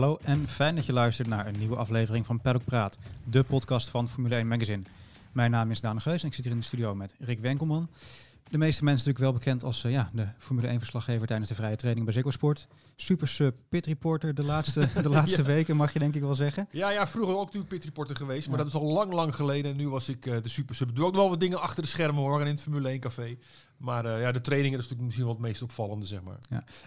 Hallo 0.00 0.18
en 0.22 0.48
fijn 0.48 0.74
dat 0.74 0.86
je 0.86 0.92
luistert 0.92 1.28
naar 1.28 1.46
een 1.46 1.58
nieuwe 1.58 1.76
aflevering 1.76 2.26
van 2.26 2.40
Paddock 2.40 2.64
Praat, 2.64 2.98
de 3.24 3.42
podcast 3.42 3.88
van 3.88 4.08
Formule 4.08 4.34
1 4.34 4.48
Magazine. 4.48 4.82
Mijn 5.32 5.50
naam 5.50 5.70
is 5.70 5.80
Daan 5.80 6.00
Geus 6.00 6.22
en 6.22 6.28
ik 6.28 6.34
zit 6.34 6.44
hier 6.44 6.52
in 6.52 6.58
de 6.58 6.64
studio 6.64 6.94
met 6.94 7.14
Rick 7.18 7.38
Wenkelman. 7.38 7.88
De 8.50 8.58
meeste 8.58 8.84
mensen 8.84 9.06
natuurlijk 9.06 9.18
wel 9.18 9.32
bekend 9.32 9.64
als 9.64 9.84
uh, 9.84 9.92
ja, 9.92 10.10
de 10.12 10.26
Formule 10.38 10.78
1-verslaggever 10.78 11.26
tijdens 11.26 11.48
de 11.48 11.54
vrije 11.54 11.76
training 11.76 12.04
bij 12.04 12.14
Ziggo 12.14 12.30
Sport. 12.30 12.66
Super 12.96 13.28
Sub 13.28 13.56
Pit 13.68 13.86
Reporter 13.86 14.34
de 14.34 14.42
laatste, 14.42 14.88
de 15.02 15.08
laatste 15.08 15.40
Ja. 15.40 15.46
weken, 15.46 15.76
mag 15.76 15.92
je 15.92 15.98
denk 15.98 16.14
ik 16.14 16.20
wel 16.22 16.34
zeggen. 16.34 16.68
Ja, 16.70 16.90
ja, 16.90 17.06
vroeger 17.06 17.34
ook 17.36 17.44
natuurlijk 17.44 17.72
pit 17.72 17.84
reporter 17.84 18.16
geweest, 18.16 18.48
maar 18.48 18.58
Ja. 18.58 18.64
dat 18.64 18.74
is 18.74 18.80
al 18.80 18.92
lang, 18.92 19.12
lang 19.12 19.34
geleden. 19.34 19.70
En 19.70 19.76
nu 19.76 19.88
was 19.88 20.08
ik 20.08 20.26
eh, 20.26 20.42
de 20.42 20.48
super 20.48 20.74
sub. 20.74 20.94
Doe 20.94 21.04
ook 21.04 21.12
nog 21.12 21.20
wel 21.20 21.30
wat 21.30 21.40
dingen 21.40 21.60
achter 21.60 21.82
de 21.82 21.88
schermen 21.88 22.22
hoor, 22.22 22.40
en 22.40 22.46
in 22.46 22.52
het 22.52 22.62
Formule 22.62 22.88
1 22.88 23.00
café. 23.00 23.36
Maar 23.80 24.04
eh, 24.04 24.20
ja, 24.20 24.32
de 24.32 24.40
trainingen 24.40 24.78
is 24.78 24.84
natuurlijk 24.84 25.04
misschien 25.06 25.26
wel 25.26 25.34
het 25.34 25.42
meest 25.44 25.62
opvallende, 25.62 26.06
zeg 26.06 26.22
maar. 26.22 26.38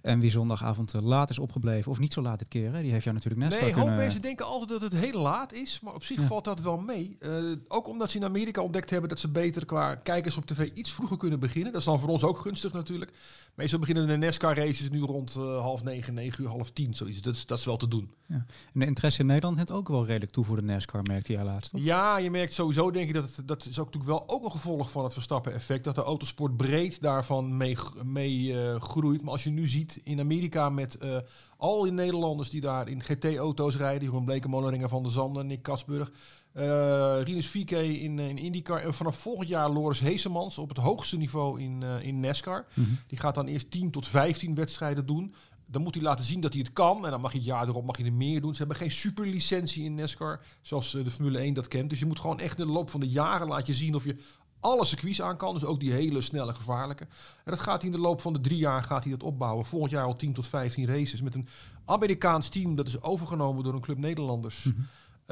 En 0.01 0.19
wie 0.19 0.31
zondagavond 0.31 0.93
eh, 0.93 1.01
laat 1.01 1.29
is 1.29 1.39
opgebleven, 1.39 1.91
of 1.91 1.99
niet 1.99 2.13
zo 2.13 2.21
laat 2.21 2.39
dit 2.39 2.47
keer, 2.47 2.73
hè, 2.73 2.81
die 2.81 2.91
heeft 2.91 3.03
jou 3.03 3.15
natuurlijk 3.15 3.43
net 3.43 3.51
Nee, 3.51 3.69
een 3.69 3.75
hoop 3.75 3.83
kunnen- 3.83 4.03
mensen 4.03 4.21
denken 4.21 4.45
altijd 4.45 4.69
dat 4.69 4.81
het 4.91 5.01
heel 5.01 5.21
laat 5.21 5.53
is, 5.53 5.79
maar 5.79 5.93
op 5.93 6.03
zich 6.03 6.17
Ja. 6.19 6.27
valt 6.27 6.43
dat 6.45 6.61
wel 6.61 6.77
mee. 6.77 7.17
Eh, 7.19 7.31
ook 7.67 7.87
omdat 7.87 8.11
ze 8.11 8.17
in 8.17 8.23
Amerika 8.23 8.61
ontdekt 8.61 8.89
hebben 8.89 9.09
dat 9.09 9.19
ze 9.19 9.29
beter 9.29 9.65
qua 9.65 9.95
kijkers 9.95 10.37
op 10.37 10.45
tv 10.45 10.69
iets 10.73 10.91
vroeger 10.91 11.17
kunnen 11.17 11.39
beginnen. 11.39 11.71
Dat 11.71 11.81
is 11.81 11.87
dan 11.87 11.99
voor 11.99 12.09
ons 12.09 12.23
ook 12.23 12.37
gunstig 12.37 12.73
natuurlijk. 12.73 13.11
Meestal 13.55 13.79
beginnen 13.79 14.07
de 14.07 14.17
NASCAR 14.17 14.57
races 14.57 14.89
nu 14.89 14.99
rond 14.99 15.35
eh, 15.35 15.59
half 15.59 15.83
negen, 15.83 16.13
negen 16.13 16.43
uur, 16.43 16.49
half 16.49 16.71
tien, 16.71 16.93
zoiets. 16.93 17.21
Dat 17.21 17.35
is, 17.35 17.45
dat 17.45 17.57
is 17.57 17.65
wel 17.65 17.77
te 17.77 17.87
doen. 17.87 18.13
En 18.27 18.45
de 18.73 18.85
interesse 18.85 19.21
in 19.21 19.25
Nederland 19.25 19.57
heeft 19.57 19.71
ook 19.71 19.87
wel 19.87 20.05
redelijk 20.05 20.31
toe 20.31 20.45
voor 20.45 20.55
de 20.55 20.61
NASCAR, 20.61 21.03
merkte 21.03 21.33
jij 21.33 21.43
laatst. 21.43 21.71
toch? 21.71 21.81
Ja, 21.81 22.17
je 22.17 22.31
merkt 22.31 22.53
sowieso, 22.53 22.91
denk 22.91 23.07
ik, 23.07 23.13
dat 23.13 23.35
het, 23.35 23.47
dat 23.47 23.65
is 23.65 23.79
ook 23.79 23.85
natuurlijk 23.85 24.11
wel 24.19 24.29
ook 24.29 24.43
een 24.43 24.51
gevolg 24.51 24.91
van 24.91 25.03
het 25.03 25.13
Verstappen-effect. 25.13 25.83
Dat 25.83 25.95
de 25.95 26.03
autosport 26.03 26.57
breed 26.57 27.01
daarvan 27.01 27.57
mee, 27.57 27.77
mee 28.03 28.61
eh, 28.61 28.81
groeit. 28.81 29.21
Maar 29.21 29.31
als 29.31 29.43
je 29.43 29.49
nu 29.49 29.67
ziet 29.67 30.01
in 30.03 30.19
Amerika 30.19 30.69
met 30.69 30.97
eh, 30.97 31.17
al 31.57 31.83
die 31.83 31.91
Nederlanders 31.91 32.49
die 32.49 32.61
daar 32.61 32.87
in 32.87 33.03
GT-auto's 33.03 33.77
rijden. 33.77 34.03
Jeroen 34.03 34.25
Blekemolenringer 34.25 34.89
van 34.89 35.03
der 35.03 35.11
Zanden, 35.11 35.47
Nick 35.47 35.63
Katsburg. 35.63 36.11
Eh 36.53 37.19
Rinus 37.23 37.47
Vieke 37.47 37.99
in, 37.99 38.19
eh, 38.19 38.27
in 38.27 38.37
IndyCar. 38.37 38.81
En 38.81 38.93
vanaf 38.93 39.17
volgend 39.17 39.47
jaar 39.47 39.69
Loris 39.69 39.99
Heesemans 39.99 40.57
op 40.57 40.69
het 40.69 40.77
hoogste 40.77 41.17
niveau 41.17 41.61
in, 41.61 41.83
eh, 41.83 42.03
in 42.03 42.19
NASCAR. 42.19 42.65
Mhm. 42.73 42.89
Die 43.07 43.19
gaat 43.19 43.35
dan 43.35 43.47
eerst 43.47 43.71
10 43.71 43.91
tot 43.91 44.07
15 44.07 44.55
wedstrijden 44.55 45.05
doen. 45.05 45.33
Dan 45.65 45.81
moet 45.81 45.93
hij 45.93 46.03
laten 46.03 46.25
zien 46.25 46.41
dat 46.41 46.53
hij 46.53 46.61
het 46.61 46.73
kan. 46.73 47.05
En 47.05 47.11
dan 47.11 47.21
mag 47.21 47.31
hij 47.31 47.39
het 47.39 47.49
jaar 47.49 47.67
erop 47.67 47.85
mag 47.85 47.97
hij 47.97 48.05
er 48.05 48.13
meer 48.13 48.41
doen. 48.41 48.51
Ze 48.51 48.57
hebben 48.57 48.77
geen 48.77 48.91
superlicentie 48.91 49.83
in 49.83 49.95
NASCAR, 49.95 50.41
zoals 50.61 50.91
de 50.91 51.11
Formule 51.11 51.39
1 51.39 51.53
dat 51.53 51.67
kent. 51.67 51.89
Dus 51.89 51.99
je 51.99 52.05
moet 52.05 52.19
gewoon 52.19 52.39
echt 52.39 52.59
in 52.59 52.65
de 52.65 52.71
loop 52.71 52.89
van 52.89 52.99
de 52.99 53.09
jaren 53.09 53.47
laten 53.47 53.67
je 53.67 53.73
zien 53.73 53.95
of 53.95 54.03
je 54.03 54.15
alle 54.59 54.85
circuits 54.85 55.21
aan 55.21 55.37
kan. 55.37 55.53
Dus 55.53 55.65
ook 55.65 55.79
die 55.79 55.91
hele 55.91 56.21
snelle, 56.21 56.53
gevaarlijke. 56.53 57.03
En 57.43 57.51
dat 57.51 57.59
gaat 57.59 57.81
hij 57.81 57.91
in 57.91 57.95
de 57.95 58.01
loop 58.01 58.21
van 58.21 58.33
de 58.33 58.41
drie 58.41 58.57
jaar 58.57 58.83
gaat 58.83 59.03
hij 59.03 59.11
dat 59.11 59.23
opbouwen. 59.23 59.65
Volgend 59.65 59.91
jaar 59.91 60.05
al 60.05 60.15
10 60.15 60.33
tot 60.33 60.47
15 60.47 60.85
races. 60.85 61.21
Met 61.21 61.35
een 61.35 61.47
Amerikaans 61.85 62.49
team 62.49 62.75
dat 62.75 62.87
is 62.87 63.01
overgenomen 63.01 63.63
door 63.63 63.73
een 63.73 63.81
club 63.81 63.97
Nederlanders. 63.97 64.63
Mhm. 64.63 64.81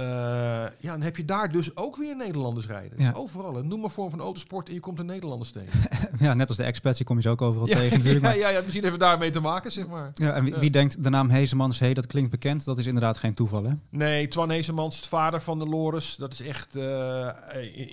Eh, 0.01 0.07
ja, 0.79 0.91
dan 0.91 1.01
heb 1.01 1.17
je 1.17 1.25
daar 1.25 1.51
dus 1.51 1.75
ook 1.75 1.95
weer 1.97 2.15
Nederlanders 2.15 2.67
rijden. 2.67 2.97
Dus 2.97 3.13
overal. 3.13 3.57
Een 3.57 3.67
noem 3.67 3.79
maar 3.79 3.89
vorm 3.89 4.09
van 4.09 4.19
autosport 4.19 4.67
en 4.67 4.73
je 4.73 4.79
komt 4.79 4.99
er 4.99 5.05
Nederlanders 5.05 5.51
tegen. 5.51 5.79
ja, 6.25 6.33
net 6.33 6.47
als 6.47 6.57
de 6.57 6.63
expats, 6.63 6.97
die 6.97 7.05
kom 7.05 7.15
je 7.15 7.21
ze 7.21 7.29
ook 7.29 7.41
overal 7.41 7.67
ja, 7.67 7.75
tegen 7.75 7.97
natuurlijk. 7.97 8.23
ja, 8.25 8.29
maar- 8.29 8.37
ja, 8.37 8.49
ja, 8.49 8.61
misschien 8.65 8.83
even 8.85 8.99
daarmee 8.99 9.29
te 9.31 9.39
maken, 9.39 9.71
zeg 9.71 9.87
maar. 9.87 10.11
Ja, 10.13 10.33
en 10.33 10.59
wie, 10.59 10.69
denkt 10.69 11.03
de 11.03 11.09
naam 11.09 11.29
Hezemans, 11.29 11.79
hey, 11.79 11.93
dat 11.93 12.07
klinkt 12.07 12.29
bekend, 12.31 12.65
dat 12.65 12.77
is 12.77 12.85
inderdaad 12.85 13.17
geen 13.17 13.33
toeval, 13.33 13.63
hè? 13.63 13.71
Nee, 13.89 14.27
Twan 14.27 14.49
Heesemans, 14.49 14.99
vader 14.99 15.41
van 15.41 15.59
de 15.59 15.65
Loris. 15.65 16.15
Dat 16.15 16.33
is 16.33 16.41
echt... 16.41 16.75
eh, 16.75 17.27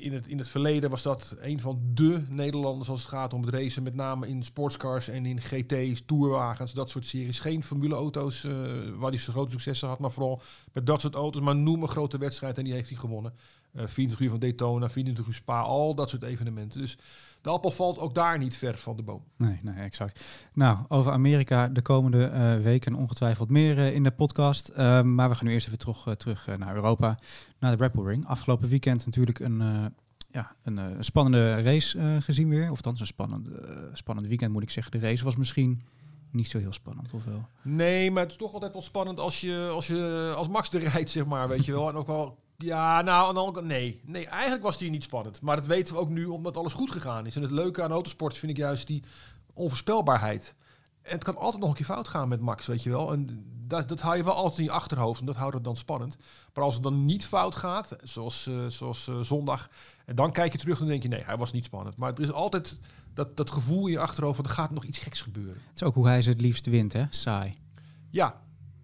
in, 0.05 0.13
het, 0.13 0.27
in 0.27 0.39
het 0.39 0.49
verleden 0.49 0.91
was 0.91 1.03
dat 1.03 1.37
een 1.41 1.61
van 1.61 1.81
de 1.95 2.23
Nederlanders 2.29 2.89
als 2.89 3.01
het 3.01 3.09
gaat 3.09 3.33
om 3.35 3.41
het 3.45 3.55
racen. 3.55 3.83
Met 3.83 3.95
name 3.95 4.29
in 4.29 4.43
sportscars 4.43 5.09
en 5.09 5.27
in 5.27 5.41
GT's, 5.41 6.03
tourwagens, 6.07 6.73
dat 6.73 6.91
soort 6.91 7.07
series. 7.07 7.41
Geen 7.41 7.65
formuleauto's 7.65 8.45
eh 8.45 8.53
waar 8.99 9.11
hij 9.11 9.19
zijn 9.19 9.37
grote 9.37 9.51
successen 9.51 9.89
had. 9.89 9.99
Maar 9.99 10.11
vooral 10.11 10.41
met 10.73 10.87
dat 10.87 11.01
soort 11.01 11.15
auto's. 11.15 11.43
Maar 11.43 11.57
noem 11.57 11.83
een 11.83 11.89
grote 11.99 12.19
wedstrijd 12.19 12.59
en 12.59 12.65
die 12.65 12.73
heeft 12.73 12.89
hij 12.89 12.99
gewonnen. 12.99 13.33
Eh 13.73 13.87
24 13.87 14.21
uur 14.21 14.31
van 14.31 14.39
Daytona, 14.39 14.89
24 14.89 15.27
uur 15.27 15.35
Spa, 15.35 15.61
al 15.61 15.95
dat 15.95 16.09
soort 16.09 16.23
evenementen. 16.23 16.81
Dus 16.81 16.99
de 17.41 17.51
appel 17.51 17.71
valt 17.71 17.99
ook 17.99 18.15
daar 18.15 18.39
niet 18.39 18.57
ver 18.57 18.79
van 18.79 18.97
de 18.97 19.03
boom. 19.03 19.23
Nee, 19.37 19.59
nee, 19.63 19.75
exact. 19.75 20.25
Nou, 20.53 20.79
over 20.89 21.13
Amerika 21.13 21.69
de 21.69 21.83
komende 21.83 22.25
eh, 22.25 22.57
weken 22.57 22.95
ongetwijfeld 22.95 23.51
meer 23.51 23.79
eh, 23.79 23.95
in 23.95 24.03
de 24.03 24.11
podcast. 24.11 24.69
Eh, 24.69 25.03
maar 25.03 25.29
we 25.29 25.35
gaan 25.35 25.47
nu 25.47 25.53
eerst 25.53 25.67
even 25.67 25.79
terug, 25.79 26.07
eh, 26.07 26.13
terug 26.13 26.49
eh, 26.49 26.57
naar 26.57 26.75
Europa, 26.75 27.19
naar 27.59 27.77
de 27.77 27.85
Red 27.85 28.07
Ring. 28.07 28.27
Afgelopen 28.27 28.69
weekend 28.69 29.07
natuurlijk 29.07 29.39
een, 29.39 29.61
eh, 29.61 29.85
ja, 30.31 30.57
een, 30.63 30.79
eh, 30.79 30.97
een 30.97 31.05
spannende 31.05 31.63
race 31.63 31.99
eh, 31.99 32.17
gezien 32.21 32.49
weer. 32.49 32.71
Of 32.71 32.77
althans 32.77 33.01
een 33.01 33.07
spannend, 33.07 33.49
eh, 33.49 33.77
spannend 33.93 34.27
weekend 34.27 34.53
moet 34.53 34.63
ik 34.63 34.71
zeggen. 34.71 34.93
De 34.93 35.07
race 35.07 35.25
was 35.25 35.37
misschien 35.37 35.83
niet 36.31 36.49
zo 36.49 36.59
heel 36.59 36.73
spannend, 36.73 37.13
of 37.13 37.25
wel? 37.25 37.49
Nee, 37.63 38.11
maar 38.11 38.23
het 38.23 38.33
is 38.33 38.39
toch 38.39 38.53
altijd 38.53 38.73
wel 38.73 38.83
spannend 38.83 39.21
als 39.21 39.41
je 39.41 39.69
als, 39.73 39.87
je, 39.87 40.33
als 40.37 40.49
Max 40.49 40.73
er 40.73 40.81
rijdt, 40.93 41.11
zeg 41.11 41.27
maar, 41.27 41.49
weet 41.49 41.65
je 41.65 41.73
wel. 41.73 41.89
En 41.89 41.95
ook 41.95 42.07
wel, 42.07 42.39
ja, 42.57 43.03
nou, 43.03 43.29
aan 43.29 43.35
de 43.35 43.41
andere 43.41 43.67
nee. 43.67 44.01
Nee, 44.05 44.27
eigenlijk 44.27 44.63
was 44.63 44.79
die 44.79 44.91
niet 44.91 45.03
spannend. 45.03 45.41
Maar 45.41 45.57
dat 45.57 45.67
weten 45.67 45.95
we 45.95 46.01
ook 46.01 46.09
nu, 46.09 46.25
omdat 46.25 46.57
alles 46.57 46.73
goed 46.73 46.91
gegaan 46.91 47.27
is. 47.27 47.37
En 47.37 47.43
het 47.43 47.51
leuke 47.51 47.83
aan 47.83 47.91
autosport 47.91 48.37
vind 48.37 48.53
ik 48.53 48.59
juist 48.59 48.87
die 48.87 49.03
onvoorspelbaarheid. 49.55 50.55
En 51.03 51.15
het 51.15 51.25
kan 51.25 51.37
altijd 51.37 51.61
nog 51.61 51.71
een 51.71 51.77
keer 51.77 51.85
fout 51.85 52.09
gaan 52.09 52.29
met 52.29 52.41
Max, 52.41 52.67
weet 52.67 52.83
je 52.83 52.91
wel. 52.91 53.13
En 53.13 53.45
dat, 53.67 53.89
dat 53.89 54.01
hou 54.01 54.17
je 54.17 54.25
wel 54.25 54.35
altijd 54.35 54.59
in 54.59 54.65
je 54.65 54.71
achterhoofd 54.71 55.21
en 55.21 55.27
dat 55.27 55.37
houdt 55.37 55.55
het 55.55 55.65
dan 55.65 55.77
spannend. 55.77 56.17
Maar 56.55 56.65
als 56.65 56.75
het 56.75 56.83
dan 56.83 57.05
niet 57.05 57.27
fout 57.27 57.57
gaat, 57.57 57.97
zoals, 58.03 58.47
eh, 58.47 58.67
zoals 58.67 59.09
eh, 59.09 59.21
zondag, 59.21 59.69
en 60.05 60.15
dan 60.15 60.33
kijk 60.33 60.53
je 60.53 60.59
terug 60.59 60.81
en 60.81 60.87
denk 60.87 61.03
je, 61.03 61.09
nee, 61.09 61.25
hij 61.25 61.37
was 61.37 61.53
niet 61.53 61.65
spannend. 61.65 61.97
Maar 61.97 62.13
er 62.13 62.21
is 62.21 62.33
altijd 62.33 62.79
dat, 63.19 63.37
dat 63.37 63.51
gevoel 63.51 63.87
in 63.87 63.93
je 63.93 63.99
achterhoofd, 63.99 64.39
er 64.39 64.49
gaat 64.49 64.71
nog 64.71 64.85
iets 64.85 64.99
geks 64.99 65.23
gebeuren. 65.23 65.55
Het 65.55 65.75
is 65.75 65.83
ook 65.83 65.95
hoe 65.95 66.07
hij 66.07 66.23
ze 66.23 66.31
het 66.31 66.41
liefst 66.41 66.67
wint, 66.67 66.93
hè? 66.93 67.05
Saai. 67.11 67.55
Ja, 68.11 68.41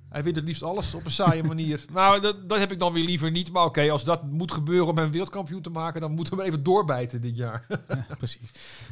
hij 0.09 0.23
wint 0.23 0.37
het 0.37 0.45
liefst 0.45 0.63
alles 0.63 0.95
op 0.95 1.05
een 1.05 1.11
saaie 1.11 1.43
manier. 1.53 1.85
Nou, 1.93 2.21
dat, 2.21 2.49
dat 2.49 2.59
heb 2.59 2.73
ik 2.73 2.79
dan 2.79 2.93
weer 2.93 3.05
liever 3.05 3.31
niet. 3.31 3.53
Maar 3.53 3.65
oké, 3.65 3.91
als 3.91 4.05
dat 4.05 4.23
moet 4.23 4.53
gebeuren 4.53 4.89
om 4.89 4.99
hem 4.99 5.11
wereldkampioen 5.11 5.63
te 5.63 5.71
maken, 5.71 6.01
dan 6.01 6.13
moeten 6.13 6.37
we 6.37 6.43
even 6.43 6.63
doorbijten 6.63 7.21
dit 7.21 7.37
jaar. 7.37 7.67
Ja, 8.09 8.15
precies. 8.19 8.51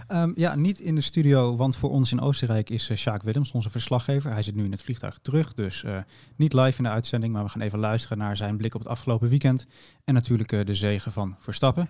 Ehm, 0.08 0.32
ja, 0.34 0.54
niet 0.54 0.78
in 0.78 0.94
de 0.94 1.00
studio, 1.00 1.56
want 1.56 1.76
voor 1.76 1.90
ons 1.90 2.12
in 2.12 2.20
Oostenrijk 2.20 2.70
is 2.70 2.88
eh, 2.88 2.96
Sjaak 2.96 3.22
Willems, 3.22 3.52
onze 3.52 3.70
verslaggever. 3.70 4.32
Hij 4.32 4.42
zit 4.42 4.54
nu 4.54 4.64
in 4.64 4.70
het 4.70 4.82
vliegtuig 4.82 5.18
terug, 5.22 5.54
dus 5.54 5.84
eh, 5.84 5.96
niet 6.36 6.52
live 6.52 6.78
in 6.78 6.84
de 6.84 6.90
uitzending, 6.90 7.32
maar 7.32 7.44
we 7.44 7.48
gaan 7.48 7.60
even 7.60 7.78
luisteren 7.78 8.18
naar 8.18 8.36
zijn 8.36 8.56
blik 8.56 8.74
op 8.74 8.80
het 8.80 8.88
afgelopen 8.88 9.28
weekend. 9.28 9.66
En 10.04 10.14
natuurlijk 10.14 10.52
eh, 10.52 10.64
de 10.64 10.74
zegen 10.74 11.12
van 11.12 11.36
Verstappen. 11.38 11.88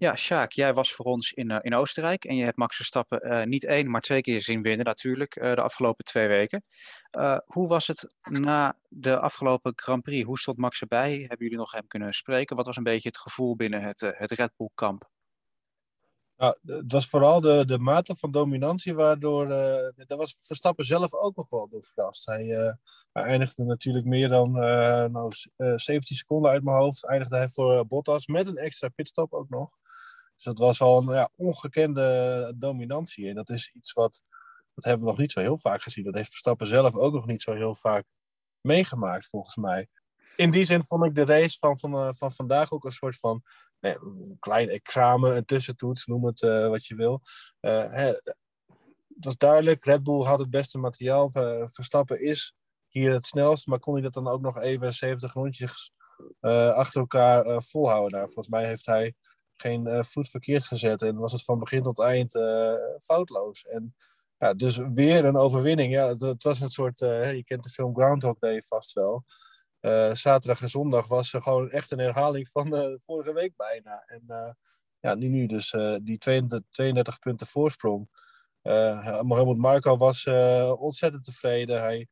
Ja, 0.00 0.16
Sjaak, 0.16 0.52
jij 0.52 0.74
was 0.74 0.92
voor 0.92 1.04
ons 1.04 1.32
in, 1.32 1.50
eh, 1.50 1.58
in 1.60 1.74
Oostenrijk 1.74 2.24
en 2.24 2.36
je 2.36 2.44
hebt 2.44 2.56
Max 2.56 2.76
Verstappen 2.76 3.20
eh, 3.20 3.46
niet 3.46 3.64
één, 3.64 3.90
maar 3.90 4.00
twee 4.00 4.20
keer 4.20 4.42
zien 4.42 4.62
winnen 4.62 4.86
natuurlijk 4.86 5.36
eh, 5.36 5.54
de 5.54 5.62
afgelopen 5.62 6.04
twee 6.04 6.28
weken. 6.28 6.64
Hoe 7.44 7.68
was 7.68 7.86
het 7.86 8.14
na 8.30 8.76
de 8.88 9.18
afgelopen 9.18 9.72
Grand 9.76 10.02
Prix? 10.02 10.26
Hoe 10.26 10.38
stond 10.38 10.58
Max 10.58 10.80
erbij? 10.80 11.12
Hebben 11.18 11.38
jullie 11.38 11.56
nog 11.56 11.72
hem 11.72 11.86
kunnen 11.86 12.12
spreken? 12.12 12.56
Wat 12.56 12.66
was 12.66 12.76
een 12.76 12.82
beetje 12.82 13.08
het 13.08 13.18
gevoel 13.18 13.56
binnen 13.56 13.82
het, 13.82 14.00
het 14.00 14.30
Red 14.30 14.52
Bull 14.56 14.68
kamp? 14.74 15.08
Nou, 16.36 16.56
het 16.66 16.92
was 16.92 17.08
vooral 17.08 17.40
de, 17.40 17.64
de 17.66 17.78
mate 17.78 18.16
van 18.16 18.30
dominantie 18.30 18.94
waardoor... 18.94 19.48
daar 19.48 20.16
was 20.18 20.36
Verstappen 20.38 20.84
zelf 20.84 21.14
ook 21.14 21.36
nog 21.36 21.50
wel 21.50 21.68
door 21.68 21.84
verrast. 21.84 22.26
Hij, 22.26 22.46
hij 23.12 23.22
eindigde 23.24 23.64
natuurlijk 23.64 24.06
meer 24.06 24.28
dan 24.28 24.52
nou, 25.12 25.32
s- 25.32 25.48
eh, 25.56 25.72
17 25.76 26.16
seconden 26.16 26.50
uit 26.50 26.64
mijn 26.64 26.76
hoofd. 26.76 27.06
Eindigde 27.06 27.36
hij 27.36 27.48
voor 27.48 27.86
Bottas 27.86 28.26
met 28.26 28.46
een 28.46 28.56
extra 28.56 28.88
pitstop 28.88 29.32
ook 29.32 29.48
nog. 29.48 29.78
Dus 30.40 30.54
dat 30.54 30.58
was 30.58 30.80
al 30.80 31.02
een 31.02 31.14
ja, 31.14 31.30
ongekende 31.36 32.54
dominantie. 32.56 33.28
En 33.28 33.34
dat 33.34 33.50
is 33.50 33.70
iets 33.74 33.92
wat... 33.92 34.22
Dat 34.74 34.84
hebben 34.84 35.04
we 35.04 35.10
nog 35.10 35.20
niet 35.20 35.32
zo 35.32 35.40
heel 35.40 35.58
vaak 35.58 35.82
gezien. 35.82 36.04
Dat 36.04 36.14
heeft 36.14 36.30
Verstappen 36.30 36.66
zelf 36.66 36.94
ook 36.94 37.12
nog 37.12 37.26
niet 37.26 37.42
zo 37.42 37.54
heel 37.54 37.74
vaak 37.74 38.04
meegemaakt, 38.60 39.26
volgens 39.26 39.56
mij. 39.56 39.88
In 40.36 40.50
die 40.50 40.64
zin 40.64 40.82
vond 40.82 41.04
ik 41.04 41.14
de 41.14 41.24
race 41.24 41.58
van, 41.58 41.78
van, 41.78 41.94
eh, 41.94 42.08
van 42.10 42.32
vandaag 42.32 42.72
ook 42.72 42.84
een 42.84 42.90
soort 42.90 43.16
van 43.16 43.42
een 43.80 44.36
klein 44.38 44.68
examen, 44.68 45.36
een 45.36 45.44
tussentoets, 45.44 46.06
noem 46.06 46.24
het 46.24 46.42
eh, 46.42 46.68
wat 46.68 46.86
je 46.86 46.94
wil. 46.94 47.20
Eh, 47.60 47.90
hè, 47.90 48.06
het 49.14 49.24
was 49.24 49.36
duidelijk, 49.36 49.84
Red 49.84 50.02
Bull 50.02 50.24
had 50.24 50.38
het 50.38 50.50
beste 50.50 50.78
materiaal. 50.78 51.30
Verstappen 51.64 52.20
is 52.22 52.54
hier 52.88 53.12
het 53.12 53.26
snelst, 53.26 53.66
maar 53.66 53.78
kon 53.78 53.92
hij 53.92 54.02
dat 54.02 54.12
dan 54.12 54.28
ook 54.28 54.40
nog 54.40 54.58
even 54.60 54.94
70 54.94 55.32
rondjes 55.32 55.92
achter 56.40 57.00
elkaar 57.00 57.62
volhouden 57.62 58.18
daar? 58.18 58.26
Volgens 58.26 58.48
mij 58.48 58.66
heeft 58.66 58.86
hij 58.86 59.14
geen 59.60 59.86
eh, 59.86 60.02
voet 60.02 60.28
verkeerd 60.28 60.66
gezet 60.66 61.02
en 61.02 61.16
was 61.16 61.32
het 61.32 61.44
van 61.44 61.58
begin 61.58 61.82
tot 61.82 62.00
eind 62.00 62.34
eh, 62.34 62.74
foutloos. 63.02 63.66
En 63.66 63.94
ja, 64.38 64.54
dus 64.54 64.76
weer 64.76 65.24
een 65.24 65.36
overwinning. 65.36 65.92
Ja, 65.92 66.08
het, 66.08 66.42
was 66.42 66.60
een 66.60 66.70
soort, 66.70 67.00
eh, 67.00 67.32
je 67.32 67.44
kent 67.44 67.62
de 67.62 67.70
film 67.70 67.94
Groundhog 67.94 68.38
Day 68.38 68.62
vast 68.62 68.92
wel. 68.92 69.24
Zaterdag 70.12 70.62
en 70.62 70.68
zondag 70.68 71.06
was 71.06 71.32
er 71.32 71.42
gewoon 71.42 71.70
echt 71.70 71.90
een 71.90 71.98
herhaling 71.98 72.48
van 72.48 72.98
vorige 73.02 73.32
week 73.32 73.56
bijna. 73.56 74.02
En 74.06 74.56
ja, 75.00 75.14
nu, 75.14 75.28
nu 75.28 75.46
dus 75.46 75.70
die 76.02 76.18
32, 76.18 76.60
32 76.70 77.18
punten 77.18 77.46
voorsprong. 77.46 78.08
Mohamed 79.22 79.56
Marco 79.56 79.96
was 79.96 80.26
ontzettend 80.78 81.24
tevreden. 81.24 81.80
Hij 81.80 82.08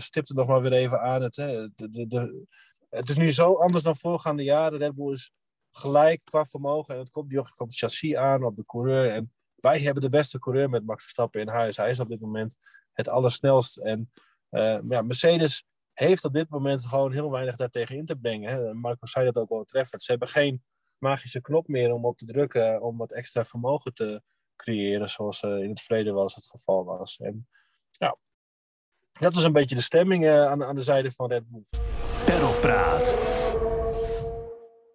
stipte 0.00 0.34
nog 0.34 0.48
maar 0.48 0.62
weer 0.62 0.72
even 0.72 1.00
aan. 1.00 1.22
Het, 1.22 1.36
hè, 1.36 1.68
de, 1.74 2.06
de, 2.06 2.46
het 2.90 3.08
is 3.08 3.16
nu 3.16 3.32
zo 3.32 3.54
anders 3.54 3.84
dan 3.84 3.96
voorgaande 3.96 4.42
jaren. 4.42 4.78
Red 4.78 4.94
Bull 4.94 5.12
is 5.12 5.32
gelijk 5.76 6.20
qua 6.24 6.44
vermogen. 6.44 6.94
En 6.94 7.00
het 7.00 7.10
komt 7.10 7.30
nu 7.30 7.38
ook 7.38 7.60
op 7.60 7.66
het 7.66 7.76
chassis 7.76 8.14
aan, 8.14 8.44
op 8.44 8.56
de 8.56 8.64
coureur. 8.64 9.12
En 9.12 9.32
wij 9.54 9.80
hebben 9.80 10.02
de 10.02 10.08
beste 10.08 10.38
coureur 10.38 10.70
met 10.70 10.84
Max 10.84 11.02
Verstappen 11.02 11.40
in 11.40 11.48
huis. 11.48 11.76
Hij 11.76 11.90
is 11.90 12.00
op 12.00 12.08
dit 12.08 12.20
moment 12.20 12.56
het 12.92 13.08
allersnelst. 13.08 13.76
En 13.76 14.10
uh, 14.50 14.78
ja, 14.88 15.02
Mercedes 15.02 15.64
heeft 15.92 16.24
op 16.24 16.32
dit 16.32 16.48
moment 16.48 16.86
gewoon 16.86 17.12
heel 17.12 17.30
weinig 17.30 17.56
daartegen 17.56 17.96
in 17.96 18.06
te 18.06 18.16
brengen. 18.16 18.50
Hè. 18.50 18.74
Marco 18.74 19.06
zei 19.06 19.24
dat 19.24 19.36
ook 19.36 19.48
wel 19.48 19.64
treffend. 19.64 20.02
Ze 20.02 20.10
hebben 20.10 20.28
geen 20.28 20.62
magische 20.98 21.40
knop 21.40 21.68
meer 21.68 21.92
om 21.92 22.04
op 22.04 22.18
te 22.18 22.24
drukken 22.24 22.82
om 22.82 22.96
wat 22.96 23.12
extra 23.12 23.44
vermogen 23.44 23.94
te 23.94 24.22
creëren, 24.56 25.08
zoals 25.08 25.42
uh, 25.42 25.62
in 25.62 25.68
het 25.68 25.80
verleden 25.80 26.14
wel 26.14 26.22
eens 26.22 26.34
het 26.34 26.50
geval 26.50 26.84
was. 26.84 27.18
En 27.18 27.48
ja, 27.90 28.16
dat 29.12 29.36
is 29.36 29.44
een 29.44 29.52
beetje 29.52 29.74
de 29.74 29.82
stemming 29.82 30.24
uh, 30.24 30.46
aan, 30.46 30.64
aan 30.64 30.76
de 30.76 30.82
zijde 30.82 31.12
van 31.12 31.30
Red 31.30 31.48
Bull. 31.48 31.62
Perlpraat. 32.24 33.33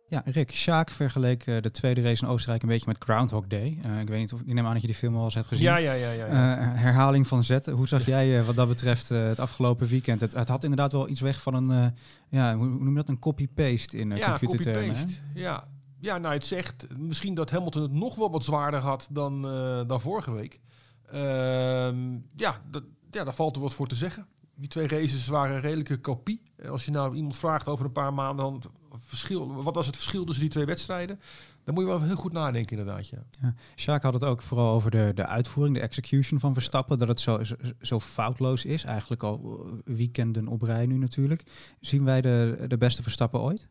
Ja, 0.09 0.21
Rick, 0.25 0.51
Sjaak 0.51 0.89
vergeleek 0.89 1.47
uh, 1.47 1.61
de 1.61 1.71
tweede 1.71 2.01
race 2.01 2.23
in 2.23 2.29
Oostenrijk 2.31 2.61
een 2.61 2.69
beetje 2.69 2.87
met 2.87 3.03
Groundhog 3.03 3.47
Day. 3.47 3.77
Uh, 3.85 3.99
ik 3.99 4.07
weet 4.07 4.19
niet 4.19 4.33
of 4.33 4.39
ik 4.39 4.53
neem 4.53 4.65
aan 4.65 4.73
dat 4.73 4.81
je 4.81 4.87
die 4.87 4.95
film 4.95 5.15
al 5.15 5.23
eens 5.23 5.33
hebt 5.33 5.47
gezien. 5.47 5.65
Ja, 5.65 5.77
ja, 5.77 5.93
ja. 5.93 6.11
ja, 6.11 6.25
ja. 6.25 6.59
Uh, 6.59 6.81
herhaling 6.81 7.27
van 7.27 7.43
Z. 7.43 7.65
Hoe 7.65 7.87
zag 7.87 8.05
jij 8.05 8.43
wat 8.43 8.55
dat 8.55 8.67
betreft 8.67 9.09
het 9.09 9.39
afgelopen 9.39 9.87
weekend? 9.87 10.21
Het, 10.21 10.33
het, 10.33 10.47
had 10.47 10.63
inderdaad 10.63 10.91
wel 10.91 11.09
iets 11.09 11.21
weg 11.21 11.41
van 11.41 11.53
een, 11.53 11.93
ja, 12.29 12.55
hoe, 12.55 12.67
hoe 12.67 12.83
noem 12.83 12.89
je 12.89 12.95
dat, 12.95 13.09
een 13.09 13.19
copy-paste 13.19 13.97
in 13.97 14.15
ja, 14.15 14.29
computertermen. 14.29 14.87
Copy-paste. 14.87 15.21
Ja, 15.33 15.67
ja, 15.99 16.17
nou 16.17 16.33
het 16.33 16.45
zegt 16.45 16.87
misschien 16.97 17.33
dat 17.33 17.49
Hamilton 17.49 17.81
het 17.81 17.91
nog 17.91 18.15
wel 18.15 18.31
wat 18.31 18.43
zwaarder 18.43 18.79
had 18.79 19.07
dan, 19.11 19.41
dan 19.87 20.01
vorige 20.01 20.31
week. 20.31 20.59
Ehm, 21.05 22.17
ja, 22.35 22.61
dat, 22.71 22.83
ja, 23.11 23.23
daar 23.23 23.33
valt 23.33 23.55
er 23.55 23.61
wat 23.61 23.73
voor 23.73 23.87
te 23.87 23.95
zeggen. 23.95 24.27
Die 24.55 24.69
twee 24.69 24.87
races 24.87 25.27
waren 25.27 25.55
een 25.55 25.61
redelijke 25.61 25.97
kopie. 25.97 26.41
Als 26.69 26.85
je 26.85 26.91
nou 26.91 27.15
iemand 27.15 27.37
vraagt 27.37 27.67
over 27.67 27.85
een 27.85 27.91
paar 27.91 28.13
maanden, 28.13 28.45
dan 28.45 28.61
verschil, 29.09 29.63
wat 29.63 29.75
was 29.75 29.85
het 29.85 29.95
verschil 29.95 30.25
tussen 30.25 30.43
die 30.43 30.53
twee 30.53 30.65
wedstrijden? 30.65 31.19
Dan 31.63 31.73
moet 31.73 31.83
je 31.83 31.89
wel 31.89 32.01
heel 32.01 32.15
goed 32.15 32.31
nadenken 32.31 32.77
inderdaad. 32.77 33.07
Ja. 33.07 33.17
Ja, 33.41 33.53
Jacques 33.75 34.11
had 34.11 34.13
het 34.13 34.23
ook 34.23 34.41
vooral 34.41 34.73
over 34.73 34.91
de, 34.91 35.11
de 35.15 35.25
uitvoering, 35.25 35.75
de 35.75 35.81
execution 35.81 36.39
van 36.39 36.53
Verstappen. 36.53 36.97
Dat 36.97 37.07
het 37.07 37.19
zo, 37.19 37.43
zo, 37.43 37.55
zo 37.81 37.99
foutloos 37.99 38.65
is. 38.65 38.83
Eigenlijk 38.83 39.23
al 39.23 39.67
weekenden 39.85 40.47
op 40.47 40.61
rij 40.61 40.85
nu 40.85 40.97
natuurlijk. 40.97 41.43
Zien 41.79 42.03
wij 42.03 42.21
de, 42.21 42.65
de 42.67 42.77
beste 42.77 43.01
Verstappen 43.01 43.39
ooit? 43.39 43.67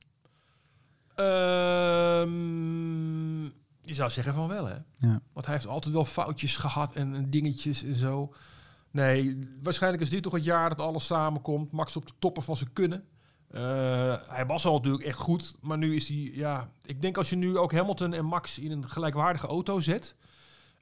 Um, 1.21 3.45
je 3.83 3.95
zou 3.95 4.11
zeggen 4.11 4.35
van 4.35 4.49
wel, 4.49 4.67
hè? 4.67 4.77
Ja. 4.99 5.21
Want 5.33 5.47
hij 5.47 5.55
heeft 5.55 5.67
altijd 5.67 5.95
wel 5.95 6.05
foutjes 6.05 6.57
gehad 6.57 6.95
en, 6.95 7.15
en 7.15 7.31
dingetjes 7.31 7.83
en 7.83 7.97
zo. 7.97 8.35
Nee, 8.91 9.39
waarschijnlijk 9.63 10.03
is 10.03 10.11
dit 10.11 10.23
toch 10.23 10.33
het 10.33 10.45
jaar 10.45 10.69
dat 10.69 10.81
alles 10.81 11.07
samenkomt. 11.07 11.73
Max 11.73 11.97
op 11.97 12.07
de 12.07 12.13
toppen 12.19 12.43
van 12.43 12.57
zijn 12.57 12.73
kunnen. 12.73 13.05
Uh, 13.55 13.61
hij 14.27 14.47
was 14.47 14.67
al 14.67 14.77
natuurlijk 14.77 15.05
echt 15.05 15.19
goed, 15.19 15.57
maar 15.61 15.79
nu 15.79 15.95
is 15.95 16.09
hij, 16.09 16.31
ja... 16.35 16.71
Ik 16.85 17.01
denk 17.01 17.17
als 17.17 17.31
je 17.31 17.37
nu 17.37 17.59
ook 17.59 17.73
Hamilton 17.73 18.13
en 18.13 18.25
Max 18.25 18.59
in 18.59 18.71
een 18.71 18.89
gelijkwaardige 18.89 19.47
auto 19.47 19.81
zet... 19.81 20.17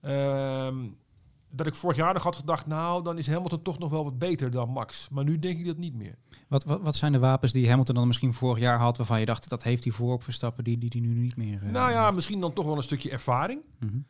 Uh, 0.02 0.68
dat 1.50 1.66
ik 1.66 1.74
vorig 1.74 1.96
jaar 1.96 2.12
nog 2.12 2.22
had 2.22 2.36
gedacht, 2.36 2.66
nou, 2.66 3.04
dan 3.04 3.18
is 3.18 3.26
Hamilton 3.26 3.62
toch 3.62 3.78
nog 3.78 3.90
wel 3.90 4.04
wat 4.04 4.18
beter 4.18 4.50
dan 4.50 4.68
Max. 4.68 5.08
Maar 5.10 5.24
nu 5.24 5.38
denk 5.38 5.58
ik 5.58 5.66
dat 5.66 5.76
niet 5.76 5.94
meer. 5.94 6.18
Wat, 6.48 6.64
wat, 6.64 6.80
wat 6.80 6.96
zijn 6.96 7.12
de 7.12 7.18
wapens 7.18 7.52
die 7.52 7.68
Hamilton 7.68 7.94
dan 7.94 8.06
misschien 8.06 8.34
vorig 8.34 8.58
jaar 8.58 8.78
had, 8.78 8.96
waarvan 8.96 9.20
je 9.20 9.26
dacht, 9.26 9.48
dat 9.48 9.62
heeft 9.62 9.84
hij 9.84 9.92
voor 9.92 10.12
op 10.12 10.22
Verstappen, 10.22 10.64
die 10.64 10.78
die, 10.78 10.90
die 10.90 11.00
nu 11.00 11.14
niet 11.14 11.36
meer... 11.36 11.62
Uh, 11.62 11.70
nou 11.70 11.90
ja, 11.90 12.10
misschien 12.10 12.40
dan 12.40 12.52
toch 12.52 12.66
wel 12.66 12.76
een 12.76 12.82
stukje 12.82 13.10
ervaring. 13.10 13.60
Mm 13.78 13.88
-hmm. 13.88 14.06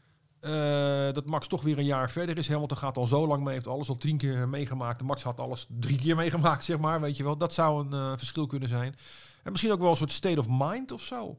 Uh, 0.46 1.12
dat 1.12 1.26
Max 1.26 1.48
toch 1.48 1.62
weer 1.62 1.78
een 1.78 1.84
jaar 1.84 2.10
verder 2.10 2.38
is. 2.38 2.48
Hamilton 2.48 2.76
gaat 2.76 2.96
al 2.96 3.06
zo 3.06 3.26
lang 3.26 3.44
mee, 3.44 3.54
heeft 3.54 3.66
alles 3.66 3.88
al 3.88 3.96
tien 3.96 4.16
keer 4.16 4.48
meegemaakt. 4.48 5.02
Max 5.02 5.22
had 5.22 5.40
alles 5.40 5.66
drie 5.78 5.98
keer 5.98 6.16
meegemaakt, 6.16 6.64
zeg 6.64 6.78
maar. 6.78 7.00
Weet 7.00 7.16
je 7.16 7.24
wel, 7.24 7.36
dat 7.36 7.52
zou 7.52 7.86
een 7.86 8.10
uh, 8.10 8.16
verschil 8.16 8.46
kunnen 8.46 8.68
zijn. 8.68 8.94
En 9.42 9.50
misschien 9.52 9.72
ook 9.72 9.80
wel 9.80 9.90
een 9.90 9.96
soort 9.96 10.12
state 10.12 10.38
of 10.38 10.46
mind 10.48 10.92
of 10.92 11.02
zo. 11.02 11.38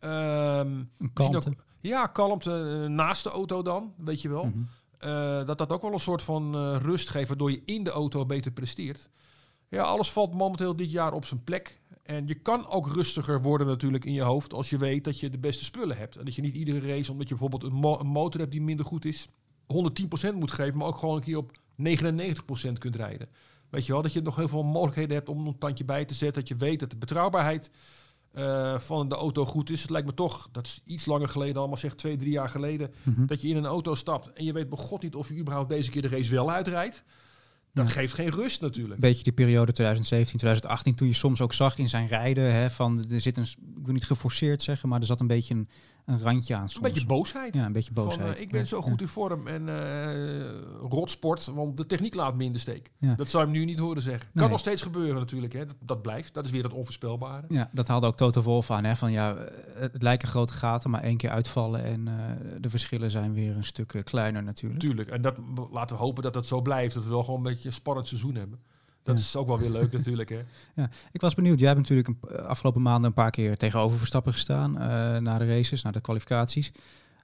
Um, 0.00 0.90
kalmte. 1.12 1.48
Ook, 1.48 1.64
ja, 1.80 2.06
kalmte 2.06 2.80
uh, 2.82 2.88
naast 2.88 3.22
de 3.22 3.30
auto 3.30 3.62
dan, 3.62 3.94
weet 3.96 4.22
je 4.22 4.28
wel. 4.28 4.44
Mhm. 4.44 4.56
Mm 4.56 4.66
-hmm. 4.98 5.44
dat 5.46 5.58
dat 5.58 5.72
ook 5.72 5.82
wel 5.82 5.92
een 5.92 5.98
soort 5.98 6.22
van 6.22 6.76
rust 6.76 7.08
geeft, 7.08 7.28
waardoor 7.28 7.50
je 7.50 7.62
in 7.64 7.84
de 7.84 7.90
auto 7.90 8.26
beter 8.26 8.50
presteert. 8.50 9.08
Ja, 9.68 9.82
alles 9.82 10.12
valt 10.12 10.34
momenteel 10.34 10.76
dit 10.76 10.90
jaar 10.90 11.12
op 11.12 11.24
zijn 11.24 11.44
plek. 11.44 11.80
En 12.06 12.26
je 12.26 12.34
kan 12.34 12.68
ook 12.68 12.92
rustiger 12.92 13.42
worden 13.42 13.66
natuurlijk 13.66 14.04
in 14.04 14.12
je 14.12 14.22
hoofd 14.22 14.54
als 14.54 14.70
je 14.70 14.78
weet 14.78 15.04
dat 15.04 15.20
je 15.20 15.30
de 15.30 15.38
beste 15.38 15.64
spullen 15.64 15.96
hebt. 15.96 16.16
En 16.16 16.24
dat 16.24 16.34
je 16.34 16.42
niet 16.42 16.54
iedere 16.54 16.86
race, 16.86 17.12
omdat 17.12 17.28
je 17.28 17.34
bijvoorbeeld 17.36 17.72
een, 17.72 17.78
mo 17.78 17.98
een 17.98 18.06
motor 18.06 18.40
hebt 18.40 18.52
die 18.52 18.62
minder 18.62 18.86
goed 18.86 19.04
is, 19.04 19.28
110% 19.28 20.34
moet 20.34 20.50
geven, 20.50 20.78
maar 20.78 20.86
ook 20.86 20.96
gewoon 20.96 21.16
een 21.16 21.22
keer 21.22 21.36
op 21.36 21.52
99% 22.68 22.72
kunt 22.78 22.96
rijden. 22.96 23.28
Weet 23.70 23.86
je 23.86 23.92
wel, 23.92 24.02
dat 24.02 24.12
je 24.12 24.20
nog 24.20 24.36
heel 24.36 24.48
veel 24.48 24.62
mogelijkheden 24.62 25.16
hebt 25.16 25.28
om 25.28 25.46
een 25.46 25.58
tandje 25.58 25.84
bij 25.84 26.04
te 26.04 26.14
zetten. 26.14 26.40
Dat 26.40 26.48
je 26.48 26.56
weet 26.56 26.80
dat 26.80 26.90
de 26.90 26.96
betrouwbaarheid 26.96 27.70
uh, 28.32 28.78
van 28.78 29.08
de 29.08 29.14
auto 29.14 29.44
goed 29.44 29.70
is. 29.70 29.82
Het 29.82 29.90
lijkt 29.90 30.06
me 30.06 30.14
toch, 30.14 30.48
dat 30.52 30.66
is 30.66 30.80
iets 30.84 31.06
langer 31.06 31.28
geleden, 31.28 31.56
allemaal 31.56 31.76
zeg 31.76 31.94
twee, 31.94 32.16
drie 32.16 32.30
jaar 32.30 32.48
geleden, 32.48 32.94
Mm 33.02 33.14
-hmm. 33.14 33.26
dat 33.26 33.42
je 33.42 33.48
in 33.48 33.56
een 33.56 33.66
auto 33.66 33.94
stapt 33.94 34.32
en 34.32 34.44
je 34.44 34.52
weet 34.52 34.68
bij 34.68 34.78
god 34.78 35.02
niet 35.02 35.14
of 35.14 35.28
je 35.28 35.38
überhaupt 35.38 35.68
deze 35.68 35.90
keer 35.90 36.02
de 36.02 36.08
race 36.08 36.30
wel 36.30 36.50
uitrijdt. 36.50 37.04
Dat 37.76 37.92
geeft 37.92 38.14
geen 38.14 38.30
rust 38.30 38.60
natuurlijk. 38.60 38.94
Een 38.94 39.08
beetje 39.08 39.22
die 39.22 39.32
periode 39.32 39.72
2017, 39.72 40.38
2018, 40.38 40.94
toen 40.94 41.08
je 41.08 41.14
soms 41.14 41.40
ook 41.40 41.52
zag 41.52 41.78
in 41.78 41.88
zijn 41.88 42.06
rijden, 42.06 42.52
hè, 42.52 42.70
van 42.70 43.06
er 43.10 43.20
zit 43.20 43.36
een, 43.36 43.42
ik 43.76 43.84
wil 43.84 43.92
niet 43.92 44.04
geforceerd 44.04 44.62
zeggen, 44.62 44.88
maar 44.88 45.00
er 45.00 45.06
zat 45.06 45.20
een 45.20 45.26
beetje 45.26 45.54
een, 45.54 45.68
een 46.06 46.20
randje 46.20 46.54
aan 46.54 46.68
soms. 46.68 46.86
Een 46.86 46.92
beetje 46.92 47.06
boosheid. 47.06 47.54
Ja, 47.54 47.64
een 47.64 47.72
beetje 47.72 47.92
boosheid. 47.92 48.20
Van, 48.20 48.36
uh, 48.36 48.40
ik 48.40 48.50
ben 48.50 48.60
ja. 48.60 48.66
zo 48.66 48.80
goed 48.80 49.00
in 49.00 49.08
vorm 49.08 49.46
en 49.46 49.68
uh, 49.68 50.60
rotsport, 50.88 51.46
want 51.46 51.76
de 51.76 51.86
techniek 51.86 52.14
laat 52.14 52.36
me 52.36 52.44
in 52.44 52.52
de 52.52 52.58
steek. 52.58 52.90
Ja. 52.98 53.14
Dat 53.14 53.30
zou 53.30 53.44
je 53.44 53.50
hem 53.50 53.58
nu 53.58 53.64
niet 53.64 53.78
horen 53.78 54.02
zeggen. 54.02 54.30
Kan 54.34 54.50
nog 54.50 54.58
steeds 54.58 54.82
gebeuren 54.82 55.14
natuurlijk, 55.14 55.52
hè. 55.52 55.66
Dat, 55.66 55.76
dat 55.80 56.02
blijft. 56.02 56.34
Dat 56.34 56.44
is 56.44 56.50
weer 56.50 56.62
het 56.62 56.72
onvoorspelbare. 56.72 57.44
Ja, 57.48 57.70
dat 57.72 57.88
haalde 57.88 58.06
ook 58.06 58.16
Toto 58.16 58.42
Wolff 58.42 58.70
aan. 58.70 58.84
Hè? 58.84 58.96
Van 58.96 59.12
ja, 59.12 59.36
het 59.74 60.02
lijken 60.02 60.28
grote 60.28 60.52
gaten, 60.52 60.90
maar 60.90 61.02
één 61.02 61.16
keer 61.16 61.30
uitvallen 61.30 61.84
en 61.84 62.06
uh, 62.06 62.14
de 62.60 62.70
verschillen 62.70 63.10
zijn 63.10 63.34
weer 63.34 63.56
een 63.56 63.64
stuk 63.64 64.00
kleiner 64.04 64.42
natuurlijk. 64.42 64.80
Tuurlijk. 64.80 65.08
En 65.08 65.20
dat, 65.20 65.36
laten 65.70 65.96
we 65.96 66.02
hopen 66.02 66.22
dat 66.22 66.34
dat 66.34 66.46
zo 66.46 66.60
blijft. 66.60 66.94
Dat 66.94 67.04
we 67.04 67.10
wel 67.10 67.24
gewoon 67.24 67.36
een 67.36 67.52
beetje 67.52 67.68
een 67.68 67.74
spannend 67.74 68.06
seizoen 68.06 68.34
hebben. 68.34 68.58
Dat 69.06 69.16
Ja. 69.18 69.22
is 69.24 69.36
ook 69.36 69.46
wel 69.46 69.58
weer 69.58 69.70
leuk 69.70 69.92
natuurlijk, 69.92 70.28
hè. 70.28 70.42
Ik 71.12 71.20
was 71.20 71.34
benieuwd. 71.34 71.58
Jij 71.58 71.68
hebt 71.68 71.80
natuurlijk 71.80 72.08
een, 72.08 72.40
afgelopen 72.46 72.82
maanden 72.82 73.04
een 73.08 73.12
paar 73.16 73.30
keer 73.30 73.56
tegenover 73.56 73.98
Verstappen 73.98 74.32
gestaan 74.32 74.72
uh, 74.72 74.78
na 75.16 75.38
de 75.38 75.46
races, 75.46 75.82
na 75.82 75.90
de 75.90 76.00
kwalificaties. 76.00 76.72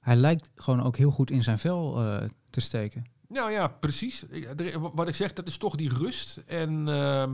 Hij 0.01 0.17
lijkt 0.17 0.51
gewoon 0.57 0.83
ook 0.83 0.97
heel 0.97 1.11
goed 1.11 1.31
in 1.31 1.43
zijn 1.43 1.59
vel 1.59 2.03
uh, 2.03 2.23
te 2.51 2.61
steken. 2.61 3.05
Nou 3.29 3.51
ja, 3.51 3.69
precies. 3.69 4.25
Ik, 4.27 4.79
wat 4.95 5.09
ik 5.09 5.15
zeg, 5.15 5.33
dat 5.33 5.47
is 5.47 5.57
toch 5.57 5.77
die 5.77 5.89
rust. 5.99 6.37
En 6.47 6.87
uh, 6.89 7.25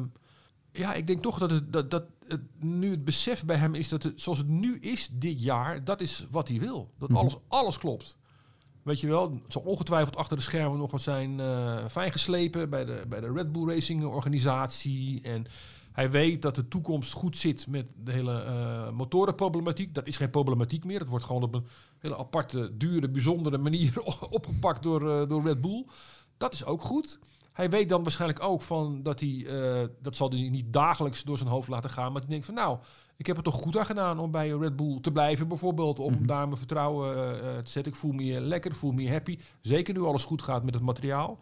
ja, 0.72 0.94
ik 0.94 1.06
denk 1.06 1.22
toch 1.22 1.38
dat, 1.38 1.50
het, 1.50 1.72
dat, 1.72 1.90
dat 1.90 2.04
het, 2.28 2.40
nu 2.60 2.90
het 2.90 3.04
besef 3.04 3.44
bij 3.44 3.56
hem 3.56 3.74
is 3.74 3.88
dat 3.88 4.02
het, 4.02 4.20
zoals 4.20 4.38
het 4.38 4.48
nu 4.48 4.78
is 4.78 5.08
dit 5.12 5.42
jaar, 5.42 5.84
dat 5.84 6.00
is 6.00 6.26
wat 6.30 6.48
hij 6.48 6.58
wil. 6.58 6.90
Dat 6.98 7.08
Mhm. 7.08 7.18
alles, 7.18 7.36
alles 7.48 7.78
klopt. 7.78 8.18
Weet 8.88 9.00
je 9.00 9.06
wel, 9.06 9.40
zal 9.48 9.62
ongetwijfeld 9.62 10.16
achter 10.16 10.36
de 10.36 10.42
schermen 10.42 10.78
nog 10.78 10.90
wat 10.90 11.02
zijn 11.02 11.38
uh, 11.38 11.86
fijn 11.86 12.12
geslepen 12.12 12.70
bij 12.70 12.84
de, 12.84 13.04
bij 13.08 13.20
de 13.20 13.32
Red 13.32 13.52
Bull 13.52 13.68
Racing 13.68 14.04
organisatie. 14.04 15.22
En 15.22 15.46
hij 15.92 16.10
weet 16.10 16.42
dat 16.42 16.54
de 16.54 16.68
toekomst 16.68 17.12
goed 17.12 17.36
zit 17.36 17.66
met 17.66 17.92
de 17.96 18.12
hele 18.12 18.44
uh, 18.44 18.90
motorenproblematiek. 18.90 19.94
Dat 19.94 20.06
is 20.06 20.16
geen 20.16 20.30
problematiek 20.30 20.84
meer. 20.84 20.98
Het 20.98 21.08
wordt 21.08 21.24
gewoon 21.24 21.42
op 21.42 21.54
een 21.54 21.66
hele 21.98 22.16
aparte, 22.16 22.76
dure, 22.76 23.08
bijzondere 23.08 23.58
manier 23.58 24.02
opgepakt 24.30 24.82
door, 24.82 25.02
uh, 25.02 25.28
door 25.28 25.42
Red 25.42 25.60
Bull. 25.60 25.86
Dat 26.36 26.52
is 26.52 26.64
ook 26.64 26.82
goed. 26.82 27.18
Hij 27.52 27.70
weet 27.70 27.88
dan 27.88 28.02
waarschijnlijk 28.02 28.42
ook 28.42 28.62
van 28.62 29.02
dat 29.02 29.20
hij, 29.20 29.46
dat 30.02 30.16
zal 30.16 30.30
hij 30.30 30.48
niet 30.48 30.72
dagelijks 30.72 31.22
door 31.22 31.36
zijn 31.36 31.48
hoofd 31.48 31.68
laten 31.68 31.90
gaan, 31.90 32.12
maar 32.12 32.20
hij 32.20 32.30
denkt 32.30 32.46
van 32.46 32.54
nou, 32.54 32.78
ik 33.18 33.26
heb 33.26 33.36
het 33.36 33.44
toch 33.44 33.54
goed 33.54 33.78
aan 33.78 33.86
gedaan 33.86 34.18
om 34.18 34.30
bij 34.30 34.48
Red 34.48 34.76
Bull 34.76 34.98
te 35.00 35.12
blijven 35.12 35.48
bijvoorbeeld, 35.48 35.98
om 35.98 36.12
Mhm. 36.12 36.26
daar 36.26 36.46
mijn 36.46 36.58
vertrouwen 36.58 37.16
uh, 37.16 37.40
te 37.40 37.70
zetten. 37.70 37.92
Ik 37.92 37.98
voel 37.98 38.12
me 38.12 38.40
lekker, 38.40 38.74
voel 38.74 38.92
me 38.92 39.10
happy. 39.10 39.38
Zeker 39.60 39.94
nu 39.94 40.00
alles 40.00 40.24
goed 40.24 40.42
gaat 40.42 40.64
met 40.64 40.74
het 40.74 40.82
materiaal. 40.82 41.38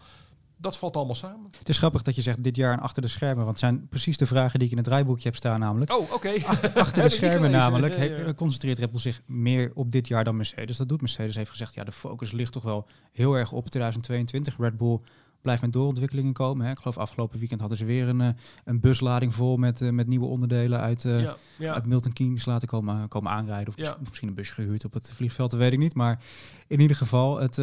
Dat 0.59 0.77
valt 0.77 0.97
allemaal 0.97 1.15
samen. 1.15 1.51
Het 1.59 1.69
is 1.69 1.79
grappig 1.79 2.03
dat 2.03 2.15
je 2.15 2.23
zegt 2.23 2.43
dit 2.45 2.57
jaar 2.57 2.73
en 2.73 2.81
achter 2.81 3.03
de 3.03 3.09
schermen, 3.09 3.37
want 3.37 3.49
het 3.49 3.59
zijn 3.59 3.89
precies 3.89 4.17
de 4.19 4.27
vragen 4.27 4.59
die 4.59 4.65
ik 4.67 4.71
in 4.71 4.79
het 4.79 4.87
draaiboekje 4.87 5.29
heb 5.29 5.37
staan 5.37 5.61
namelijk. 5.61 5.91
Oh, 5.91 6.01
oké. 6.01 6.15
Okay. 6.15 6.43
Achter, 6.47 6.73
achter 6.73 7.03
de 7.03 7.09
schermen 7.19 7.51
namelijk 7.51 7.97
ja, 7.97 8.03
ja. 8.05 8.35
concentreert 8.35 8.79
Red 8.79 8.91
Bull 8.91 9.01
zich 9.01 9.23
meer 9.27 9.71
op 9.75 9.93
dit 9.93 10.09
jaar 10.09 10.25
dan 10.25 10.37
Mercedes. 10.37 10.77
Dat 10.77 10.89
doet 10.89 11.01
Mercedes 11.01 11.37
heeft 11.37 11.51
gezegd, 11.51 11.75
ja 11.75 11.85
de 11.85 11.93
focus 11.93 12.33
ligt 12.33 12.53
toch 12.53 12.63
wel 12.63 12.87
heel 13.13 13.35
erg 13.35 13.53
op 13.53 13.69
2022. 13.69 14.57
Red 14.59 14.77
Bull 14.77 15.01
blijft 15.47 15.63
met 15.63 15.73
doorontwikkelingen 15.73 16.33
komen. 16.33 16.67
Hè. 16.67 16.73
Ik 16.73 16.79
geloof 16.79 16.99
afgelopen 16.99 17.39
weekend 17.39 17.61
hadden 17.61 17.79
ze 17.79 17.85
weer 17.85 18.09
een, 18.09 18.21
uh, 18.21 18.29
een 18.65 18.81
buslading 18.81 19.35
vol 19.35 19.57
met, 19.57 19.81
uh, 19.81 19.91
met 19.91 20.07
nieuwe 20.07 20.27
onderdelen 20.27 20.81
uit, 20.81 21.03
ja, 21.03 21.37
ja. 21.59 21.75
uit 21.75 21.87
Milton 21.87 22.13
Keynes 22.13 22.45
laten 22.45 22.69
komen, 22.69 23.09
komen 23.09 23.33
aanrijden. 23.33 23.69
Of, 23.69 23.77
ja. 23.77 23.97
misschien 24.01 24.29
een 24.29 24.35
busje 24.35 24.53
gehuurd 24.53 24.85
op 24.85 24.93
het 24.93 25.13
vliegveld, 25.15 25.51
dat 25.51 25.61
weet 25.61 25.73
ik 25.73 25.79
niet. 25.79 25.95
Maar 25.95 26.25
in 26.67 26.81
ieder 26.81 26.97
geval, 26.97 27.39
het, 27.39 27.57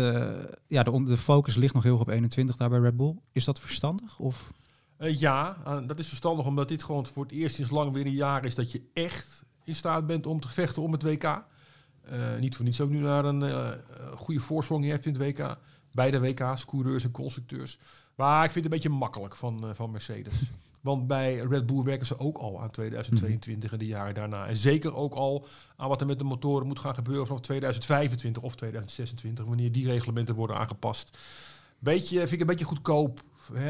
ja, 0.68 0.84
de, 0.84 1.04
de, 1.04 1.18
focus 1.18 1.56
ligt 1.56 1.74
nog 1.74 1.84
heel 1.84 1.92
erg 1.92 2.02
op 2.02 2.10
21 2.10 2.56
daar 2.56 2.70
bij 2.70 2.80
Red 2.80 2.98
Bull. 2.98 3.16
Is 3.32 3.46
dat 3.46 3.60
verstandig? 3.60 4.20
Of? 4.20 4.52
Uh, 5.00 5.20
ja, 5.20 5.58
dat 5.86 6.00
is 6.00 6.08
verstandig 6.08 6.46
omdat 6.46 6.68
dit 6.68 6.84
gewoon 6.84 7.06
voor 7.06 7.24
het 7.24 7.32
eerst 7.32 7.56
sinds 7.56 7.72
lang 7.72 7.94
weer 7.94 8.06
een 8.06 8.14
jaar 8.14 8.46
is 8.46 8.56
dat 8.56 8.72
je 8.72 8.82
echt 8.94 9.44
in 9.64 9.76
staat 9.76 10.08
bent 10.08 10.28
om 10.28 10.40
te 10.40 10.50
vechten 10.50 10.82
om 10.82 10.92
het 10.92 11.04
WK. 11.04 11.24
Uh, 11.24 12.40
niet 12.40 12.56
voor 12.56 12.66
niets 12.66 12.82
ook 12.82 12.90
nu 12.90 13.00
naar 13.00 13.26
een 13.26 13.78
goede 14.16 14.40
voorsprong 14.40 14.86
hebt 14.86 15.06
in 15.06 15.14
het 15.14 15.22
WK. 15.22 15.58
Beide 15.94 16.20
WK's, 16.20 16.66
coureurs 16.66 17.04
en 17.04 17.12
constructeurs. 17.12 17.78
Maar 18.16 18.44
ik 18.46 18.52
vind 18.52 18.64
het 18.66 18.74
een 18.74 18.80
beetje 18.80 18.98
makkelijk 18.98 19.36
van, 19.36 19.66
uh, 19.66 19.70
van 19.74 19.92
Mercedes. 19.92 20.34
Want 20.82 21.08
bij 21.08 21.36
Red 21.38 21.66
Bull 21.66 21.84
werken 21.84 22.08
ze 22.08 22.18
ook 22.20 22.38
al 22.38 22.62
aan 22.62 22.72
2022 22.72 23.72
en 23.72 23.78
de 23.80 23.86
jaren 23.86 24.14
daarna. 24.14 24.48
En 24.48 24.58
zeker 24.58 24.96
ook 24.96 25.14
al 25.14 25.46
aan 25.76 25.90
wat 25.90 26.02
er 26.02 26.08
met 26.08 26.18
de 26.18 26.24
motoren 26.24 26.68
moet 26.68 26.80
gaan 26.80 26.96
gebeuren 26.96 27.26
vanaf 27.28 27.42
2025 27.42 28.44
of 28.44 28.56
2026, 28.56 29.46
wanneer 29.46 29.72
die 29.72 29.86
reglementen 29.88 30.36
worden 30.36 30.58
aangepast. 30.58 31.18
Beetje, 31.80 32.18
vind 32.20 32.32
ik 32.32 32.40
een 32.40 32.46
beetje 32.46 32.66
goedkoop. 32.66 33.22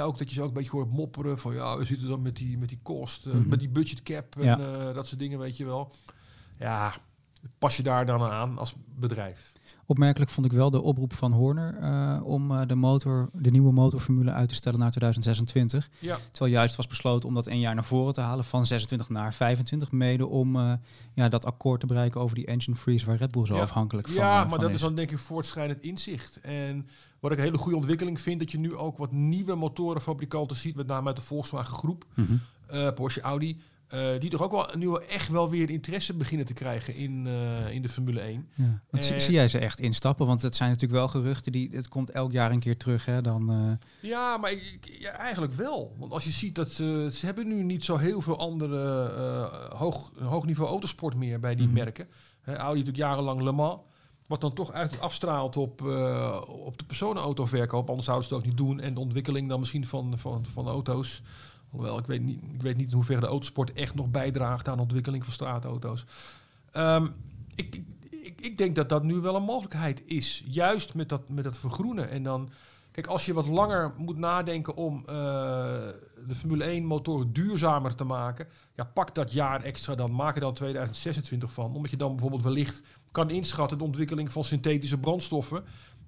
Ook 0.02 0.18
dat 0.18 0.28
je 0.30 0.34
ze 0.34 0.42
ook 0.42 0.48
een 0.48 0.54
beetje 0.54 0.70
hoort 0.70 0.92
mopperen 0.92 1.40
van 1.40 1.54
ja, 1.54 1.78
we 1.78 1.86
zitten 1.86 2.08
dan 2.08 2.22
met 2.22 2.36
die, 2.36 2.58
met 2.58 2.70
die 2.70 2.80
kost, 2.84 3.26
eh, 3.26 3.34
Mhm. 3.34 3.48
met 3.50 3.60
die 3.60 3.70
budget 3.70 4.04
cap 4.04 4.36
en 4.38 4.44
Ja. 4.44 4.60
eh, 4.60 4.94
dat 4.96 5.08
soort 5.08 5.20
dingen, 5.20 5.40
weet 5.40 5.58
je 5.58 5.66
wel. 5.66 5.92
Ja, 6.60 6.94
pas 7.58 7.78
je 7.78 7.84
daar 7.84 8.06
dan 8.06 8.22
aan 8.32 8.58
als 8.58 8.76
bedrijf? 8.96 9.52
Opmerkelijk 9.86 10.32
vond 10.32 10.46
ik 10.46 10.52
wel 10.52 10.70
de 10.72 10.82
oproep 10.82 11.14
van 11.14 11.32
Horner 11.32 11.78
eh, 11.82 12.26
om 12.26 12.52
eh, 12.52 12.68
de, 12.68 12.76
motor, 12.76 13.30
de 13.34 13.52
nieuwe 13.52 13.72
motorformule 13.72 14.32
uit 14.32 14.50
te 14.50 14.56
stellen 14.56 14.80
naar 14.80 14.90
2026. 14.92 15.90
Ja. 16.00 16.18
Terwijl 16.32 16.54
juist 16.54 16.76
was 16.76 16.88
besloten 16.88 17.28
om 17.30 17.36
dat 17.36 17.48
één 17.48 17.60
jaar 17.60 17.76
naar 17.76 17.84
voren 17.86 18.14
te 18.14 18.22
halen, 18.22 18.46
van 18.46 18.66
26 18.66 19.10
naar 19.10 19.34
25, 19.34 19.92
mede 19.92 20.28
om 20.28 20.56
eh, 20.56 20.74
ja, 21.14 21.30
dat 21.30 21.46
akkoord 21.46 21.80
te 21.80 21.86
bereiken 21.86 22.22
over 22.22 22.36
die 22.36 22.46
engine 22.46 22.76
freeze 22.76 23.06
waar 23.06 23.16
Red 23.16 23.32
Bull 23.32 23.46
zo 23.46 23.56
Ja. 23.56 23.62
afhankelijk 23.62 24.08
van, 24.08 24.18
Ja, 24.18 24.40
maar 24.40 24.50
van 24.50 24.60
dat 24.60 24.70
is. 24.70 24.76
is 24.76 24.82
dan 24.82 24.96
denk 24.96 25.12
ik 25.12 25.18
voortschrijdend 25.18 25.82
inzicht. 25.82 26.40
En 26.42 26.88
wat 27.20 27.32
ik 27.32 27.38
een 27.38 27.44
hele 27.44 27.58
goede 27.58 27.78
ontwikkeling 27.78 28.22
vind, 28.22 28.40
dat 28.40 28.52
je 28.52 28.58
nu 28.60 28.76
ook 28.76 28.98
wat 28.98 29.12
nieuwe 29.12 29.56
motorenfabrikanten 29.56 30.58
ziet, 30.58 30.76
met 30.76 30.88
name 30.88 31.08
uit 31.08 31.16
de 31.16 31.22
Volkswagen 31.22 31.74
groep, 31.76 32.06
eh, 32.68 32.92
Porsche, 32.94 33.22
Audi, 33.22 33.62
eh, 33.94 34.20
die 34.20 34.30
toch 34.30 34.42
ook 34.42 34.52
wel 34.52 34.68
nu 34.78 34.96
echt 35.10 35.28
wel 35.30 35.50
weer 35.50 35.70
interesse 35.70 36.14
beginnen 36.14 36.46
te 36.46 36.54
krijgen 36.54 36.96
in, 36.96 37.28
eh, 37.28 37.72
in 37.74 37.82
de 37.82 37.90
Formule 37.90 38.22
1. 38.22 38.48
Ja. 38.54 38.82
Want 38.90 39.06
zie, 39.06 39.14
Eh, 39.16 39.20
zie 39.22 39.34
jij 39.34 39.48
ze 39.48 39.58
echt 39.60 39.80
instappen? 39.80 40.26
Want 40.26 40.42
het 40.42 40.56
zijn 40.56 40.70
natuurlijk 40.70 41.00
wel 41.00 41.08
geruchten, 41.08 41.52
die, 41.52 41.70
het 41.72 41.88
komt 41.88 42.10
elk 42.12 42.32
jaar 42.32 42.52
een 42.52 42.60
keer 42.60 42.78
terug. 42.78 43.06
Hè, 43.06 43.22
dan, 43.22 43.78
Ja, 44.02 44.38
maar 44.38 44.52
ik, 44.52 44.78
ik- 44.82 44.98
ja, 45.00 45.12
eigenlijk 45.12 45.54
wel. 45.54 45.96
Want 46.00 46.12
als 46.12 46.24
je 46.24 46.32
ziet 46.32 46.56
dat 46.56 46.72
ze, 46.72 47.10
ze 47.14 47.26
hebben 47.26 47.48
nu 47.48 47.64
niet 47.64 47.84
zo 47.84 47.98
heel 47.98 48.22
veel 48.22 48.38
andere 48.40 49.10
hoog, 49.76 50.12
hoog 50.24 50.46
niveau 50.46 50.70
autosport 50.70 51.16
meer 51.16 51.40
bij 51.40 51.56
die 51.56 51.66
Mhm. 51.66 51.74
merken. 51.76 52.08
Hè, 52.42 52.56
Audi 52.58 52.80
natuurlijk 52.80 52.98
jarenlang 53.10 53.42
Le 53.42 53.52
Mans. 53.52 53.82
Wat 54.28 54.42
dan 54.42 54.54
toch 54.54 54.72
eigenlijk 54.72 55.04
afstraalt 55.04 55.58
op, 55.58 55.82
op 56.48 56.78
de 56.78 56.86
personenautoverkoop. 56.88 57.88
Anders 57.88 58.06
zouden 58.06 58.28
ze 58.28 58.34
het 58.34 58.44
ook 58.44 58.50
niet 58.50 58.58
doen. 58.58 58.80
En 58.80 58.94
de 58.94 59.00
ontwikkeling 59.00 59.50
dan 59.50 59.60
misschien 59.60 59.86
van, 59.86 60.14
van, 60.20 60.46
van 60.54 60.68
auto's. 60.68 61.22
Hoewel, 61.74 61.98
ik 61.98 62.06
weet, 62.06 62.22
niet, 62.22 62.42
ik 62.54 62.62
weet 62.62 62.78
niet 62.78 62.88
in 62.88 62.94
hoeverre 62.94 63.22
de 63.22 63.28
autosport 63.28 63.74
echt 63.74 63.96
nog 63.96 64.10
bijdraagt 64.12 64.68
aan 64.68 64.76
de 64.76 64.82
ontwikkeling 64.82 65.24
van 65.24 65.34
straatauto's. 65.34 66.06
Ehm, 66.72 67.08
ik, 67.56 67.82
ik, 68.10 68.42
ik, 68.42 68.58
denk 68.58 68.76
dat 68.76 68.90
dat 68.90 69.04
nu 69.04 69.16
wel 69.16 69.36
een 69.36 69.44
mogelijkheid 69.44 70.04
is. 70.06 70.44
Juist 70.46 70.94
met 70.94 71.10
dat, 71.10 71.30
met 71.30 71.44
dat 71.44 71.58
vergroenen. 71.58 72.10
En 72.10 72.24
dan, 72.24 72.50
kijk, 72.92 73.08
als 73.08 73.26
je 73.26 73.34
wat 73.34 73.48
langer 73.48 73.94
moet 73.98 74.18
nadenken 74.18 74.76
om 74.76 74.98
eh, 74.98 75.06
de 76.28 76.36
Formule 76.36 76.64
1 76.64 76.86
motoren 76.86 77.34
duurzamer 77.34 77.96
te 77.96 78.04
maken. 78.04 78.48
Ja, 78.76 78.84
pak 78.84 79.16
dat 79.16 79.34
jaar 79.34 79.64
extra 79.64 79.96
dan. 79.96 80.16
Maak 80.16 80.36
er 80.36 80.42
dan 80.42 80.54
2026 80.54 81.54
van. 81.54 81.76
Omdat 81.76 81.92
je 81.92 81.98
dan 81.98 82.12
bijvoorbeeld 82.12 82.44
wellicht 82.44 82.82
kan 83.12 83.30
inschatten. 83.30 83.78
De 83.78 83.84
ontwikkeling 83.84 84.32
van 84.32 84.44
synthetische 84.44 85.00
brandstoffen 85.00 85.64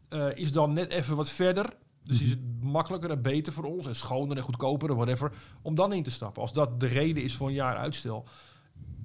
eh, 0.10 0.36
is 0.36 0.51
dan 0.51 0.74
net 0.74 0.91
even 0.91 1.15
wat 1.15 1.29
verder. 1.29 1.74
Dus 2.05 2.21
is 2.21 2.29
het 2.29 2.39
makkelijker 2.63 3.09
en 3.09 3.21
beter 3.21 3.53
voor 3.53 3.63
ons 3.63 3.85
en 3.85 3.95
schoner 3.95 4.38
en 4.38 4.43
goedkoper 4.43 4.89
en 4.89 4.95
whatever, 4.95 5.31
om 5.62 5.75
dan 5.75 5.93
in 5.93 6.03
te 6.03 6.12
stappen. 6.12 6.41
Als 6.41 6.53
dat 6.53 6.79
de 6.79 6.88
reden 6.88 7.24
is 7.24 7.35
voor 7.35 7.47
een 7.47 7.53
jaar 7.53 7.77
uitstel, 7.77 8.24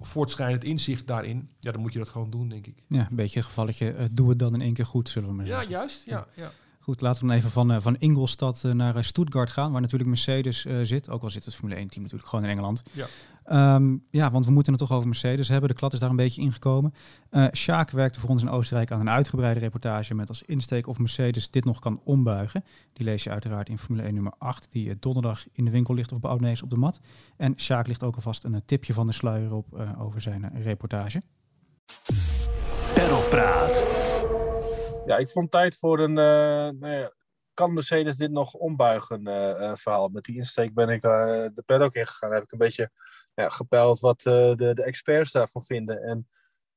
voortschrijdend 0.01 0.65
inzicht 0.65 1.07
daarin, 1.07 1.51
ja, 1.61 1.73
dan 1.73 1.81
moet 1.81 1.93
je 1.93 1.99
dat 1.99 2.09
gewoon 2.09 2.31
doen, 2.31 2.49
denk 2.49 2.67
ik. 2.67 2.75
ja, 2.89 3.07
een 3.11 3.17
beetje 3.17 3.39
een 3.39 3.45
gevalletje, 3.45 3.91
eh, 3.93 4.05
doe 4.11 4.29
het 4.29 4.39
dan 4.39 4.55
in 4.55 4.61
één 4.61 4.73
keer 4.75 4.87
goed, 4.87 5.09
zullen 5.09 5.29
we 5.29 5.35
maar 5.35 5.47
Ja, 5.47 5.53
zeggen. 5.53 5.71
juist. 5.71 6.03
Ja, 6.07 6.27
ja. 6.37 6.51
Goed, 6.81 7.01
laten 7.01 7.21
we 7.23 7.27
dan 7.27 7.37
even 7.37 7.51
van, 7.51 7.71
eh, 7.73 7.81
van 7.81 7.97
Ingolstadt 7.99 8.65
eh, 8.65 8.73
naar 8.73 9.05
Stuttgart 9.05 9.51
gaan, 9.51 9.73
waar 9.73 9.81
natuurlijk 9.81 10.09
Mercedes 10.11 10.67
zit. 10.83 11.09
Ook 11.11 11.23
al 11.23 11.31
zit 11.31 11.45
het 11.45 11.55
Formule 11.55 11.81
1-team 11.81 12.03
natuurlijk 12.03 12.29
gewoon 12.31 12.45
in 12.45 12.51
Engeland. 12.51 12.83
Ja. 12.93 13.07
Ehm, 13.51 13.97
ja, 14.11 14.31
want 14.31 14.47
we 14.47 14.53
moeten 14.53 14.73
het 14.73 14.83
toch 14.83 14.93
over 14.93 15.09
Mercedes 15.09 15.49
hebben. 15.49 15.69
De 15.69 15.75
klad 15.75 15.93
is 15.93 16.01
daar 16.01 16.11
een 16.11 16.17
beetje 16.17 16.43
ingekomen. 16.43 16.95
Eh 17.31 17.47
Sjaak 17.53 17.91
werkte 17.91 18.21
voor 18.21 18.29
ons 18.31 18.43
in 18.43 18.49
Oostenrijk 18.51 18.91
aan 18.91 19.01
een 19.01 19.11
uitgebreide 19.11 19.61
reportage 19.61 20.15
met 20.15 20.29
als 20.29 20.43
insteek 20.43 20.87
of 20.87 20.99
Mercedes 20.99 21.51
dit 21.51 21.65
nog 21.65 21.79
kan 21.79 22.01
ombuigen. 22.05 22.65
Die 22.93 23.05
lees 23.05 23.23
je 23.25 23.31
uiteraard 23.31 23.69
in 23.69 23.79
Formule 23.79 24.05
1 24.05 24.15
nummer 24.15 24.33
8, 24.39 24.67
die 24.73 24.89
eh, 24.91 24.95
donderdag 25.01 25.45
in 25.53 25.65
de 25.65 25.71
winkel 25.71 25.95
ligt 25.95 26.13
of 26.13 26.21
bij 26.21 26.31
Oudnees 26.31 26.63
op 26.63 26.71
de 26.71 26.77
mat. 26.77 27.01
En 27.37 27.55
Sjaak 27.57 27.87
ligt 27.87 28.03
ook 28.03 28.15
alvast 28.17 28.45
een 28.45 28.55
eh, 28.55 28.61
tipje 28.65 28.93
van 28.95 29.07
de 29.07 29.13
sluier 29.13 29.55
op 29.55 29.79
eh, 29.79 30.03
over 30.03 30.21
zijn 30.21 30.51
reportage. 30.63 31.23
Perlpraat. 32.95 33.87
Ja, 35.07 35.17
ik 35.17 35.29
vond 35.29 35.51
tijd 35.51 35.79
voor 35.79 35.99
een. 36.01 36.19
eh, 36.19 36.81
nou 36.81 36.93
ja, 36.93 37.13
kan 37.55 37.73
Mercedes 37.73 38.17
dit 38.17 38.31
nog 38.31 38.55
ombuigen? 38.55 39.27
eh, 39.27 39.71
eh, 39.71 39.77
verhaal. 39.77 40.09
Met 40.09 40.25
die 40.25 40.37
insteek 40.37 40.75
ben 40.75 40.89
ik 40.89 41.03
eh, 41.03 41.11
de 41.55 41.63
paddock 41.67 41.95
ingegaan. 41.95 42.33
Heb 42.33 42.43
ik 42.43 42.53
een 42.53 42.59
beetje 42.59 42.91
ja, 43.35 43.51
wat 44.01 44.21
de, 44.21 44.55
de 44.75 44.83
experts 44.83 45.33
daarvan 45.33 45.63
vinden. 45.63 46.03
En 46.03 46.29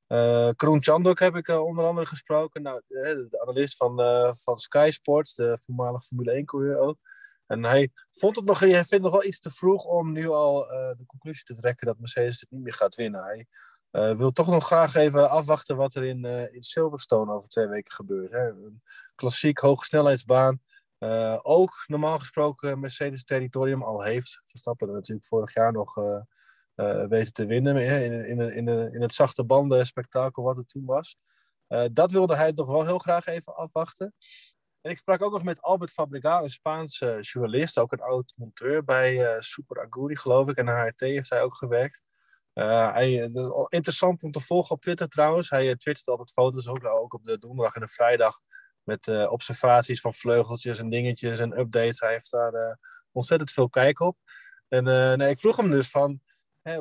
eh 0.06 0.48
Kroen 0.56 0.82
Chandok 0.82 1.18
heb 1.18 1.36
ik 1.36 1.48
onder 1.48 1.84
andere 1.84 2.06
gesproken. 2.06 2.62
Nou, 2.62 2.82
de, 2.86 3.26
de 3.30 3.40
analist 3.40 3.76
van, 3.76 3.96
van 4.36 4.56
Sky 4.56 4.88
Sports, 4.92 5.34
de 5.34 5.58
voormalige 5.62 6.06
Formule 6.06 6.40
1-coureur 6.42 6.78
ook. 6.78 6.98
En 7.46 7.64
hij 7.64 7.90
vond 8.10 8.36
het 8.36 8.44
nog, 8.44 8.60
hij 8.60 8.84
vindt 8.84 9.04
nog 9.04 9.12
wel 9.12 9.24
iets 9.24 9.40
te 9.40 9.50
vroeg 9.50 9.84
om 9.84 10.12
nu 10.12 10.28
al 10.28 10.58
de 10.96 11.04
conclusie 11.06 11.44
te 11.44 11.56
trekken 11.56 11.86
dat 11.86 11.98
Mercedes 11.98 12.40
het 12.40 12.50
niet 12.50 12.62
meer 12.62 12.74
gaat 12.74 12.94
winnen. 12.94 13.22
Hij 13.22 13.46
eh, 13.94 14.16
wil 14.16 14.30
toch 14.30 14.46
nog 14.46 14.66
graag 14.66 14.94
even 14.94 15.30
afwachten 15.30 15.76
wat 15.76 15.94
er 15.94 16.04
in, 16.04 16.24
eh, 16.24 16.54
in 16.54 16.62
Silverstone 16.62 17.32
over 17.32 17.48
twee 17.48 17.66
weken 17.66 17.92
gebeurt. 17.92 18.30
Hè. 18.30 18.48
Een 18.48 18.82
klassiek 19.14 19.58
hogesnelheidsbaan. 19.58 20.62
Eh, 20.98 21.38
ook 21.42 21.84
normaal 21.86 22.18
gesproken 22.18 22.80
Mercedes 22.80 23.24
territorium 23.24 23.82
al 23.82 24.02
heeft. 24.02 24.40
Verstappen 24.44 24.88
er 24.88 24.94
natuurlijk 24.94 25.26
vorig 25.26 25.54
jaar 25.54 25.72
nog 25.72 25.94
weten 27.08 27.32
te 27.32 27.46
winnen. 27.46 27.76
In, 27.76 28.12
in, 28.12 28.40
in, 28.40 28.50
in, 28.68 28.92
in 28.94 29.02
het 29.02 29.12
zachte 29.12 29.44
banden 29.44 29.86
spektakel 29.86 30.42
wat 30.42 30.56
het 30.56 30.68
toen 30.68 30.84
was. 30.84 31.16
Dat 31.92 32.12
wilde 32.12 32.36
hij 32.36 32.52
toch 32.52 32.68
wel 32.68 32.84
heel 32.84 32.98
graag 32.98 33.26
even 33.26 33.56
afwachten. 33.56 34.14
En 34.80 34.90
ik 34.90 34.98
sprak 34.98 35.22
ook 35.22 35.32
nog 35.32 35.44
met 35.44 35.62
Albert 35.62 35.90
Fabregal, 35.90 36.42
een 36.42 36.50
Spaanse 36.50 37.18
journalist, 37.20 37.78
ook 37.78 37.92
een 37.92 38.00
oud 38.00 38.32
monteur 38.36 38.84
bij 38.84 39.40
Super 39.40 39.80
Aguri, 39.84 40.16
geloof 40.16 40.48
ik. 40.48 40.56
En 40.56 40.68
HRT 40.68 41.00
heeft 41.00 41.30
hij 41.30 41.42
ook 41.42 41.56
gewerkt. 41.56 42.02
Eh, 42.54 42.92
hij, 42.92 43.22
eh, 43.22 43.64
interessant 43.68 44.22
om 44.22 44.30
te 44.30 44.40
volgen 44.40 44.74
op 44.74 44.80
Twitter 44.80 45.08
trouwens. 45.08 45.50
Hij 45.50 45.68
uh, 45.68 45.72
twittert 45.72 46.08
altijd 46.08 46.32
foto's, 46.32 46.68
ook, 46.68 46.84
ook 46.84 47.14
op 47.14 47.26
de 47.26 47.38
donderdag 47.38 47.74
en 47.74 47.80
de 47.80 47.88
vrijdag. 47.88 48.40
Met 48.82 49.06
uh, 49.06 49.32
observaties 49.32 50.00
van 50.00 50.14
vleugeltjes 50.14 50.78
en 50.78 50.90
dingetjes 50.90 51.38
en 51.38 51.58
updates. 51.58 52.00
Hij 52.00 52.12
heeft 52.12 52.30
daar 52.30 52.54
uh, 52.54 52.74
ontzettend 53.12 53.50
veel 53.50 53.68
kijk 53.68 54.00
op. 54.00 54.16
En 54.68 54.84
nee, 55.18 55.30
ik 55.30 55.38
vroeg 55.38 55.56
hem 55.56 55.70
dus 55.70 55.90
van, 55.90 56.20
hè, 56.62 56.80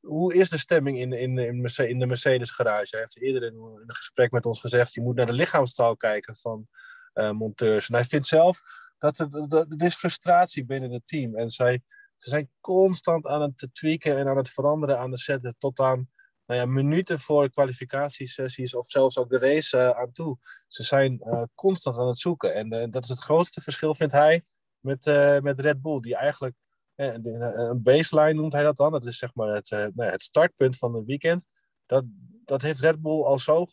hoe 0.00 0.34
is 0.34 0.48
de 0.48 0.58
stemming 0.58 0.98
in, 0.98 1.12
in, 1.12 1.38
in, 1.76 1.98
de 1.98 2.06
Mercedes 2.06 2.50
garage? 2.50 2.88
Hij 2.90 3.00
heeft 3.00 3.20
eerder 3.20 3.42
in, 3.42 3.54
een 3.54 3.94
gesprek 3.94 4.30
met 4.30 4.46
ons 4.46 4.60
gezegd, 4.60 4.94
je 4.94 5.00
moet 5.00 5.16
naar 5.16 5.26
de 5.26 5.32
lichaamstaal 5.32 5.96
kijken 5.96 6.36
van 6.36 6.68
uh, 7.14 7.30
monteurs. 7.30 7.88
En 7.88 7.94
hij 7.94 8.04
vindt 8.04 8.26
zelf 8.26 8.60
dat 8.98 9.18
er, 9.18 9.48
dat 9.48 9.66
er 9.68 9.82
is 9.82 9.94
frustratie 9.94 10.64
binnen 10.64 10.90
het 10.90 11.06
team. 11.06 11.36
En 11.36 11.50
zij, 11.50 11.82
ze 12.24 12.30
zijn 12.30 12.50
constant 12.60 13.26
aan 13.26 13.40
het 13.40 13.68
tweaken 13.72 14.18
en 14.18 14.28
aan 14.28 14.36
het 14.36 14.50
veranderen 14.50 14.98
aan 14.98 15.10
de 15.10 15.16
zetten 15.16 15.54
tot 15.58 15.80
aan 15.80 16.10
nou 16.46 16.60
ja, 16.60 16.66
minuten 16.66 17.20
voor 17.20 17.50
kwalificatiesessies 17.50 18.74
of 18.74 18.86
zelfs 18.86 19.18
ook 19.18 19.30
de 19.30 19.38
race 19.38 19.76
uh, 19.76 19.90
aan 19.90 20.12
toe. 20.12 20.38
Ze 20.68 20.82
zijn 20.82 21.20
uh, 21.24 21.42
constant 21.54 21.98
aan 21.98 22.06
het 22.06 22.18
zoeken. 22.18 22.54
En 22.54 22.90
dat 22.90 23.02
is 23.02 23.08
het 23.08 23.18
grootste 23.18 23.60
verschil, 23.60 23.94
vindt 23.94 24.12
hij, 24.12 24.42
met, 24.78 25.04
met 25.42 25.60
Red 25.60 25.82
Bull. 25.82 26.00
Die 26.00 26.16
eigenlijk, 26.16 26.54
een 26.94 27.82
baseline 27.82 28.32
noemt 28.32 28.52
hij 28.52 28.62
dat 28.62 28.76
dan. 28.76 28.92
Dat 28.92 29.04
is 29.04 29.18
zeg 29.18 29.34
maar 29.34 29.48
het, 29.48 29.70
nou 29.70 30.10
het 30.10 30.22
startpunt 30.22 30.76
van 30.76 30.94
het 30.94 31.04
weekend. 31.04 31.46
Dat, 31.86 32.04
dat 32.44 32.62
heeft 32.62 32.80
Red 32.80 33.02
Bull 33.02 33.22
al 33.22 33.38
zo 33.38 33.66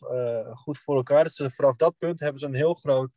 goed 0.52 0.78
voor 0.78 0.96
elkaar. 0.96 1.24
Dus 1.24 1.42
vanaf 1.46 1.76
dat 1.76 1.96
punt 1.96 2.20
hebben 2.20 2.40
ze 2.40 2.46
een 2.46 2.54
heel 2.54 2.74
groot, 2.74 3.16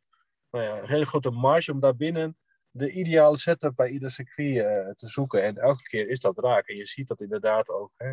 nou 0.50 0.64
ja, 0.64 0.86
hele 0.86 1.06
grote 1.06 1.30
marge 1.30 1.72
om 1.72 1.80
daarbinnen 1.80 2.36
de 2.76 2.90
ideale 2.90 3.36
setup 3.36 3.76
bij 3.76 3.88
ieder 3.88 4.10
circuit 4.10 4.56
uh, 4.56 4.90
te 4.90 5.08
zoeken. 5.08 5.42
En 5.42 5.56
elke 5.56 5.82
keer 5.82 6.08
is 6.08 6.20
dat 6.20 6.38
raak. 6.38 6.68
En 6.68 6.76
je 6.76 6.86
ziet 6.86 7.08
dat 7.08 7.20
inderdaad 7.20 7.70
ook. 7.70 7.92
Hè, 7.96 8.08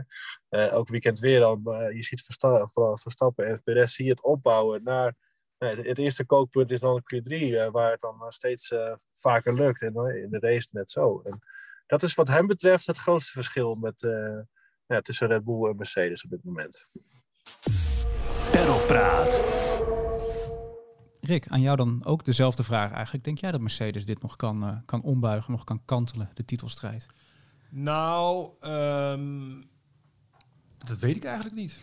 uh, 0.49 0.67
elk 0.67 0.89
weekend 0.89 1.19
weer 1.19 1.39
dan. 1.39 1.61
Uh, 1.65 1.95
je 1.95 2.03
ziet 2.03 2.21
Versta 2.21 2.69
Verstappen 2.93 3.47
en 3.47 3.63
Perez 3.63 3.93
zie 3.93 4.05
je 4.05 4.11
het 4.11 4.23
opbouwen 4.23 4.83
naar... 4.83 5.15
het, 5.57 5.85
het, 5.85 5.97
eerste 5.97 6.25
kookpunt 6.25 6.71
is 6.71 6.79
dan 6.79 7.03
Q3, 7.15 7.35
waar 7.71 7.91
het 7.91 7.99
dan 7.99 8.31
steeds 8.31 8.73
vaker 9.15 9.53
lukt. 9.53 9.81
En 9.81 9.93
in 9.95 10.29
de 10.29 10.39
race 10.39 10.67
net 10.71 10.91
zo. 10.91 11.21
En 11.25 11.39
dat 11.87 12.03
is 12.03 12.13
wat 12.13 12.27
hem 12.27 12.47
betreft 12.47 12.85
het 12.85 12.97
grootste 12.97 13.31
verschil 13.31 13.75
met, 13.75 14.01
ja, 14.85 15.01
tussen 15.01 15.27
Red 15.27 15.43
Bull 15.43 15.69
en 15.69 15.75
Mercedes 15.75 16.23
op 16.23 16.29
dit 16.29 16.43
moment. 16.43 16.89
Perlpraat. 18.51 19.62
Rick, 21.25 21.47
aan 21.47 21.61
jou 21.61 21.77
dan 21.77 22.01
ook 22.05 22.25
dezelfde 22.25 22.63
vraag 22.63 22.91
eigenlijk. 22.91 23.23
Denk 23.23 23.37
jij 23.37 23.51
dat 23.51 23.61
Mercedes 23.61 24.05
dit 24.05 24.21
nog 24.21 24.35
kan, 24.35 24.63
uh, 24.63 24.77
kan 24.85 25.01
ombuigen, 25.01 25.51
nog 25.51 25.63
kan 25.63 25.81
kantelen, 25.85 26.29
de 26.33 26.45
titelstrijd? 26.45 27.07
Nou, 27.69 28.49
um, 28.61 29.63
dat 30.77 30.97
weet 30.97 31.15
ik 31.15 31.23
eigenlijk 31.23 31.55
niet. 31.55 31.79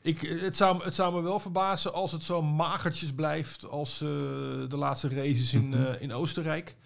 Ik, 0.00 0.20
het, 0.20 0.56
zou, 0.56 0.84
het 0.84 0.94
zou 0.94 1.14
me 1.14 1.20
wel 1.20 1.40
verbazen 1.40 1.92
als 1.92 2.12
het 2.12 2.22
zo 2.22 2.42
magertjes 2.42 3.12
blijft 3.12 3.68
als 3.68 4.02
uh, 4.02 4.08
de 4.68 4.76
laatste 4.76 5.08
races 5.08 5.54
in, 5.54 5.72
uh, 5.72 6.00
in 6.02 6.12
Oostenrijk. 6.12 6.76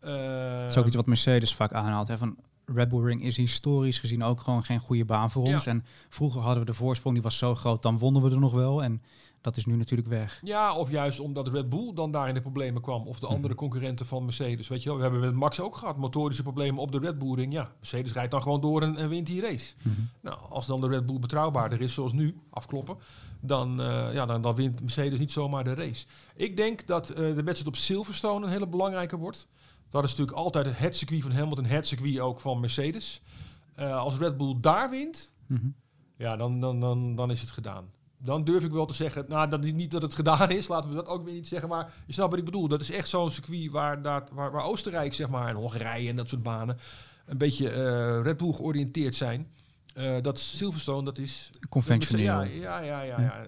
dat 0.00 0.70
is 0.70 0.76
ook 0.76 0.86
iets 0.86 0.96
wat 0.96 1.06
Mercedes 1.06 1.54
vaak 1.54 1.72
aanhaalt. 1.72 2.08
Hè? 2.08 2.18
Van, 2.18 2.36
Red 2.74 2.88
Bull 2.88 3.04
Ring 3.04 3.22
is 3.22 3.36
historisch 3.36 3.98
gezien 3.98 4.22
ook 4.22 4.40
gewoon 4.40 4.62
geen 4.62 4.80
goede 4.80 5.04
baan 5.04 5.30
voor 5.30 5.42
ons. 5.42 5.64
Ja. 5.64 5.70
En 5.70 5.84
vroeger 6.08 6.40
hadden 6.40 6.60
we 6.60 6.70
de 6.70 6.76
voorsprong, 6.76 7.14
die 7.14 7.24
was 7.24 7.38
zo 7.38 7.54
groot, 7.54 7.82
dan 7.82 7.98
wonnen 7.98 8.22
we 8.22 8.30
er 8.30 8.40
nog 8.40 8.52
wel. 8.52 8.82
En 8.82 9.02
dat 9.40 9.56
is 9.56 9.66
nu 9.66 9.76
natuurlijk 9.76 10.08
weg. 10.08 10.40
Ja, 10.42 10.74
of 10.74 10.90
juist 10.90 11.20
omdat 11.20 11.48
Red 11.48 11.68
Bull 11.68 11.92
dan 11.94 12.10
daar 12.10 12.28
in 12.28 12.34
de 12.34 12.40
problemen 12.40 12.82
kwam. 12.82 13.06
Of 13.06 13.18
de 13.18 13.26
andere 13.26 13.54
concurrenten 13.54 14.06
van 14.06 14.24
Mercedes. 14.24 14.68
Weet 14.68 14.82
je 14.82 14.88
wel, 14.88 14.96
we 14.96 15.02
hebben 15.02 15.20
met 15.20 15.34
Max 15.34 15.60
ook 15.60 15.76
gehad. 15.76 15.96
Motorische 15.96 16.42
problemen 16.42 16.80
op 16.80 16.92
de 16.92 16.98
Red 16.98 17.18
Bull 17.18 17.34
ring. 17.34 17.52
Ja, 17.52 17.70
Mercedes 17.78 18.12
rijdt 18.12 18.30
dan 18.30 18.42
gewoon 18.42 18.60
door 18.60 18.82
en, 18.82 18.96
en 18.96 19.08
wint 19.08 19.26
die 19.26 19.40
race. 19.40 19.74
Nou, 20.20 20.38
als 20.40 20.66
dan 20.66 20.80
de 20.80 20.88
Red 20.88 21.06
Bull 21.06 21.18
betrouwbaarder 21.18 21.80
is, 21.80 21.94
zoals 21.94 22.12
nu, 22.12 22.36
afkloppen. 22.50 22.96
Dan, 23.40 23.80
eh, 23.80 24.12
ja, 24.12 24.26
dan, 24.26 24.40
dan 24.40 24.54
wint 24.54 24.80
Mercedes 24.80 25.18
niet 25.18 25.32
zomaar 25.32 25.64
de 25.64 25.74
race. 25.74 26.06
Ik 26.34 26.56
denk 26.56 26.86
dat 26.86 27.10
eh, 27.10 27.16
de 27.16 27.42
wedstrijd 27.42 27.66
op 27.66 27.76
Silverstone 27.76 28.46
een 28.46 28.52
hele 28.52 28.68
belangrijke 28.68 29.16
wordt. 29.16 29.48
Dat 30.00 30.10
is 30.10 30.16
natuurlijk 30.16 30.44
altijd 30.44 30.78
het 30.78 30.96
circuit 30.96 31.22
van 31.22 31.30
Hamilton, 31.32 31.64
het 31.64 31.86
circuit 31.86 32.18
ook 32.18 32.40
van 32.40 32.60
Mercedes. 32.60 33.20
Eh, 33.74 33.98
als 33.98 34.18
Red 34.18 34.36
Bull 34.36 34.56
daar 34.60 34.90
wint, 34.90 35.34
Mhm. 35.46 35.66
ja, 36.16 36.36
dan, 36.36 36.60
dan, 36.60 36.80
dan, 36.80 37.14
dan 37.14 37.30
is 37.30 37.40
het 37.40 37.50
gedaan. 37.50 37.84
Dan 38.18 38.44
durf 38.44 38.64
ik 38.64 38.70
wel 38.72 38.86
te 38.86 38.94
zeggen, 38.94 39.24
nou, 39.28 39.48
dat, 39.48 39.60
niet 39.62 39.90
dat 39.90 40.02
het 40.02 40.14
gedaan 40.14 40.50
is, 40.50 40.68
laten 40.68 40.88
we 40.88 40.94
dat 40.94 41.06
ook 41.06 41.24
weer 41.24 41.34
niet 41.34 41.48
zeggen, 41.48 41.68
maar 41.68 41.92
je 42.06 42.12
snapt 42.12 42.30
wat 42.30 42.38
ik 42.38 42.44
bedoel. 42.44 42.68
Dat 42.68 42.80
is 42.80 42.90
echt 42.90 43.08
zo'n 43.08 43.30
circuit 43.30 43.70
waar, 43.70 44.02
daar, 44.02 44.24
waar, 44.32 44.50
waar 44.50 44.64
Oostenrijk, 44.64 45.14
zeg 45.14 45.28
maar, 45.28 45.48
en 45.48 45.54
Hongarije 45.56 46.08
en 46.10 46.16
dat 46.16 46.28
soort 46.28 46.42
banen, 46.42 46.78
een 47.26 47.38
beetje 47.38 47.70
eh, 47.70 48.22
Red 48.22 48.36
Bull 48.36 48.52
georiënteerd 48.52 49.14
zijn. 49.14 49.50
Eh, 49.94 50.16
dat 50.22 50.38
Silverstone, 50.38 51.04
dat 51.04 51.18
is... 51.18 51.50
Conventioneel. 51.68 52.24
Ja, 52.24 52.42
ja, 52.42 52.78
ja, 52.80 53.00
ja, 53.02 53.20
ja. 53.20 53.44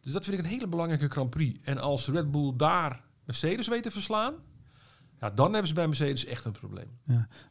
Dus 0.00 0.12
dat 0.12 0.24
vind 0.24 0.38
ik 0.38 0.44
een 0.44 0.50
hele 0.50 0.68
belangrijke 0.68 1.08
Grand 1.08 1.30
Prix. 1.30 1.58
En 1.62 1.78
als 1.78 2.08
Red 2.08 2.30
Bull 2.30 2.52
daar 2.56 3.02
Mercedes 3.24 3.68
weet 3.68 3.82
te 3.82 3.90
verslaan, 3.90 4.34
ja, 5.20 5.30
dan 5.30 5.50
hebben 5.50 5.68
ze 5.68 5.74
bij 5.74 5.86
Mercedes 5.86 6.24
echt 6.24 6.44
een 6.44 6.52
probleem. 6.52 6.88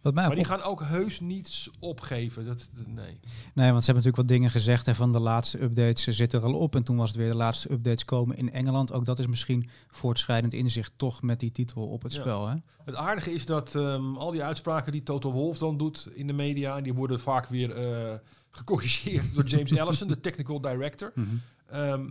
Wat 0.01 0.13
mij 0.13 0.23
ook 0.23 0.29
Maar 0.29 0.29
die 0.29 0.39
op- 0.39 0.45
gaan 0.45 0.61
ook 0.61 0.81
heus 0.83 1.19
niets 1.19 1.69
opgeven. 1.79 2.45
Dat, 2.45 2.69
nee. 2.85 3.19
Nee, 3.53 3.69
want 3.71 3.83
ze 3.83 3.91
hebben 3.91 3.95
natuurlijk 3.95 4.15
wat 4.15 4.27
dingen 4.27 4.49
gezegd 4.49 4.85
hè, 4.85 4.95
van 4.95 5.11
de 5.11 5.19
laatste 5.19 5.61
updates 5.61 6.03
zitten 6.03 6.39
er 6.41 6.45
al 6.45 6.53
op. 6.53 6.75
En 6.75 6.83
toen 6.83 6.97
was 6.97 7.07
het 7.09 7.17
weer 7.17 7.27
de 7.29 7.35
laatste 7.35 7.71
updates 7.71 8.05
komen 8.05 8.37
in 8.37 8.51
Engeland. 8.51 8.93
Ook 8.93 9.05
dat 9.05 9.19
is 9.19 9.27
misschien 9.27 9.69
voortschrijdend 9.87 10.53
inzicht 10.53 10.91
toch 10.95 11.21
met 11.21 11.39
die 11.39 11.51
titel 11.51 11.87
op 11.87 12.01
het 12.03 12.13
Ja. 12.13 12.21
spel. 12.21 12.47
Hè? 12.47 12.55
Het 12.85 12.95
aardige 12.95 13.33
is 13.33 13.45
dat 13.45 13.75
ehm, 13.75 14.15
al 14.15 14.31
die 14.31 14.43
uitspraken 14.43 14.91
die 14.91 15.03
Toto 15.03 15.31
Wolff 15.31 15.59
dan 15.59 15.77
doet 15.77 16.09
in 16.13 16.27
de 16.27 16.33
media, 16.33 16.77
en 16.77 16.83
die 16.83 16.93
worden 16.93 17.19
vaak 17.19 17.45
weer 17.47 17.75
eh, 17.75 18.13
gecorrigeerd 18.49 19.35
door 19.35 19.43
James 19.45 19.77
Allison, 19.79 20.07
de 20.07 20.19
technical 20.19 20.61
director. 20.61 21.11
Mhm. 21.15 21.27
Ehm, 21.69 22.09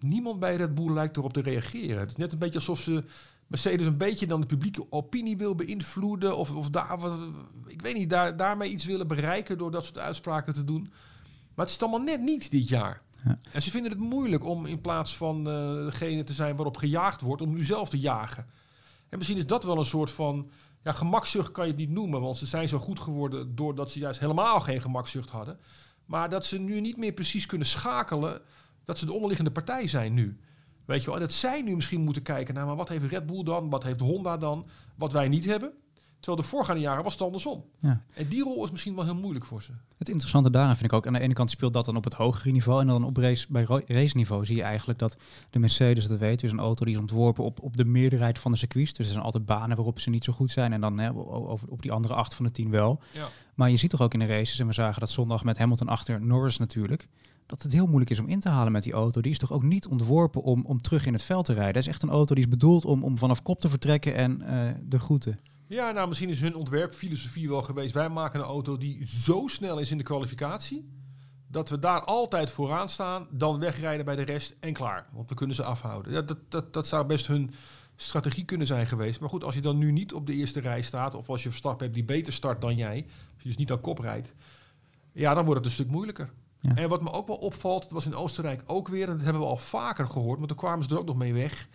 niemand 0.00 0.40
bij 0.40 0.56
Red 0.56 0.74
Bull 0.74 0.92
lijkt 0.92 1.16
erop 1.16 1.32
te 1.32 1.40
reageren. 1.42 1.98
Het 1.98 2.10
is 2.10 2.16
net 2.16 2.32
een 2.32 2.38
beetje 2.38 2.58
alsof 2.58 2.80
ze 2.80 3.04
Mercedes 3.46 3.86
een 3.86 3.96
beetje 3.96 4.26
dan 4.26 4.40
de 4.40 4.46
publieke 4.46 4.86
opinie 4.92 5.36
wil 5.36 5.54
beïnvloeden. 5.54 6.36
Of, 6.36 6.54
of 6.54 6.70
daar, 6.70 6.98
wat, 6.98 7.20
ik 7.66 7.82
weet 7.82 7.94
niet, 7.94 8.10
daar, 8.10 8.36
daarmee 8.36 8.70
iets 8.70 8.84
willen 8.84 9.08
bereiken 9.08 9.58
door 9.58 9.70
dat 9.70 9.84
soort 9.84 9.98
uitspraken 9.98 10.54
te 10.54 10.64
doen. 10.64 10.92
Maar 11.54 11.66
het 11.66 11.74
is 11.74 11.82
allemaal 11.82 12.00
net 12.00 12.20
niet 12.20 12.50
dit 12.50 12.68
jaar. 12.68 13.02
Ja. 13.24 13.38
En 13.52 13.62
ze 13.62 13.70
vinden 13.70 13.90
het 13.90 14.00
moeilijk 14.00 14.44
om 14.44 14.66
in 14.66 14.80
plaats 14.80 15.16
van 15.16 15.48
eh, 15.48 15.84
degene 15.84 16.24
te 16.24 16.32
zijn 16.32 16.56
waarop 16.56 16.76
gejaagd 16.76 17.20
wordt, 17.20 17.42
om 17.42 17.54
nu 17.54 17.64
zelf 17.64 17.88
te 17.88 17.98
jagen. 17.98 18.46
En 19.08 19.18
misschien 19.18 19.38
is 19.38 19.46
dat 19.46 19.64
wel 19.64 19.78
een 19.78 19.84
soort 19.84 20.10
van. 20.10 20.50
Ja, 20.82 20.92
gemakzucht 20.92 21.50
kan 21.50 21.64
je 21.64 21.70
het 21.70 21.80
niet 21.80 21.90
noemen, 21.90 22.20
want 22.20 22.38
ze 22.38 22.46
zijn 22.46 22.68
zo 22.68 22.78
goed 22.78 23.00
geworden 23.00 23.54
doordat 23.54 23.90
ze 23.90 23.98
juist 23.98 24.20
helemaal 24.20 24.60
geen 24.60 24.80
gemakzucht 24.80 25.30
hadden. 25.30 25.58
Maar 26.04 26.28
dat 26.28 26.46
ze 26.46 26.58
nu 26.58 26.80
niet 26.80 26.96
meer 26.96 27.12
precies 27.12 27.46
kunnen 27.46 27.66
schakelen, 27.66 28.40
dat 28.84 28.98
ze 28.98 29.06
de 29.06 29.12
onderliggende 29.12 29.50
partij 29.50 29.86
zijn 29.86 30.14
nu. 30.14 30.38
Weet 30.86 31.00
je 31.00 31.06
wel, 31.06 31.14
en 31.14 31.20
dat 31.20 31.32
zij 31.32 31.62
nu 31.62 31.74
misschien 31.74 32.00
moeten 32.00 32.22
kijken 32.22 32.54
naar, 32.54 32.66
maar 32.66 32.76
wat 32.76 32.88
heeft 32.88 33.04
Red 33.04 33.26
Bull 33.26 33.42
dan, 33.42 33.70
wat 33.70 33.82
heeft 33.82 34.00
Honda 34.00 34.36
dan, 34.36 34.66
wat 34.94 35.12
wij 35.12 35.28
niet 35.28 35.44
hebben. 35.44 35.72
Terwijl 36.20 36.42
de 36.42 36.48
voorgaande 36.56 36.80
jaren 36.80 37.04
was 37.04 37.12
het 37.12 37.22
andersom. 37.22 37.64
Ja. 37.80 38.02
En 38.14 38.28
die 38.28 38.42
rol 38.42 38.64
is 38.64 38.70
misschien 38.70 38.94
wel 38.94 39.04
heel 39.04 39.14
moeilijk 39.14 39.44
voor 39.44 39.62
ze. 39.62 39.72
Het 39.98 40.08
interessante 40.08 40.50
daarin 40.50 40.76
vind 40.76 40.90
ik 40.90 40.96
ook, 40.96 41.06
aan 41.06 41.12
de 41.12 41.18
ene 41.18 41.34
kant 41.34 41.50
speelt 41.50 41.72
dat 41.72 41.84
dan 41.84 41.96
op 41.96 42.04
het 42.04 42.12
hogere 42.12 42.52
niveau. 42.52 42.80
En 42.80 42.86
dan 42.86 43.04
op 43.04 43.16
race, 43.16 43.46
bij 43.48 43.64
race 43.86 44.16
niveau 44.16 44.46
zie 44.46 44.56
je 44.56 44.62
eigenlijk 44.62 44.98
dat 44.98 45.16
de 45.50 45.58
Mercedes, 45.58 46.06
dat 46.06 46.18
weten, 46.18 46.46
is 46.46 46.52
een 46.52 46.58
auto 46.58 46.84
die 46.84 46.94
is 46.94 47.00
ontworpen 47.00 47.44
op, 47.44 47.62
op 47.62 47.76
de 47.76 47.84
meerderheid 47.84 48.38
van 48.38 48.50
de 48.50 48.56
circuits. 48.56 48.92
Dus 48.92 49.06
er 49.06 49.12
zijn 49.12 49.24
altijd 49.24 49.46
banen 49.46 49.76
waarop 49.76 50.00
ze 50.00 50.10
niet 50.10 50.24
zo 50.24 50.32
goed 50.32 50.50
zijn. 50.50 50.72
En 50.72 50.80
dan 50.80 50.98
hè, 50.98 51.14
over, 51.14 51.68
op 51.68 51.82
die 51.82 51.92
andere 51.92 52.14
acht 52.14 52.34
van 52.34 52.44
de 52.44 52.50
tien 52.50 52.70
wel. 52.70 53.00
Ja. 53.12 53.28
Maar 53.54 53.70
je 53.70 53.76
ziet 53.76 53.90
toch 53.90 54.02
ook 54.02 54.12
in 54.12 54.18
de 54.18 54.26
races, 54.26 54.58
en 54.58 54.66
we 54.66 54.72
zagen 54.72 55.00
dat 55.00 55.10
zondag 55.10 55.44
met 55.44 55.58
Hamilton 55.58 55.88
achter 55.88 56.20
Norris 56.20 56.58
natuurlijk, 56.58 57.08
dat 57.46 57.62
het 57.62 57.72
heel 57.72 57.86
moeilijk 57.86 58.10
is 58.10 58.18
om 58.18 58.28
in 58.28 58.40
te 58.40 58.48
halen 58.48 58.72
met 58.72 58.82
die 58.82 58.92
auto. 58.92 59.20
Die 59.20 59.32
is 59.32 59.38
toch 59.38 59.52
ook 59.52 59.62
niet 59.62 59.86
ontworpen 59.86 60.42
om, 60.42 60.64
om 60.64 60.80
terug 60.80 61.06
in 61.06 61.12
het 61.12 61.22
veld 61.22 61.44
te 61.44 61.52
rijden. 61.52 61.72
Dat 61.72 61.82
is 61.82 61.88
echt 61.88 62.02
een 62.02 62.10
auto 62.10 62.34
die 62.34 62.44
is 62.44 62.50
bedoeld 62.50 62.84
om, 62.84 63.04
om 63.04 63.18
vanaf 63.18 63.42
kop 63.42 63.60
te 63.60 63.68
vertrekken 63.68 64.14
en 64.14 64.42
eh, 64.42 64.74
de 64.82 64.98
groeten. 64.98 65.38
Ja, 65.66 65.90
nou 65.90 66.08
misschien 66.08 66.28
is 66.28 66.40
hun 66.40 66.54
ontwerpfilosofie 66.54 67.48
wel 67.48 67.62
geweest. 67.62 67.94
Wij 67.94 68.08
maken 68.08 68.40
een 68.40 68.46
auto 68.46 68.78
die 68.78 69.06
zo 69.06 69.46
snel 69.46 69.78
is 69.78 69.90
in 69.90 69.98
de 69.98 70.04
kwalificatie. 70.04 70.88
Dat 71.48 71.68
we 71.68 71.78
daar 71.78 72.00
altijd 72.00 72.50
vooraan 72.50 72.88
staan, 72.88 73.26
dan 73.30 73.58
wegrijden 73.58 74.04
bij 74.04 74.16
de 74.16 74.22
rest 74.22 74.56
en 74.60 74.72
klaar. 74.72 75.06
Want 75.12 75.28
we 75.28 75.34
kunnen 75.34 75.56
ze 75.56 75.64
afhouden. 75.64 76.12
Ja, 76.12 76.22
dat, 76.22 76.38
dat, 76.48 76.72
dat 76.72 76.86
zou 76.86 77.06
best 77.06 77.26
hun 77.26 77.50
strategie 77.96 78.44
kunnen 78.44 78.66
zijn 78.66 78.86
geweest. 78.86 79.20
Maar 79.20 79.28
goed, 79.28 79.44
als 79.44 79.54
je 79.54 79.60
dan 79.60 79.78
nu 79.78 79.92
niet 79.92 80.12
op 80.12 80.26
de 80.26 80.34
eerste 80.34 80.60
rij 80.60 80.82
staat, 80.82 81.14
of 81.14 81.28
als 81.28 81.42
je 81.42 81.48
Verstappen 81.48 81.82
hebt 81.82 81.94
die 81.94 82.04
beter 82.04 82.32
start 82.32 82.60
dan 82.60 82.76
jij, 82.76 83.06
als 83.34 83.42
je 83.42 83.48
dus 83.48 83.56
niet 83.56 83.70
aan 83.72 83.80
kop 83.80 83.98
rijdt, 83.98 84.34
ja, 85.12 85.34
dan 85.34 85.44
wordt 85.44 85.60
het 85.60 85.68
een 85.68 85.74
stuk 85.74 85.90
moeilijker. 85.90 86.30
Ja. 86.60 86.74
En 86.74 86.88
wat 86.88 87.02
me 87.02 87.10
ook 87.12 87.26
wel 87.26 87.36
opvalt, 87.36 87.82
dat 87.82 87.90
was 87.90 88.06
in 88.06 88.14
Oostenrijk 88.14 88.62
ook 88.66 88.88
weer, 88.88 89.08
en 89.08 89.14
dat 89.16 89.22
hebben 89.24 89.42
we 89.42 89.48
al 89.48 89.56
vaker 89.56 90.08
gehoord, 90.08 90.36
want 90.36 90.48
toen 90.48 90.58
kwamen 90.58 90.84
ze 90.84 90.90
er 90.90 90.98
ook 90.98 91.06
nog 91.06 91.16
mee 91.16 91.32
weg. 91.34 91.68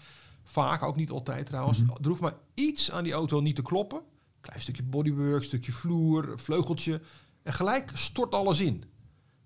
Vaak, 0.43 0.83
ook 0.83 0.95
niet 0.95 1.09
altijd 1.11 1.45
trouwens. 1.45 1.79
Er 1.79 2.07
hoeft 2.07 2.21
maar 2.21 2.35
iets 2.53 2.91
aan 2.91 3.03
die 3.03 3.13
auto 3.13 3.39
niet 3.39 3.55
te 3.55 3.61
kloppen. 3.61 4.01
Klein 4.41 4.61
stukje 4.61 4.83
bodywork, 4.83 5.43
stukje 5.43 5.71
vloer, 5.71 6.33
vleugeltje. 6.39 7.01
En 7.43 7.53
gelijk 7.53 7.91
stort 7.93 8.33
alles 8.33 8.59
in. 8.59 8.83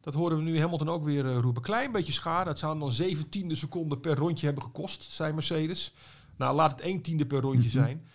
Dat 0.02 0.14
horen 0.14 0.38
we 0.38 0.44
nu 0.44 0.60
Hamilton 0.60 0.90
ook 0.90 1.04
weer 1.04 1.26
eh, 1.26 1.38
roepen. 1.38 1.62
Klein 1.62 1.92
beetje 1.92 2.14
schade. 2.14 2.50
Het 2.50 2.60
zou 2.60 2.80
dan 2.80 2.92
17 2.92 3.56
seconden 3.58 4.00
per 4.00 4.16
rondje 4.16 4.46
hebben 4.46 4.64
gekost, 4.64 5.04
zei 5.04 5.34
Mercedes. 5.34 5.94
Nou, 6.36 6.56
laat 6.56 6.72
het 6.72 6.82
1 6.82 7.02
tiende 7.02 7.26
per 7.26 7.42
rondje 7.42 7.70
Mhm. 7.70 7.78
zijn. 7.78 8.08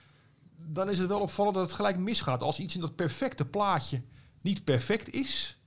Dan 0.66 0.90
is 0.90 0.98
het 0.98 1.08
wel 1.08 1.20
opvallend 1.20 1.54
dat 1.54 1.64
het 1.66 1.74
gelijk 1.74 1.98
misgaat. 1.98 2.42
Als 2.42 2.58
iets 2.60 2.74
in 2.74 2.80
dat 2.80 2.96
perfecte 2.96 3.44
plaatje 3.46 4.02
niet 4.40 4.64
perfect 4.64 5.10
is, 5.10 5.58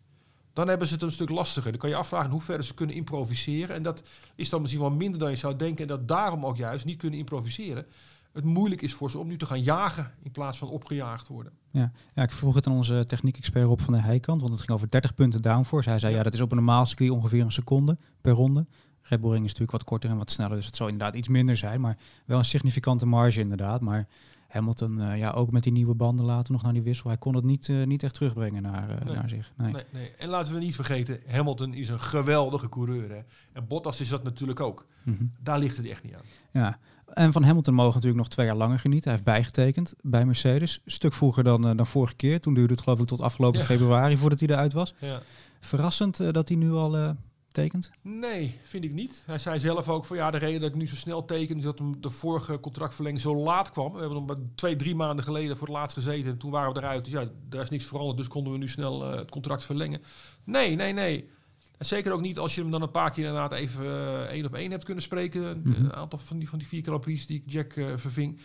dan 0.54 0.68
hebben 0.68 0.88
ze 0.88 0.94
het 0.94 1.04
een 1.04 1.12
stuk 1.12 1.30
lastiger. 1.30 1.72
Dan 1.72 1.80
kan 1.80 1.90
je 1.90 1.96
afvragen 1.96 2.32
hoe 2.32 2.42
ver 2.42 2.64
ze 2.64 2.74
kunnen 2.74 2.96
improviseren. 2.96 3.76
En 3.76 3.84
dat 3.84 4.04
is 4.36 4.50
dan 4.50 4.62
misschien 4.62 4.82
wel 4.82 4.92
minder 4.92 5.20
dan 5.20 5.30
je 5.30 5.36
zou 5.36 5.56
denken. 5.56 5.82
En 5.82 5.88
dat 5.88 6.08
daarom 6.08 6.46
ook 6.46 6.58
juist 6.58 6.86
niet 6.86 6.98
kunnen 6.98 7.20
improviseren. 7.20 7.86
Het 8.34 8.44
moeilijk 8.44 8.82
is 8.82 8.94
voor 8.94 9.12
ze 9.12 9.18
om 9.18 9.28
nu 9.28 9.38
te 9.38 9.46
gaan 9.46 9.62
jagen 9.62 10.12
in 10.22 10.32
plaats 10.32 10.58
van 10.58 10.68
opgejaagd 10.68 11.28
worden. 11.28 11.54
Ja, 11.72 11.92
ja, 12.16 12.24
ik 12.24 12.32
vroeg 12.32 12.56
het 12.56 12.68
aan 12.68 12.74
onze 12.74 13.06
techniek-expert 13.06 13.66
Rob 13.66 13.80
van 13.80 13.94
der 13.94 14.04
Heijkant, 14.04 14.40
want 14.40 14.52
het 14.52 14.62
ging 14.62 14.72
over 14.72 14.90
30 14.90 15.14
punten 15.14 15.42
downforce. 15.42 15.90
Hij 15.90 16.00
zei, 16.00 16.12
ja. 16.12 16.18
Ja. 16.18 16.24
dat 16.24 16.34
is 16.34 16.42
op 16.42 16.52
een 16.52 16.58
normaal 16.58 16.86
circuit 16.86 17.10
ongeveer 17.10 17.42
een 17.42 17.52
seconde 17.52 17.98
per 18.22 18.34
ronde. 18.34 18.66
Red 19.02 19.22
Bull 19.22 19.32
Ring 19.32 19.46
is 19.46 19.52
natuurlijk 19.52 19.72
wat 19.72 19.84
korter 19.84 20.10
en 20.10 20.18
wat 20.18 20.32
sneller, 20.32 20.56
dus 20.56 20.66
het 20.66 20.76
zal 20.76 20.88
inderdaad 20.88 21.16
iets 21.16 21.28
minder 21.28 21.58
zijn, 21.58 21.82
maar 21.82 21.98
wel 22.26 22.38
een 22.38 22.46
significante 22.46 23.06
marge 23.06 23.42
inderdaad. 23.42 23.82
Maar 23.82 24.08
Hamilton, 24.54 25.02
eh, 25.02 25.18
ja, 25.18 25.32
ook 25.32 25.52
met 25.52 25.64
die 25.64 25.72
nieuwe 25.72 25.94
banden 25.94 26.26
later 26.26 26.52
nog 26.52 26.64
naar 26.64 26.74
die 26.74 26.82
wissel, 26.82 27.10
hij 27.10 27.18
kon 27.18 27.36
het 27.36 27.44
niet, 27.44 27.70
eh, 27.70 27.84
niet 27.84 28.04
echt 28.04 28.14
terugbrengen 28.14 28.62
naar, 28.62 28.90
eh, 28.90 29.06
Nee. 29.06 29.16
naar 29.16 29.30
zich. 29.30 29.52
Nee. 29.58 29.72
Nee, 29.72 29.84
nee. 29.90 30.12
En 30.18 30.30
laten 30.30 30.54
we 30.54 30.60
niet 30.60 30.76
vergeten, 30.76 31.20
Hamilton 31.28 31.74
is 31.74 31.90
een 31.90 32.00
geweldige 32.00 32.70
coureur. 32.70 33.10
Hè? 33.10 33.22
En 33.54 33.68
Bottas 33.68 34.02
is 34.02 34.10
dat 34.10 34.24
natuurlijk 34.24 34.60
ook. 34.60 34.86
Mhm. 35.04 35.24
Daar 35.44 35.60
ligt 35.60 35.78
het 35.78 35.86
echt 35.86 36.04
niet 36.04 36.14
aan. 36.14 36.22
Ja, 36.52 36.78
en 37.14 37.32
van 37.32 37.44
Hamilton 37.44 37.74
mogen 37.74 37.94
natuurlijk 37.94 38.20
nog 38.20 38.30
twee 38.30 38.46
jaar 38.46 38.56
langer 38.56 38.80
genieten. 38.80 39.10
Hij 39.10 39.20
heeft 39.20 39.36
bijgetekend 39.36 39.96
bij 40.02 40.26
Mercedes. 40.26 40.82
Een 40.86 40.92
stuk 40.92 41.14
vroeger 41.14 41.44
dan, 41.44 41.62
dan 41.62 41.86
vorige 41.86 42.16
keer. 42.16 42.42
Toen 42.42 42.54
duurde 42.54 42.74
het 42.74 42.84
geloof 42.84 43.00
ik 43.00 43.08
tot 43.08 43.22
afgelopen 43.22 43.60
Ja. 43.60 43.66
februari 43.66 44.18
voordat 44.18 44.40
hij 44.40 44.50
eruit 44.50 44.74
was. 44.74 44.94
Ja. 45.00 45.20
Verrassend 45.60 46.34
dat 46.34 46.48
hij 46.48 46.58
nu 46.58 46.72
al 46.72 47.16
tekent. 47.54 47.92
Nee, 48.02 48.60
vind 48.64 48.84
ik 48.84 48.92
niet. 48.92 49.24
Hij 49.26 49.38
zei 49.38 49.60
zelf 49.60 49.90
ook 49.90 50.06
van 50.06 50.18
ja, 50.18 50.32
de 50.32 50.38
reden 50.38 50.62
dat 50.62 50.70
ik 50.70 50.76
nu 50.76 50.88
zo 50.88 50.96
snel 50.96 51.26
teken 51.26 51.58
is 51.58 51.64
dat 51.64 51.82
de 51.98 52.10
vorige 52.10 52.60
contractverlenging 52.60 53.22
zo 53.22 53.36
laat 53.36 53.70
kwam. 53.70 53.94
We 53.94 54.00
hebben 54.00 54.18
hem 54.18 54.26
maar 54.26 54.38
twee, 54.56 54.76
drie 54.76 54.96
maanden 54.96 55.26
geleden 55.26 55.58
voor 55.58 55.68
het 55.68 55.76
laatst 55.76 55.98
gezeten 55.98 56.32
en 56.32 56.38
toen 56.38 56.52
waren 56.52 56.74
we 56.74 56.80
eruit. 56.80 57.04
Dus 57.04 57.14
ja, 57.14 57.30
daar 57.50 57.62
is 57.62 57.70
niks 57.70 57.86
veranderd, 57.86 58.18
dus 58.18 58.28
konden 58.28 58.54
we 58.54 58.60
nu 58.60 58.68
snel 58.68 59.12
eh, 59.12 59.18
het 59.18 59.30
contract 59.30 59.64
verlengen. 59.64 60.02
Nee, 60.44 60.76
nee, 60.76 60.94
nee. 60.94 61.30
En 61.78 61.86
zeker 61.86 62.12
ook 62.12 62.22
niet 62.22 62.40
als 62.40 62.56
je 62.56 62.62
hem 62.62 62.72
dan 62.72 62.82
een 62.82 62.92
paar 62.92 63.12
keer 63.12 63.26
inderdaad 63.26 63.52
even 63.52 63.86
eh, 63.86 64.22
één 64.22 64.46
op 64.46 64.56
één 64.56 64.72
hebt 64.72 64.84
kunnen 64.84 65.04
spreken. 65.04 65.62
Mhm. 65.64 65.84
Een 65.84 65.94
aantal 65.94 66.20
van 66.20 66.38
die, 66.38 66.50
van 66.50 66.60
die 66.60 66.68
vier 66.68 66.84
die 67.04 67.44
ik 67.46 67.52
Jack 67.52 67.74
eh, 67.74 67.86
verving. 67.96 68.40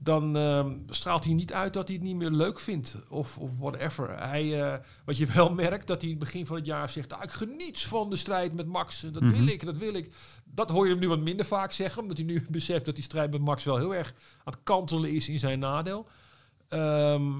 Dan 0.00 0.36
ehm, 0.36 0.72
straalt 0.88 1.24
hij 1.24 1.34
niet 1.34 1.52
uit 1.52 1.72
dat 1.72 1.86
hij 1.88 1.96
het 1.96 2.04
niet 2.06 2.16
meer 2.16 2.30
leuk 2.30 2.60
vindt. 2.60 2.96
Of, 3.08 3.38
of 3.38 3.50
whatever. 3.58 4.18
Hij, 4.28 4.62
eh, 4.72 4.78
wat 5.04 5.16
je 5.16 5.26
wel 5.34 5.52
merkt, 5.54 5.86
dat 5.86 6.00
hij 6.00 6.10
in 6.10 6.16
het 6.16 6.24
begin 6.24 6.46
van 6.46 6.56
het 6.56 6.66
jaar 6.66 6.90
zegt... 6.90 7.12
Ah, 7.12 7.22
ik 7.22 7.30
geniet 7.30 7.80
van 7.80 8.10
de 8.10 8.16
strijd 8.16 8.54
met 8.54 8.66
Max. 8.66 9.00
Dat 9.00 9.22
Mhm. 9.22 9.32
wil 9.36 9.46
ik, 9.46 9.64
dat 9.64 9.76
wil 9.76 9.94
ik. 9.94 10.14
Dat 10.44 10.70
hoor 10.70 10.84
je 10.84 10.90
hem 10.90 11.00
nu 11.00 11.08
wat 11.08 11.20
minder 11.20 11.46
vaak 11.46 11.72
zeggen. 11.72 12.02
Omdat 12.02 12.16
hij 12.16 12.26
nu 12.26 12.46
beseft 12.50 12.84
dat 12.84 12.94
die 12.94 13.04
strijd 13.04 13.30
met 13.30 13.40
Max 13.40 13.64
wel 13.64 13.76
heel 13.76 13.94
erg 13.94 14.08
aan 14.44 14.52
het 14.52 14.62
kantelen 14.62 15.10
is 15.14 15.28
in 15.28 15.38
zijn 15.38 15.58
nadeel. 15.58 16.06
Ehm, 16.68 17.32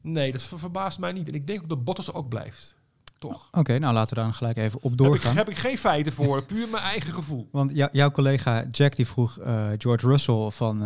nee, 0.00 0.32
dat 0.32 0.42
ver- 0.42 0.58
verbaast 0.58 0.98
mij 0.98 1.12
niet. 1.12 1.28
En 1.28 1.34
ik 1.34 1.46
denk 1.46 1.62
ook 1.62 1.68
dat 1.68 1.84
Bottas 1.84 2.12
ook 2.12 2.28
blijft. 2.28 2.74
Toch? 3.18 3.48
Oké, 3.52 3.78
nou 3.78 3.94
laten 3.94 4.08
we 4.08 4.14
daar 4.14 4.24
dan 4.24 4.34
gelijk 4.34 4.56
even 4.56 4.76
op 4.76 4.82
Heb 4.82 4.92
ik, 4.92 4.98
doorgaan. 5.06 5.36
heb 5.36 5.48
ik 5.48 5.56
geen 5.56 5.78
feiten 5.78 6.12
voor. 6.12 6.42
Puur 6.44 6.68
mijn 6.68 6.82
eigen 6.82 7.12
gevoel. 7.12 7.48
Want 7.52 7.70
jou- 7.74 7.90
jouw 7.92 8.10
collega 8.10 8.64
Jack 8.70 8.96
die 8.96 9.06
vroeg 9.06 9.38
eh, 9.38 9.68
George 9.78 10.06
Russell 10.06 10.50
van... 10.50 10.82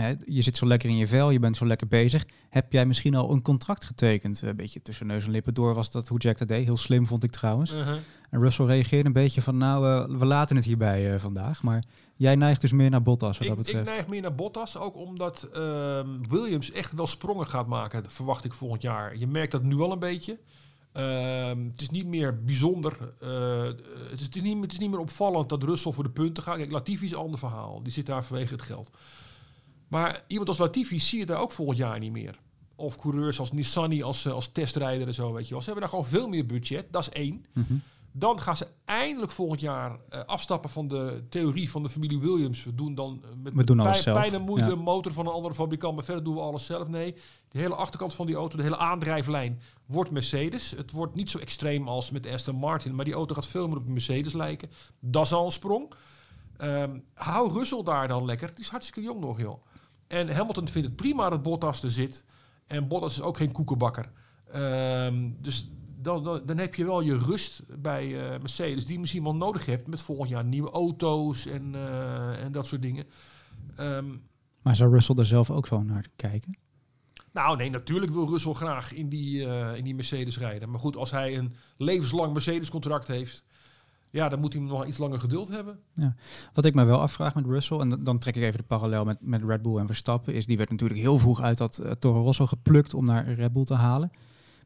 hè, 0.00 0.14
je 0.24 0.42
zit 0.42 0.56
zo 0.56 0.66
lekker 0.66 0.88
in 0.88 0.96
je 0.96 1.06
vel, 1.06 1.30
je 1.30 1.38
bent 1.38 1.56
zo 1.56 1.66
lekker 1.66 1.86
bezig. 1.88 2.26
Heb 2.48 2.72
jij 2.72 2.86
misschien 2.86 3.14
al 3.14 3.30
een 3.32 3.42
contract 3.42 3.84
getekend? 3.84 4.42
Een 4.42 4.56
beetje 4.56 4.82
tussen 4.82 5.06
neus 5.06 5.24
en 5.24 5.30
lippen 5.30 5.54
door 5.54 5.74
was 5.74 5.90
dat 5.90 6.08
hoe 6.08 6.18
Jack 6.18 6.38
dat 6.38 6.48
deed. 6.48 6.64
Heel 6.64 6.76
slim 6.76 7.06
vond 7.06 7.24
ik 7.24 7.30
trouwens. 7.30 7.74
Uh-huh. 7.74 7.96
En 8.30 8.40
Russell 8.40 8.66
reageerde 8.66 9.06
een 9.06 9.12
beetje 9.12 9.42
van, 9.42 9.56
nou, 9.56 9.86
eh, 10.12 10.18
we 10.18 10.24
laten 10.26 10.56
het 10.56 10.64
hierbij 10.64 11.12
eh, 11.14 11.20
vandaag. 11.20 11.62
Maar 11.62 11.84
jij 12.16 12.34
neigt 12.36 12.60
dus 12.60 12.72
meer 12.72 12.90
naar 12.90 13.02
Bottas 13.02 13.38
wat 13.38 13.48
dat 13.48 13.58
Ik, 13.58 13.66
ik 13.66 13.74
betreft. 13.74 13.96
neig 13.96 14.08
meer 14.08 14.20
naar 14.22 14.34
Bottas, 14.34 14.76
ook 14.78 14.96
omdat 14.96 15.48
ehm, 15.54 16.08
Williams 16.28 16.70
echt 16.72 16.92
wel 16.92 17.06
sprongen 17.06 17.46
gaat 17.46 17.66
maken, 17.66 18.02
dat 18.02 18.12
verwacht 18.12 18.44
ik 18.44 18.52
volgend 18.52 18.82
jaar. 18.82 19.16
Je 19.16 19.26
merkt 19.26 19.52
dat 19.52 19.62
nu 19.62 19.80
al 19.80 19.92
een 19.92 19.98
beetje. 19.98 20.38
Ehm, 20.92 21.64
het 21.72 21.80
is 21.80 21.90
niet 21.90 22.06
meer 22.06 22.44
bijzonder. 22.44 22.96
eh, 23.20 23.62
het, 23.62 23.80
is, 24.20 24.24
het, 24.24 24.36
is 24.36 24.42
niet, 24.42 24.62
het 24.62 24.72
is 24.72 24.78
niet 24.78 24.90
meer 24.90 24.98
opvallend 24.98 25.48
dat 25.48 25.62
Russell 25.62 25.92
voor 25.92 26.04
de 26.04 26.10
punten 26.10 26.42
gaat. 26.42 26.56
Kijk, 26.56 26.70
Latifi 26.72 27.04
is 27.04 27.10
een 27.12 27.18
ander 27.18 27.38
verhaal. 27.38 27.82
Die 27.82 27.92
zit 27.92 28.06
daar 28.06 28.24
vanwege 28.24 28.52
het 28.52 28.62
geld. 28.62 28.90
Maar 29.90 30.24
iemand 30.26 30.48
als 30.48 30.58
Latifi 30.58 31.00
zie 31.00 31.18
je 31.18 31.26
daar 31.26 31.40
ook 31.40 31.52
volgend 31.52 31.78
jaar 31.78 31.98
niet 31.98 32.12
meer. 32.12 32.38
Of 32.76 32.96
coureurs 32.96 33.38
als 33.40 33.52
Nissani 33.52 34.02
als, 34.02 34.24
eh, 34.26 34.32
als 34.32 34.48
testrijder 34.52 35.06
en 35.06 35.14
zo, 35.14 35.32
weet 35.32 35.44
je 35.44 35.50
wel. 35.50 35.58
Ze 35.62 35.70
hebben 35.70 35.82
daar 35.82 35.90
gewoon 35.98 36.10
veel 36.10 36.28
meer 36.28 36.46
budget. 36.46 36.86
Dat 36.92 37.02
is 37.02 37.08
één. 37.08 37.44
Mhm. 37.52 37.74
Dan 38.12 38.40
gaan 38.40 38.56
ze 38.56 38.66
eindelijk 38.84 39.32
volgend 39.32 39.60
jaar 39.60 39.98
eh, 40.08 40.20
afstappen 40.26 40.70
van 40.70 40.88
de 40.88 41.22
theorie 41.28 41.70
van 41.70 41.82
de 41.82 41.88
familie 41.88 42.18
Williams. 42.18 42.64
We 42.64 42.74
doen 42.74 42.94
dan 42.94 43.20
eh, 43.24 43.28
met 43.42 43.54
We 43.54 43.64
doen 43.64 43.80
alles 43.80 43.90
pijn, 43.92 44.02
zelf. 44.02 44.18
pijn 44.20 44.34
en 44.34 44.40
moeite 44.42 44.66
Ja. 44.68 44.72
een 44.72 44.78
motor 44.82 45.12
van 45.12 45.26
een 45.26 45.32
andere 45.32 45.54
fabrikant, 45.54 45.94
maar 45.94 46.04
verder 46.04 46.24
doen 46.24 46.34
we 46.34 46.40
alles 46.40 46.66
zelf. 46.66 46.88
Nee, 46.88 47.14
de 47.48 47.58
hele 47.58 47.74
achterkant 47.74 48.14
van 48.14 48.26
die 48.26 48.34
auto, 48.34 48.56
de 48.56 48.62
hele 48.62 48.76
aandrijflijn, 48.78 49.60
wordt 49.86 50.10
Mercedes. 50.10 50.70
Het 50.70 50.90
wordt 50.90 51.14
niet 51.14 51.30
zo 51.30 51.38
extreem 51.38 51.88
als 51.88 52.10
met 52.10 52.26
Aston 52.26 52.56
Martin, 52.56 52.94
maar 52.94 53.04
die 53.04 53.14
auto 53.14 53.34
gaat 53.34 53.46
veel 53.46 53.68
meer 53.68 53.76
op 53.76 53.84
de 53.86 53.92
Mercedes 53.92 54.32
lijken. 54.32 54.70
Dat 55.00 55.24
is 55.24 55.32
al 55.32 55.44
een 55.44 55.50
sprong. 55.50 55.92
Ehm, 56.56 56.98
hou 57.14 57.52
Russell 57.52 57.82
daar 57.82 58.08
dan 58.08 58.24
lekker. 58.24 58.48
Die 58.54 58.64
is 58.64 58.70
hartstikke 58.70 59.02
jong 59.02 59.20
nog, 59.20 59.40
joh. 59.40 59.64
En 60.10 60.34
Hamilton 60.34 60.68
vindt 60.68 60.88
het 60.88 60.96
prima 60.96 61.28
dat 61.28 61.42
Bottas 61.42 61.82
er 61.82 61.90
zit. 61.90 62.24
En 62.66 62.88
Bottas 62.88 63.12
is 63.12 63.22
ook 63.22 63.36
geen 63.36 63.52
koekenbakker. 63.52 64.10
Ehm, 64.46 65.30
dus 65.38 65.70
dan, 65.96 66.24
dan, 66.24 66.40
dan 66.46 66.58
heb 66.58 66.74
je 66.74 66.84
wel 66.84 67.00
je 67.00 67.16
rust 67.16 67.62
bij 67.80 68.20
eh, 68.20 68.40
Mercedes, 68.40 68.84
die 68.84 68.92
je 68.92 69.00
misschien 69.00 69.22
wel 69.22 69.34
nodig 69.34 69.66
hebt 69.66 69.86
met 69.86 70.00
volgend 70.00 70.30
jaar 70.30 70.44
nieuwe 70.44 70.70
auto's 70.70 71.46
en, 71.46 71.74
eh, 71.74 72.44
en 72.44 72.52
dat 72.52 72.66
soort 72.66 72.82
dingen. 72.82 73.04
Ehm, 73.76 74.14
Maar 74.62 74.76
zou 74.76 74.92
Russell 74.92 75.14
er 75.16 75.26
zelf 75.26 75.50
ook 75.50 75.66
zo 75.66 75.82
naar 75.82 76.06
kijken? 76.16 76.58
nou, 77.32 77.56
nee, 77.56 77.70
natuurlijk 77.70 78.12
wil 78.12 78.28
Russell 78.28 78.52
graag 78.52 78.92
in 78.92 79.08
die, 79.08 79.46
eh, 79.46 79.76
in 79.76 79.84
die 79.84 79.94
Mercedes 79.94 80.38
rijden. 80.38 80.70
Maar 80.70 80.80
goed, 80.80 80.96
als 80.96 81.10
hij 81.10 81.38
een 81.38 81.54
levenslang 81.76 82.32
Mercedes-contract 82.32 83.06
heeft, 83.06 83.44
ja, 84.10 84.28
dan 84.28 84.40
moet 84.40 84.52
hij 84.52 84.62
nog 84.62 84.86
iets 84.86 84.98
langer 84.98 85.20
geduld 85.20 85.48
hebben. 85.48 85.78
Wat 86.52 86.64
ik 86.64 86.74
me 86.74 86.84
wel 86.84 87.00
afvraag 87.00 87.34
met 87.34 87.46
Russell, 87.46 87.78
en 87.78 87.88
dan- 87.88 88.18
trek 88.18 88.36
ik 88.36 88.42
even 88.42 88.58
de 88.58 88.64
parallel 88.64 89.04
met, 89.04 89.18
met 89.20 89.42
Red 89.42 89.62
Bull 89.62 89.76
en 89.76 89.86
Verstappen, 89.86 90.34
is 90.34 90.46
die 90.46 90.56
werd 90.56 90.70
natuurlijk 90.70 91.00
heel 91.00 91.18
vroeg 91.18 91.40
uit 91.40 91.58
dat 91.58 91.78
eh, 91.78 91.90
Toro 91.90 92.22
Rosso 92.22 92.46
geplukt 92.46 92.94
om 92.94 93.04
naar 93.04 93.32
Red 93.32 93.52
Bull 93.52 93.64
te 93.64 93.74
halen. 93.74 94.10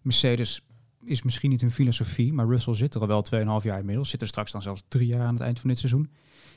Mercedes 0.02 0.66
is 1.04 1.22
misschien 1.22 1.50
niet 1.50 1.60
hun 1.60 1.70
filosofie, 1.70 2.32
maar 2.32 2.46
Russell 2.46 2.74
zit 2.74 2.94
er 2.94 3.00
al 3.00 3.06
wel 3.06 3.24
2,5 3.60 3.64
jaar 3.64 3.78
inmiddels. 3.78 4.08
Zit 4.10 4.20
er 4.20 4.28
straks 4.28 4.52
dan 4.52 4.62
zelfs 4.62 4.84
drie 4.88 5.06
jaar 5.06 5.26
aan 5.26 5.34
het 5.34 5.42
eind 5.42 5.58
van 5.60 5.68
dit 5.68 5.78
seizoen. 5.78 6.10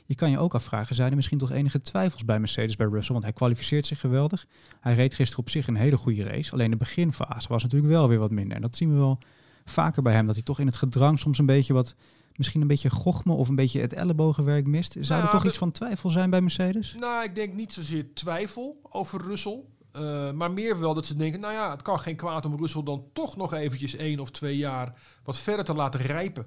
Je 0.06 0.14
kan 0.14 0.30
je 0.30 0.38
ook 0.38 0.54
afvragen, 0.54 0.94
zijn 0.94 1.10
er 1.10 1.16
misschien 1.16 1.38
toch 1.38 1.50
enige 1.50 1.80
twijfels 1.80 2.24
bij 2.24 2.38
Mercedes 2.38 2.76
bij 2.76 2.86
Russell? 2.86 3.12
Want 3.12 3.24
hij 3.24 3.32
kwalificeert 3.32 3.86
zich 3.86 4.00
geweldig. 4.00 4.46
Hij 4.80 4.94
reed 4.94 5.14
gisteren 5.14 5.44
op 5.44 5.50
zich 5.50 5.66
een 5.66 5.76
hele 5.76 5.96
goede 5.96 6.22
race. 6.22 6.52
Alleen 6.52 6.70
de 6.70 6.76
beginfase 6.76 7.48
was 7.48 7.62
natuurlijk 7.62 7.92
wel 7.92 8.08
weer 8.08 8.18
wat 8.18 8.30
minder. 8.30 8.56
En 8.56 8.62
dat 8.62 8.76
zien 8.76 8.90
we 8.92 8.96
wel 8.96 9.18
vaker 9.64 10.02
bij 10.02 10.12
hem, 10.12 10.26
dat 10.26 10.34
hij 10.34 10.44
toch 10.44 10.58
in 10.58 10.66
het 10.66 10.76
gedrang 10.76 11.18
soms 11.18 11.38
een 11.38 11.46
beetje 11.46 11.72
wat 11.72 11.94
misschien 12.38 12.60
een 12.60 12.66
beetje 12.66 12.90
gochme 12.90 13.32
of 13.32 13.48
een 13.48 13.54
beetje 13.54 13.80
het 13.80 13.92
ellebogenwerk 13.92 14.66
mist. 14.66 14.92
Zou 15.00 15.04
er 15.12 15.18
Nou, 15.18 15.30
toch 15.30 15.42
de- 15.42 15.48
iets 15.48 15.58
van 15.58 15.70
twijfel 15.70 16.10
zijn 16.10 16.30
bij 16.30 16.40
Mercedes? 16.40 16.94
Nou, 16.98 17.24
ik 17.24 17.34
denk 17.34 17.54
niet 17.54 17.72
zozeer 17.72 18.06
twijfel 18.14 18.80
over 18.90 19.20
Russell. 19.22 19.60
eh, 19.92 20.30
maar 20.32 20.50
meer 20.50 20.80
wel 20.80 20.94
dat 20.94 21.06
ze 21.06 21.16
denken, 21.16 21.40
nou 21.40 21.52
ja, 21.52 21.70
het 21.70 21.82
kan 21.82 21.98
geen 22.00 22.16
kwaad 22.16 22.44
om 22.44 22.56
Russell 22.56 22.82
dan 22.82 23.04
toch 23.12 23.36
nog 23.36 23.52
eventjes 23.54 23.96
één 23.96 24.20
of 24.20 24.30
twee 24.30 24.56
jaar 24.56 24.94
wat 25.24 25.38
verder 25.38 25.64
te 25.64 25.72
laten 25.74 26.00
rijpen. 26.00 26.46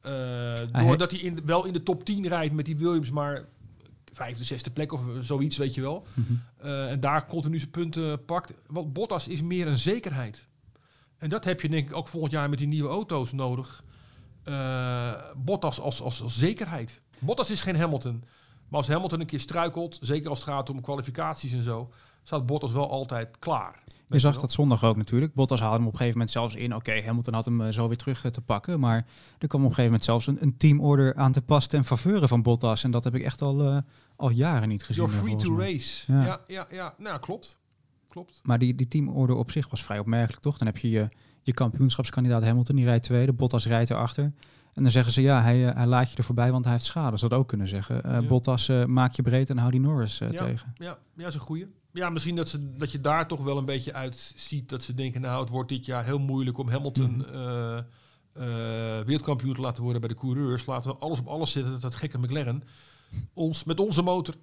Eh, 0.00 0.82
doordat 0.86 1.10
hij 1.10 1.20
in, 1.20 1.40
wel 1.44 1.64
in 1.64 1.72
de 1.72 1.82
top 1.82 2.04
10 2.04 2.28
rijdt 2.28 2.54
met 2.54 2.64
die 2.64 2.76
Williams, 2.76 3.10
maar 3.10 3.44
vijfde, 4.12 4.44
zesde 4.44 4.70
plek 4.70 4.92
of 4.92 5.00
zoiets, 5.20 5.56
weet 5.56 5.74
je 5.74 5.80
wel. 5.80 6.06
Mhm. 6.14 6.32
Eh, 6.56 6.90
en 6.90 7.00
daar 7.00 7.26
continu 7.26 7.58
zijn 7.58 7.70
punten 7.70 8.24
pakt. 8.24 8.52
Want 8.66 8.92
Bottas 8.92 9.28
is 9.28 9.42
meer 9.42 9.66
een 9.66 9.78
zekerheid. 9.78 10.46
En 11.18 11.28
dat 11.28 11.44
heb 11.44 11.60
je 11.60 11.68
denk 11.68 11.88
ik 11.88 11.96
ook 11.96 12.08
volgend 12.08 12.32
jaar 12.32 12.48
met 12.48 12.58
die 12.58 12.68
nieuwe 12.68 12.88
auto's 12.88 13.32
nodig. 13.32 13.84
Eh, 14.44 15.12
Bottas 15.36 15.80
als, 15.80 16.00
als, 16.00 16.22
als 16.22 16.38
zekerheid. 16.38 17.00
Bottas 17.18 17.50
is 17.50 17.62
geen 17.62 17.76
Hamilton. 17.76 18.24
Maar 18.68 18.80
als 18.80 18.88
Hamilton 18.88 19.20
een 19.20 19.26
keer 19.26 19.40
struikelt, 19.40 19.98
zeker 20.00 20.30
als 20.30 20.38
het 20.38 20.48
gaat 20.48 20.70
om 20.70 20.80
kwalificaties 20.80 21.52
en 21.52 21.62
zo, 21.62 21.90
staat 22.22 22.46
Bottas 22.46 22.72
wel 22.72 22.90
altijd 22.90 23.38
klaar. 23.38 23.82
Je 24.08 24.18
zag 24.18 24.40
dat 24.40 24.52
zondag 24.52 24.84
ook 24.84 24.96
natuurlijk. 24.96 25.34
Bottas 25.34 25.60
haalde 25.60 25.76
hem 25.76 25.86
op 25.86 25.92
een 25.92 25.98
gegeven 25.98 26.18
moment 26.18 26.36
zelfs 26.36 26.54
in. 26.54 26.74
Oké, 26.74 27.02
Hamilton 27.04 27.34
had 27.34 27.44
hem 27.44 27.60
eh, 27.60 27.72
zo 27.72 27.88
weer 27.88 27.96
terug 27.96 28.24
eh, 28.24 28.30
te 28.30 28.40
pakken. 28.40 28.80
Maar 28.80 29.06
er 29.38 29.48
kwam 29.48 29.60
op 29.60 29.68
een 29.68 29.74
gegeven 29.74 29.84
moment 29.84 30.04
zelfs 30.04 30.26
een, 30.26 30.42
een 30.42 30.56
teamorder 30.56 31.14
aan 31.14 31.32
te 31.32 31.42
pas 31.42 31.66
ten 31.66 31.84
faveur 31.84 32.28
van 32.28 32.42
Bottas. 32.42 32.84
En 32.84 32.90
dat 32.90 33.04
heb 33.04 33.14
ik 33.14 33.22
echt 33.22 33.42
al, 33.42 33.82
al 34.16 34.30
jaren 34.30 34.68
niet 34.68 34.84
gezien. 34.84 35.04
You're 35.04 35.20
free 35.20 35.36
to 35.36 35.58
race. 35.58 36.12
Ja. 36.12 36.24
Ja, 36.24 36.40
ja, 36.46 36.66
ja. 36.70 36.94
Nou, 36.98 37.20
klopt. 37.20 37.58
Klopt. 38.14 38.40
Maar 38.42 38.58
die, 38.58 38.74
die 38.74 38.88
teamorder 38.88 39.36
op 39.36 39.50
zich 39.50 39.68
was 39.70 39.84
vrij 39.84 39.98
opmerkelijk, 39.98 40.42
toch? 40.42 40.58
Dan 40.58 40.66
heb 40.66 40.76
je 40.76 40.90
je, 40.90 41.08
je 41.44 41.52
kampioenschapskandidaat 41.52 42.42
Hamilton, 42.44 42.76
die 42.76 42.84
rijdt 42.84 43.04
tweede. 43.04 43.32
Bottas 43.32 43.66
rijdt 43.66 43.90
erachter. 43.90 44.32
En 44.74 44.82
dan 44.82 44.92
zeggen 44.92 45.12
ze, 45.12 45.22
ja, 45.22 45.42
hij, 45.42 45.68
eh, 45.68 45.74
hij 45.76 45.86
laat 45.86 46.10
je 46.10 46.16
er 46.16 46.24
voorbij, 46.24 46.52
want 46.52 46.64
hij 46.64 46.72
heeft 46.72 46.84
schade. 46.84 47.18
Ze 47.18 47.28
dat 47.28 47.38
ook 47.38 47.48
kunnen 47.48 47.68
zeggen. 47.68 48.02
Eh, 48.04 48.12
Ja. 48.12 48.22
Bottas, 48.22 48.68
eh, 48.68 48.84
maak 48.84 49.12
je 49.12 49.22
breed 49.22 49.50
en 49.50 49.58
hou 49.58 49.70
die 49.70 49.80
Norris 49.80 50.18
Ja. 50.18 50.28
tegen. 50.30 50.72
Ja, 50.76 50.98
ja, 51.16 51.26
is 51.26 51.34
een 51.34 51.40
goeie. 51.40 51.66
Ja, 51.92 52.10
misschien 52.10 52.36
dat, 52.36 52.48
ze, 52.48 52.76
dat 52.76 52.92
je 52.92 53.00
daar 53.00 53.28
toch 53.28 53.40
wel 53.42 53.58
een 53.58 53.64
beetje 53.64 53.92
uit 53.92 54.32
ziet 54.36 54.68
dat 54.68 54.82
ze 54.82 54.94
denken, 54.94 55.20
nou, 55.20 55.40
het 55.40 55.48
wordt 55.50 55.68
dit 55.68 55.86
jaar 55.86 56.04
heel 56.04 56.18
moeilijk 56.18 56.58
om 56.58 56.68
Hamilton 56.68 57.16
Mhm. 57.16 57.82
wereldkampioen 59.04 59.54
te 59.54 59.60
laten 59.60 59.82
worden 59.82 60.00
bij 60.00 60.10
de 60.10 60.16
coureurs. 60.16 60.66
Laten 60.66 60.90
we 60.90 60.96
alles 60.98 61.18
op 61.18 61.26
alles 61.26 61.52
zetten 61.52 61.72
dat 61.72 61.80
dat 61.80 61.94
gekke 61.94 62.18
McLaren 62.18 62.62
ons 63.32 63.64
met 63.64 63.80
onze 63.80 64.02
motor 64.02 64.34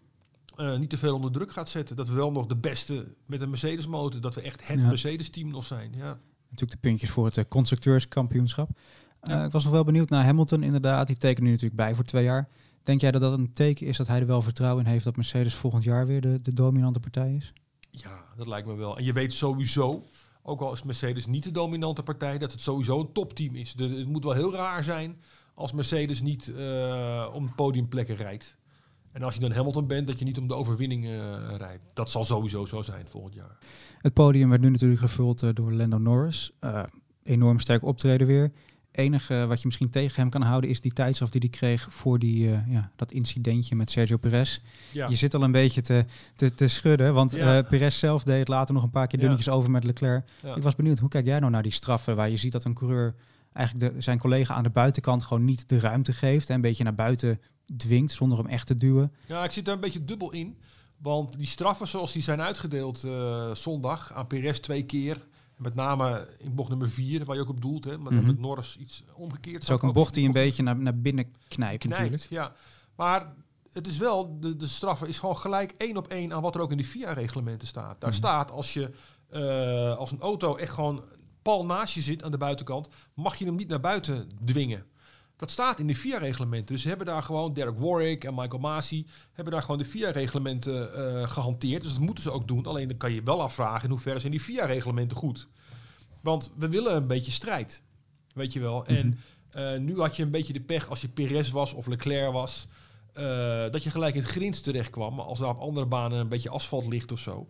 niet 0.78 0.90
te 0.90 0.98
veel 0.98 1.16
onder 1.16 1.32
druk 1.32 1.52
gaat 1.52 1.70
zetten. 1.70 1.96
Dat 1.96 2.08
we 2.08 2.14
wel 2.14 2.32
nog 2.32 2.46
de 2.46 2.56
beste 2.56 3.08
met 3.26 3.42
een 3.42 3.50
Mercedes 3.50 3.88
motor, 3.88 4.22
dat 4.22 4.36
we 4.36 4.42
echt 4.42 4.68
het 4.68 4.80
Ja. 4.80 4.88
Mercedes 4.88 5.30
team 5.30 5.50
nog 5.50 5.66
zijn. 5.66 5.94
Ja. 5.96 6.20
Natuurlijk 6.52 6.82
de 6.82 6.88
puntjes 6.88 7.10
voor 7.10 7.26
het 7.26 7.38
eh, 7.38 7.44
constructeurskampioenschap. 7.50 8.70
Eh, 9.20 9.34
Ja. 9.36 9.46
ik 9.46 9.52
was 9.52 9.64
nog 9.64 9.74
wel 9.74 9.84
benieuwd 9.84 10.10
naar 10.10 10.26
Hamilton, 10.26 10.64
inderdaad. 10.64 11.08
Die 11.08 11.18
tekent 11.18 11.46
nu 11.46 11.50
natuurlijk 11.52 11.76
bij 11.76 11.96
voor 11.96 12.04
twee 12.04 12.24
jaar. 12.24 12.50
Denk 12.84 13.02
jij 13.02 13.12
dat 13.12 13.22
dat 13.22 13.38
een 13.38 13.54
teken 13.54 13.88
is 13.88 13.98
dat 13.98 14.08
hij 14.08 14.20
er 14.20 14.26
wel 14.28 14.42
vertrouwen 14.42 14.86
in 14.86 14.92
heeft 14.92 15.04
dat 15.04 15.16
Mercedes 15.16 15.54
volgend 15.56 15.84
jaar 15.84 16.08
weer 16.08 16.22
de, 16.22 16.42
de 16.42 16.54
dominante 16.54 17.00
partij 17.00 17.34
is? 17.36 17.54
ja, 17.92 18.20
dat 18.38 18.48
lijkt 18.48 18.68
me 18.68 18.76
wel. 18.76 18.98
En 18.98 19.04
je 19.04 19.14
weet 19.14 19.34
sowieso, 19.34 20.04
ook 20.42 20.62
al 20.62 20.74
is 20.74 20.84
Mercedes 20.84 21.26
niet 21.26 21.44
de 21.44 21.52
dominante 21.52 22.04
partij, 22.04 22.38
dat 22.38 22.52
het 22.52 22.62
sowieso 22.62 23.00
een 23.00 23.12
topteam 23.12 23.56
is. 23.56 23.74
De, 23.74 23.88
het 23.90 24.08
moet 24.08 24.24
wel 24.24 24.34
heel 24.34 24.54
raar 24.54 24.84
zijn 24.84 25.22
als 25.54 25.72
Mercedes 25.72 26.22
niet 26.22 26.54
eh, 26.56 27.30
om 27.34 27.56
podiumplekken 27.56 28.16
rijdt. 28.16 28.58
En 29.12 29.24
als 29.24 29.34
je 29.34 29.40
dan 29.40 29.52
Hamilton 29.52 29.88
bent, 29.88 30.08
dat 30.08 30.20
je 30.20 30.26
niet 30.26 30.38
om 30.38 30.48
de 30.48 30.54
overwinning 30.54 31.06
eh, 31.06 31.12
rijdt. 31.58 31.82
Dat 31.94 32.12
zal 32.12 32.26
sowieso 32.26 32.66
zo 32.66 32.82
zijn 32.82 33.08
volgend 33.08 33.34
jaar. 33.34 33.58
Het 33.98 34.14
podium 34.14 34.50
werd 34.50 34.62
nu 34.62 34.70
natuurlijk 34.70 35.02
gevuld 35.02 35.44
eh, 35.44 35.50
door 35.54 35.74
Lando 35.74 35.98
Norris. 35.98 36.52
Eh, 36.60 36.84
enorm 37.24 37.60
sterk 37.60 37.84
optreden 37.84 38.28
weer. 38.28 38.52
enige 38.92 39.46
wat 39.48 39.60
je 39.60 39.66
misschien 39.66 39.90
tegen 39.90 40.22
hem 40.22 40.30
kan 40.30 40.42
houden 40.42 40.70
is 40.70 40.82
die 40.82 40.94
tijdstraf 40.94 41.30
die 41.30 41.42
hij 41.42 41.50
kreeg 41.50 41.88
voor 41.94 42.20
die, 42.20 42.50
ja, 42.68 42.92
dat 42.96 43.12
incidentje 43.12 43.76
met 43.76 43.92
Sergio 43.92 44.18
Perez. 44.18 44.60
Ja. 44.92 45.08
Je 45.08 45.16
zit 45.16 45.34
al 45.34 45.44
een 45.44 45.52
beetje 45.52 45.82
te, 45.82 46.06
te, 46.36 46.56
te 46.56 46.68
schudden, 46.68 47.14
want 47.14 47.32
Ja. 47.32 47.62
Perez 47.62 48.00
zelf 48.00 48.24
deed 48.24 48.40
het 48.40 48.48
later 48.48 48.74
nog 48.74 48.84
een 48.84 48.90
paar 48.90 49.08
keer 49.08 49.20
Ja. 49.20 49.26
dunnetjes 49.26 49.54
over 49.54 49.72
met 49.72 49.84
Leclerc. 49.84 50.24
Ik 50.56 50.64
was 50.64 50.76
benieuwd, 50.76 51.00
hoe 51.00 51.10
kijk 51.10 51.26
jij 51.26 51.40
nou 51.40 51.52
naar 51.52 51.64
die 51.64 51.72
straffen 51.72 52.16
waar 52.16 52.30
je 52.30 52.38
ziet 52.38 52.52
dat 52.52 52.64
een 52.64 52.74
coureur 52.74 53.16
eigenlijk 53.54 53.94
de, 53.94 54.02
zijn 54.02 54.18
collega 54.18 54.54
aan 54.54 54.64
de 54.64 54.70
buitenkant 54.70 55.24
gewoon 55.24 55.46
niet 55.46 55.70
de 55.70 55.80
ruimte 55.80 56.14
geeft 56.14 56.50
en 56.50 56.56
een 56.56 56.62
beetje 56.62 56.84
naar 56.84 56.96
buiten 56.96 57.40
dwingt 57.78 58.12
zonder 58.12 58.38
hem 58.38 58.48
echt 58.48 58.68
te 58.68 58.76
duwen. 58.78 59.14
Ja, 59.28 59.44
ik 59.44 59.52
zit 59.52 59.66
daar 59.66 59.76
een 59.76 59.80
beetje 59.82 60.06
dubbel 60.06 60.32
in. 60.32 60.58
Want 60.98 61.38
die 61.38 61.48
straffen 61.48 61.88
zoals 61.88 62.12
die 62.12 62.22
zijn 62.22 62.42
uitgedeeld 62.42 63.04
eh, 63.04 63.52
zondag 63.56 64.14
aan 64.14 64.28
Perez 64.28 64.60
twee 64.60 64.84
keer. 64.84 65.26
Met 65.58 65.76
name 65.76 66.28
in 66.40 66.56
bocht 66.56 66.70
nummer 66.70 66.90
vier, 66.90 67.26
waar 67.26 67.36
je 67.36 67.42
ook 67.42 67.50
op 67.50 67.62
doelt. 67.62 67.84
Hè, 67.86 67.98
maar 67.98 68.14
Mhm. 68.14 68.26
met 68.26 68.40
Norris 68.40 68.78
iets 68.80 69.04
omgekeerd. 69.14 69.54
Het 69.56 69.64
is 69.64 69.70
ook 69.72 69.84
een 69.84 69.92
bocht 69.92 70.14
die 70.14 70.26
een 70.26 70.32
beetje 70.32 70.64
naar, 70.64 70.76
naar 70.78 70.98
binnen 71.00 71.26
knijpt 71.48 71.84
natuurlijk. 71.84 72.10
knijpt. 72.10 72.28
Ja. 72.30 72.54
Maar 72.96 73.34
het 73.72 73.88
is 73.88 73.98
wel, 73.98 74.40
de, 74.40 74.56
de 74.56 74.68
straffen 74.68 75.08
is 75.08 75.20
gewoon 75.20 75.38
gelijk 75.38 75.72
één 75.72 75.98
op 75.98 76.08
één 76.08 76.34
aan 76.34 76.42
wat 76.42 76.56
er 76.56 76.62
ook 76.62 76.72
in 76.72 76.78
de 76.78 76.84
FIA-reglementen 76.84 77.68
staat. 77.68 78.02
Daar 78.02 78.10
Mhm. 78.10 78.20
staat 78.20 78.52
als 78.52 78.74
je 78.74 78.92
eh, 79.30 79.98
als 79.98 80.12
een 80.12 80.20
auto 80.22 80.56
echt 80.56 80.74
gewoon 80.74 81.04
pal 81.42 81.66
naast 81.66 81.94
je 81.94 82.02
zit 82.02 82.24
aan 82.24 82.32
de 82.32 82.38
buitenkant, 82.38 82.88
mag 83.14 83.36
je 83.36 83.46
hem 83.46 83.56
niet 83.56 83.68
naar 83.68 83.80
buiten 83.80 84.30
dwingen. 84.46 84.86
Dat 85.42 85.52
staat 85.52 85.80
in 85.80 85.88
de 85.88 85.96
FIA-reglementen. 85.96 86.74
Dus 86.74 86.82
ze 86.82 86.88
hebben 86.88 87.06
daar 87.08 87.24
gewoon, 87.24 87.54
Derek 87.54 87.80
Warwick 87.80 88.24
en 88.24 88.34
Michael 88.36 88.60
Masi, 88.62 89.08
hebben 89.34 89.54
daar 89.54 89.62
gewoon 89.62 89.78
de 89.78 89.86
FIA-reglementen 89.86 90.94
eh, 90.96 91.28
gehanteerd. 91.30 91.82
Dus 91.82 91.92
dat 91.92 92.02
moeten 92.02 92.24
ze 92.24 92.32
ook 92.32 92.48
doen. 92.48 92.66
Alleen 92.66 92.88
dan 92.88 92.98
kan 92.98 93.12
je 93.14 93.24
wel 93.24 93.42
afvragen 93.42 93.84
in 93.84 93.90
hoeverre 93.90 94.20
zijn 94.20 94.32
die 94.32 94.42
FIA-reglementen 94.42 95.18
goed. 95.18 95.48
Want 96.22 96.54
we 96.58 96.70
willen 96.70 96.96
een 96.96 97.08
beetje 97.08 97.32
strijd. 97.32 97.82
Weet 98.34 98.54
je 98.54 98.60
wel. 98.60 98.86
En 98.86 99.08
Mhm. 99.08 99.18
eh, 99.74 99.80
nu 99.80 100.00
had 100.00 100.16
je 100.16 100.24
een 100.24 100.32
beetje 100.32 100.54
de 100.54 100.62
pech 100.62 100.90
als 100.90 101.02
je 101.02 101.08
Perez 101.08 101.50
was 101.52 101.74
of 101.74 101.88
Leclerc 101.88 102.32
was. 102.32 102.68
eh, 103.14 103.70
dat 103.72 103.84
je 103.84 103.90
gelijk 103.90 104.16
in 104.16 104.22
het 104.22 104.30
grins 104.32 104.62
terecht 104.62 104.90
kwam. 104.90 105.16
Maar 105.16 105.26
als 105.26 105.40
er 105.40 105.48
op 105.48 105.60
andere 105.60 105.86
banen 105.86 106.20
een 106.20 106.28
beetje 106.28 106.50
asfalt 106.50 106.88
ligt 106.88 107.12
of 107.12 107.20
zo, 107.20 107.48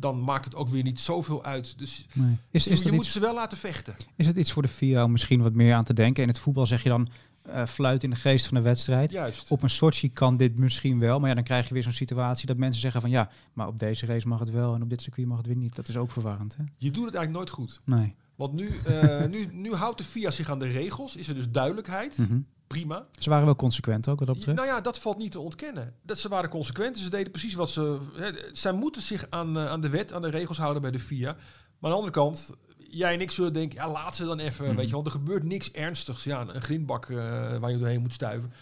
dan 0.00 0.20
maakt 0.20 0.44
het 0.44 0.54
ook 0.54 0.68
weer 0.68 0.82
niet 0.82 1.00
zoveel 1.00 1.44
uit. 1.44 1.78
Dus 1.78 2.06
Nee. 2.12 2.36
Is, 2.50 2.64
je, 2.64 2.70
is, 2.70 2.78
je 2.78 2.84
dat 2.84 2.92
moet 2.92 3.04
iets, 3.04 3.12
ze 3.12 3.20
wel 3.20 3.34
laten 3.34 3.58
vechten. 3.58 3.94
is 4.16 4.26
het 4.26 4.36
iets 4.36 4.52
voor 4.52 4.62
de 4.62 4.68
VIA 4.68 5.04
om 5.04 5.10
misschien 5.10 5.42
wat 5.42 5.52
meer 5.52 5.74
aan 5.74 5.84
te 5.84 5.94
denken? 5.94 6.22
In 6.22 6.28
het 6.28 6.38
voetbal 6.38 6.66
zeg 6.66 6.82
je 6.82 6.88
dan 6.88 7.08
eh, 7.42 7.66
fluit 7.66 8.02
in 8.02 8.10
de 8.10 8.16
geest 8.16 8.46
van 8.46 8.56
de 8.56 8.62
wedstrijd. 8.62 9.10
Juist. 9.10 9.50
Op 9.50 9.62
een 9.62 9.70
Sochi 9.70 10.10
kan 10.10 10.36
dit 10.36 10.56
misschien 10.56 10.98
wel, 10.98 11.20
maar 11.20 11.28
ja, 11.28 11.34
dan 11.34 11.44
krijg 11.44 11.68
je 11.68 11.74
weer 11.74 11.82
zo'n 11.82 11.92
situatie 11.92 12.46
dat 12.46 12.56
mensen 12.56 12.80
zeggen 12.80 13.00
van 13.00 13.10
ja, 13.10 13.30
maar 13.52 13.66
op 13.66 13.78
deze 13.78 14.06
race 14.06 14.28
mag 14.28 14.38
het 14.38 14.50
wel 14.50 14.74
en 14.74 14.82
op 14.82 14.90
dit 14.90 15.02
circuit 15.02 15.26
mag 15.26 15.36
het 15.36 15.46
weer 15.46 15.56
niet. 15.56 15.74
Dat 15.74 15.88
is 15.88 15.96
ook 15.96 16.10
verwarrend, 16.10 16.56
hè? 16.56 16.64
Je 16.78 16.90
doet 16.90 17.04
het 17.04 17.14
eigenlijk 17.14 17.30
nooit 17.30 17.50
goed. 17.50 17.80
Nee. 17.84 18.14
Want 18.34 18.52
nu, 18.52 18.70
eh, 18.86 19.26
nu, 19.26 19.48
nu 19.52 19.74
houdt 19.74 19.98
de 19.98 20.04
FIA 20.04 20.30
zich 20.30 20.50
aan 20.50 20.58
de 20.58 20.66
regels. 20.66 21.16
Is 21.16 21.28
er 21.28 21.34
dus 21.34 21.50
duidelijkheid. 21.50 22.18
Mhm. 22.18 22.38
Prima. 22.70 23.06
Ze 23.18 23.30
waren 23.30 23.44
wel 23.44 23.56
consequent 23.56 24.08
ook 24.08 24.18
wat 24.18 24.26
dat 24.28 24.36
betreft. 24.36 24.58
Nou 24.58 24.70
ja, 24.70 24.80
dat 24.80 24.98
valt 24.98 25.18
niet 25.18 25.32
te 25.32 25.40
ontkennen. 25.40 25.94
Dat 26.02 26.18
ze 26.18 26.28
waren 26.28 26.50
consequent. 26.50 26.98
Ze 26.98 27.10
deden 27.10 27.30
precies 27.30 27.54
wat 27.54 27.70
ze. 27.70 27.98
Hè, 28.14 28.30
zij 28.52 28.72
moeten 28.72 29.02
zich 29.02 29.26
aan, 29.30 29.56
eh, 29.56 29.66
aan 29.66 29.80
de 29.80 29.88
wet, 29.88 30.12
aan 30.12 30.22
de 30.22 30.30
regels 30.30 30.58
houden 30.58 30.82
bij 30.82 30.90
de 30.90 30.98
FIA. 30.98 31.32
Maar 31.32 31.40
aan 31.80 31.90
de 31.90 31.96
andere 31.96 32.12
kant, 32.12 32.56
jij 32.78 33.14
en 33.14 33.20
ik 33.20 33.30
zullen 33.30 33.52
denken, 33.52 33.78
ja, 33.78 33.90
laat 33.90 34.16
ze 34.16 34.24
dan 34.24 34.38
even. 34.38 34.66
Mhm. 34.66 34.76
Weet 34.76 34.88
je, 34.88 34.94
want 34.94 35.06
er 35.06 35.12
gebeurt 35.12 35.42
niks 35.42 35.72
ernstigs. 35.72 36.24
Ja, 36.24 36.40
een 36.48 36.62
grindbak 36.62 37.10
eh, 37.10 37.16
waar 37.58 37.70
je 37.70 37.78
doorheen 37.78 38.00
moet 38.00 38.12
stuiven. 38.12 38.52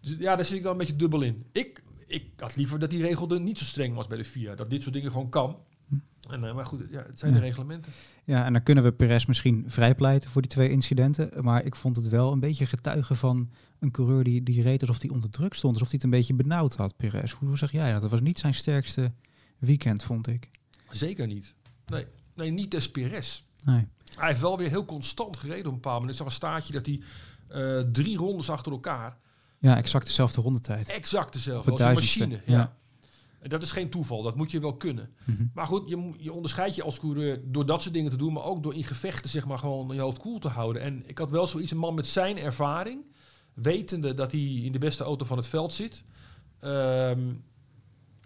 Dus 0.00 0.16
ja, 0.18 0.36
daar 0.36 0.44
zit 0.44 0.56
ik 0.56 0.62
dan 0.62 0.72
een 0.72 0.78
beetje 0.78 0.96
dubbel 0.96 1.22
in. 1.22 1.46
Ik, 1.52 1.82
ik 2.06 2.26
had 2.36 2.56
liever 2.56 2.78
dat 2.78 2.90
die 2.90 3.02
regel 3.02 3.30
er 3.30 3.40
niet 3.40 3.58
zo 3.58 3.64
streng 3.64 3.94
was 3.94 4.06
bij 4.06 4.18
de 4.18 4.24
FIA. 4.24 4.54
Dat 4.54 4.70
dit 4.70 4.82
soort 4.82 4.94
dingen 4.94 5.10
gewoon 5.10 5.28
kan. 5.28 5.56
En, 6.32 6.44
eh, 6.44 6.54
maar 6.54 6.66
goed, 6.66 6.82
ja, 6.90 7.02
het 7.02 7.18
zijn 7.18 7.32
Ja. 7.32 7.38
de 7.38 7.44
reglementen. 7.44 7.92
Ja, 8.24 8.44
en 8.44 8.52
dan 8.52 8.62
kunnen 8.62 8.84
we 8.84 8.92
Perez 8.92 9.24
misschien 9.26 9.64
vrijpleiten 9.66 10.30
voor 10.30 10.42
die 10.42 10.50
twee 10.50 10.70
incidenten. 10.70 11.44
Maar 11.44 11.64
ik 11.64 11.76
vond 11.76 11.96
het 11.96 12.08
wel 12.08 12.32
een 12.32 12.40
beetje 12.40 12.66
getuige 12.66 13.14
van 13.14 13.50
een 13.78 13.90
coureur 13.90 14.24
die, 14.24 14.42
die 14.42 14.62
reed 14.62 14.80
alsof 14.80 15.00
hij 15.00 15.10
onder 15.10 15.30
druk 15.30 15.54
stond. 15.54 15.72
Alsof 15.72 15.88
hij 15.88 15.96
het 16.02 16.04
een 16.12 16.18
beetje 16.18 16.34
benauwd 16.34 16.76
had, 16.76 16.96
Perez. 16.96 17.32
Hoe, 17.32 17.48
hoe 17.48 17.58
zeg 17.58 17.72
jij 17.72 17.92
dat? 17.92 18.00
Dat 18.00 18.10
was 18.10 18.20
niet 18.20 18.38
zijn 18.38 18.54
sterkste 18.54 19.12
weekend, 19.58 20.02
vond 20.02 20.26
ik. 20.26 20.50
Zeker 20.90 21.26
niet. 21.26 21.54
Nee, 21.86 22.06
nee 22.34 22.50
niet 22.50 22.70
des 22.70 22.90
Perez. 22.90 23.42
Nee. 23.64 23.86
Hij 24.16 24.28
heeft 24.28 24.40
wel 24.40 24.58
weer 24.58 24.68
heel 24.68 24.84
constant 24.84 25.36
gereden 25.36 25.66
op 25.66 25.72
een 25.72 25.74
bepaald 25.74 25.94
moment. 26.00 26.10
Ik 26.10 26.16
zag 26.16 26.26
een 26.26 26.32
staartje 26.32 26.72
dat 26.72 26.86
hij 26.86 27.00
eh, 27.48 27.78
drie 27.92 28.16
rondes 28.16 28.50
achter 28.50 28.72
elkaar 28.72 29.16
Ja, 29.58 29.76
exact 29.76 30.06
dezelfde 30.06 30.40
rondetijd. 30.40 30.88
exact 30.88 31.32
dezelfde 31.32 31.70
als 31.70 31.80
een 31.80 31.92
machine. 31.92 32.40
Ja. 32.46 32.56
ja. 32.58 32.72
Dat 33.42 33.62
is 33.62 33.70
geen 33.70 33.90
toeval, 33.90 34.22
dat 34.22 34.36
moet 34.36 34.50
je 34.50 34.60
wel 34.60 34.76
kunnen. 34.76 35.10
Mhm. 35.24 35.44
Maar 35.54 35.66
goed, 35.66 35.88
je, 35.88 36.12
je 36.18 36.32
onderscheidt 36.32 36.74
je 36.74 36.82
als 36.82 36.98
coureur 37.00 37.40
door 37.44 37.66
dat 37.66 37.82
soort 37.82 37.94
dingen 37.94 38.10
te 38.10 38.16
doen, 38.16 38.32
maar 38.32 38.44
ook 38.44 38.62
door 38.62 38.74
in 38.74 38.84
gevechten 38.84 39.30
zeg 39.30 39.46
maar 39.46 39.58
gewoon 39.58 39.94
je 39.94 40.00
hoofd 40.00 40.18
koel 40.18 40.38
te 40.38 40.48
houden. 40.48 40.82
En 40.82 41.02
ik 41.06 41.18
had 41.18 41.30
wel 41.30 41.46
zoiets, 41.46 41.70
een 41.70 41.78
man 41.78 41.94
met 41.94 42.06
zijn 42.06 42.38
ervaring, 42.38 43.10
wetende 43.54 44.14
dat 44.14 44.32
hij 44.32 44.40
in 44.40 44.72
de 44.72 44.78
beste 44.78 45.04
auto 45.04 45.24
van 45.24 45.36
het 45.36 45.46
veld 45.46 45.72
zit. 45.74 46.04
ehm, 46.58 47.34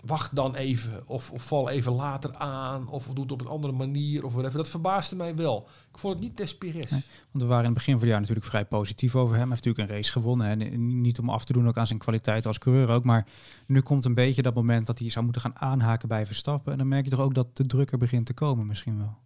wacht 0.01 0.37
dan 0.37 0.55
even, 0.55 1.03
of, 1.07 1.31
of 1.31 1.43
val 1.43 1.69
even 1.69 1.93
later 1.93 2.35
aan, 2.35 2.89
of 2.89 3.07
doe 3.07 3.23
het 3.23 3.33
op 3.33 3.41
een 3.41 3.47
andere 3.47 3.73
manier, 3.73 4.25
of 4.25 4.33
whatever. 4.33 4.59
Dat 4.59 4.69
verbaasde 4.69 5.17
mij 5.17 5.37
wel. 5.37 5.69
Ik 5.93 5.99
vond 5.99 6.15
het 6.15 6.23
niet 6.23 6.37
des 6.37 6.57
Perez. 6.57 6.91
Nee. 6.91 7.03
Want 7.31 7.45
we 7.45 7.47
waren 7.47 7.65
in 7.65 7.71
het 7.71 7.75
begin 7.75 7.93
van 7.93 8.01
het 8.01 8.11
jaar 8.11 8.21
natuurlijk 8.21 8.47
vrij 8.47 8.65
positief 8.65 9.15
over 9.15 9.37
hem. 9.37 9.49
Hij 9.49 9.49
heeft 9.49 9.65
natuurlijk 9.65 9.91
een 9.91 9.97
race 9.97 10.13
gewonnen. 10.13 10.47
En 10.47 11.01
niet 11.01 11.19
om 11.19 11.31
af 11.31 11.45
te 11.45 11.53
doen 11.53 11.69
ook 11.69 11.77
aan 11.77 11.87
zijn 11.87 11.99
kwaliteit 11.99 12.47
als 12.47 12.59
coureur 12.59 12.89
ook. 12.89 13.05
Maar 13.05 13.27
nu 13.67 13.81
komt 13.81 14.05
een 14.05 14.15
beetje 14.15 14.43
dat 14.43 14.55
moment 14.55 14.87
dat 14.87 14.99
hij 14.99 15.11
zou 15.11 15.25
moeten 15.25 15.43
gaan 15.43 15.59
aanhaken 15.59 16.09
bij 16.09 16.27
Verstappen. 16.27 16.73
En 16.73 16.79
dan 16.79 16.89
merk 16.89 17.05
je 17.05 17.11
toch 17.11 17.21
ook 17.21 17.35
dat 17.35 17.57
de 17.57 17.67
druk 17.67 17.93
er 17.93 17.99
begint 17.99 18.27
te 18.27 18.35
komen 18.35 18.67
misschien 18.67 18.99
wel. 18.99 19.17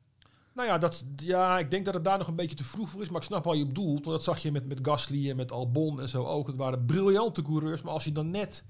Nou 0.55 0.69
ja, 0.69 0.79
dat, 0.79 1.05
ja, 1.17 1.59
ik 1.59 1.71
denk 1.71 1.85
dat 1.85 1.95
het 1.95 2.05
daar 2.05 2.19
nog 2.19 2.29
een 2.29 2.37
beetje 2.37 2.57
te 2.57 2.65
vroeg 2.65 2.89
voor 2.89 3.03
is. 3.03 3.09
Maar 3.09 3.21
ik 3.21 3.27
snap 3.27 3.45
wel 3.45 3.55
je 3.55 3.67
bedoelt. 3.67 4.05
Want 4.05 4.17
dat 4.17 4.25
zag 4.25 4.39
je 4.39 4.53
met, 4.53 4.67
met 4.67 4.79
Gasly 4.83 5.31
en 5.31 5.37
met 5.37 5.53
Albon 5.53 6.01
en 6.01 6.09
zo 6.09 6.25
ook. 6.25 6.47
Het 6.47 6.57
waren 6.57 6.85
briljante 6.85 7.43
coureurs. 7.43 7.83
Maar 7.83 7.93
als 7.93 8.05
je 8.05 8.13
dan 8.13 8.31
net 8.31 8.65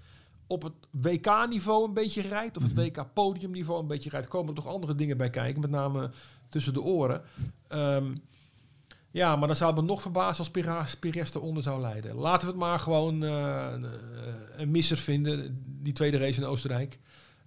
op 0.50 0.62
het 0.62 0.72
WK-niveau 0.90 1.84
een 1.84 1.94
beetje 1.94 2.22
rijdt... 2.22 2.56
of 2.56 2.62
het 2.62 2.74
Mhm. 2.74 2.82
WK-podiumniveau 2.82 3.80
een 3.80 3.86
beetje 3.86 4.10
rijdt... 4.10 4.28
komen 4.28 4.48
er 4.48 4.54
toch 4.54 4.72
andere 4.72 4.94
dingen 4.94 5.16
bij 5.16 5.30
kijken. 5.30 5.60
Met 5.60 5.70
name 5.70 6.10
tussen 6.48 6.72
de 6.72 6.82
oren. 6.82 7.22
Ehm, 7.68 8.14
ja, 9.10 9.36
maar 9.36 9.46
dan 9.46 9.56
zou 9.56 9.72
het 9.72 9.80
me 9.80 9.86
nog 9.86 10.02
verbazen 10.02 10.38
als 10.78 10.96
Perez 10.98 11.34
eronder 11.34 11.62
zou 11.62 11.80
leiden. 11.80 12.14
Laten 12.14 12.46
we 12.46 12.52
het 12.52 12.62
maar 12.62 12.78
gewoon 12.78 13.22
eh, 13.22 13.74
eh, 13.74 13.82
een 14.56 14.70
misser 14.70 14.96
vinden. 14.96 15.64
Die 15.82 15.92
tweede 15.92 16.18
race 16.18 16.40
in 16.40 16.46
Oostenrijk. 16.46 16.98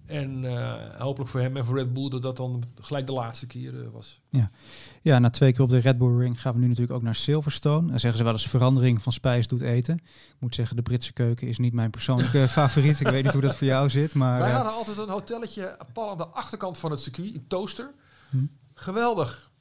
En 0.05 0.45
eh, 0.45 0.99
hopelijk 0.99 1.31
voor 1.31 1.39
hem 1.39 1.57
en 1.57 1.65
voor 1.65 1.77
Red 1.77 1.93
Bull... 1.93 2.09
dat 2.09 2.21
dat 2.21 2.37
dan 2.37 2.63
gelijk 2.79 3.05
de 3.05 3.13
laatste 3.13 3.47
keer 3.47 3.83
eh, 3.83 3.89
was. 3.89 4.21
Ja, 5.01 5.19
na 5.19 5.29
twee 5.29 5.51
keer 5.51 5.61
op 5.61 5.69
de 5.69 5.77
Red 5.77 5.97
Bull 5.97 6.17
Ring 6.17 6.41
gaan 6.41 6.53
we 6.53 6.59
nu 6.59 6.67
natuurlijk 6.67 6.93
ook 6.93 7.01
naar 7.01 7.15
Silverstone. 7.15 7.87
Dan 7.87 7.99
zeggen 7.99 8.17
ze 8.17 8.23
wel 8.23 8.33
eens 8.33 8.47
verandering 8.47 9.01
van 9.01 9.11
spijs 9.11 9.47
doet 9.47 9.61
eten. 9.61 9.95
Ik 9.95 10.35
moet 10.39 10.55
zeggen, 10.55 10.75
de 10.75 10.81
Britse 10.81 11.13
keuken 11.13 11.47
is 11.47 11.57
niet 11.57 11.73
mijn 11.73 11.89
persoonlijke 11.89 12.47
favoriet. 12.57 12.99
Ik 12.99 13.07
weet 13.07 13.23
niet 13.23 13.33
hoe 13.33 13.41
dat 13.41 13.55
voor 13.55 13.67
jou 13.67 13.89
zit, 13.89 14.13
maar... 14.13 14.39
Wij 14.39 14.49
eh, 14.49 14.55
hadden 14.55 14.73
altijd 14.73 14.97
een 14.97 15.09
hotelletje 15.09 15.77
pal 15.93 16.09
aan 16.09 16.17
de 16.17 16.27
achterkant 16.27 16.77
van 16.77 16.91
het 16.91 16.99
circuit, 16.99 17.35
een 17.35 17.47
toaster. 17.47 17.91
Hm. 18.29 18.37
Geweldig. 18.73 19.51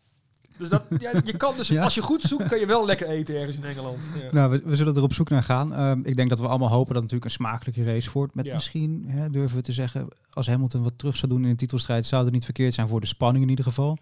Dus 0.63 0.71
dat, 0.71 0.85
ja, 0.99 1.11
je 1.25 1.37
kan 1.37 1.55
dus, 1.57 1.69
Ja. 1.77 1.83
als 1.83 1.95
je 1.95 2.03
goed 2.03 2.23
zoekt, 2.23 2.49
kan 2.49 2.59
je 2.59 2.67
wel 2.67 2.87
lekker 2.87 3.09
eten 3.09 3.37
ergens 3.37 3.57
in 3.57 3.65
Engeland. 3.65 3.99
Ja. 4.23 4.29
Nou, 4.31 4.51
we, 4.51 4.63
we 4.65 4.77
zullen 4.77 4.95
er 4.97 5.03
op 5.03 5.13
zoek 5.13 5.29
naar 5.29 5.43
gaan. 5.43 5.75
Ehm, 5.75 6.01
ik 6.03 6.17
denk 6.17 6.29
dat 6.29 6.41
we 6.41 6.49
allemaal 6.49 6.69
hopen 6.69 6.95
dat 6.95 7.03
het 7.03 7.13
natuurlijk 7.13 7.25
een 7.25 7.47
smakelijke 7.47 7.85
race 7.85 8.11
wordt. 8.13 8.35
Met 8.35 8.53
misschien, 8.53 9.05
hè, 9.07 9.31
durven 9.31 9.57
we 9.57 9.63
te 9.63 9.73
zeggen, 9.73 10.09
als 10.31 10.47
Hamilton 10.47 10.83
wat 10.83 10.93
terug 10.97 11.17
zou 11.17 11.33
doen 11.33 11.43
in 11.43 11.51
de 11.51 11.57
titelstrijd, 11.57 12.07
zou 12.07 12.25
het 12.25 12.33
niet 12.33 12.45
verkeerd 12.45 12.75
zijn 12.75 12.89
voor 12.89 13.01
de 13.01 13.07
spanning 13.07 13.45
in 13.45 13.51
ieder 13.51 13.65
geval. 13.65 13.99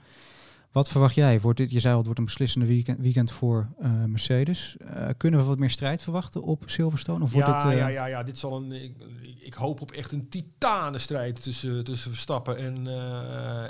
Wat 0.72 0.88
verwacht 0.88 1.14
jij? 1.14 1.40
Wordt 1.40 1.58
dit, 1.58 1.70
je 1.70 1.80
zei 1.80 1.90
al, 1.90 1.96
het 1.96 2.06
wordt 2.06 2.20
een 2.20 2.26
beslissende 2.26 2.66
weekend, 2.66 2.98
weekend 2.98 3.32
voor 3.32 3.68
eh, 3.78 4.04
Mercedes. 4.04 4.76
Eh, 4.78 5.08
kunnen 5.16 5.40
we 5.40 5.46
wat 5.46 5.58
meer 5.58 5.70
strijd 5.70 6.02
verwachten 6.02 6.42
op 6.42 6.62
Silverstone? 6.66 7.24
Of 7.24 7.32
wordt 7.32 7.46
Ja, 7.46 7.62
dit, 7.62 7.72
eh, 7.72 7.78
ja, 7.78 7.88
ja, 7.88 8.06
ja, 8.06 8.22
dit 8.22 8.38
zal 8.38 8.56
een. 8.56 8.72
Ik, 8.72 8.92
ik 9.40 9.54
hoop 9.54 9.80
op 9.80 9.90
echt 9.90 10.12
een 10.12 10.28
titanenstrijd 10.28 11.42
tussen, 11.42 11.84
tussen 11.84 12.10
Verstappen 12.10 12.56
en, 12.56 12.86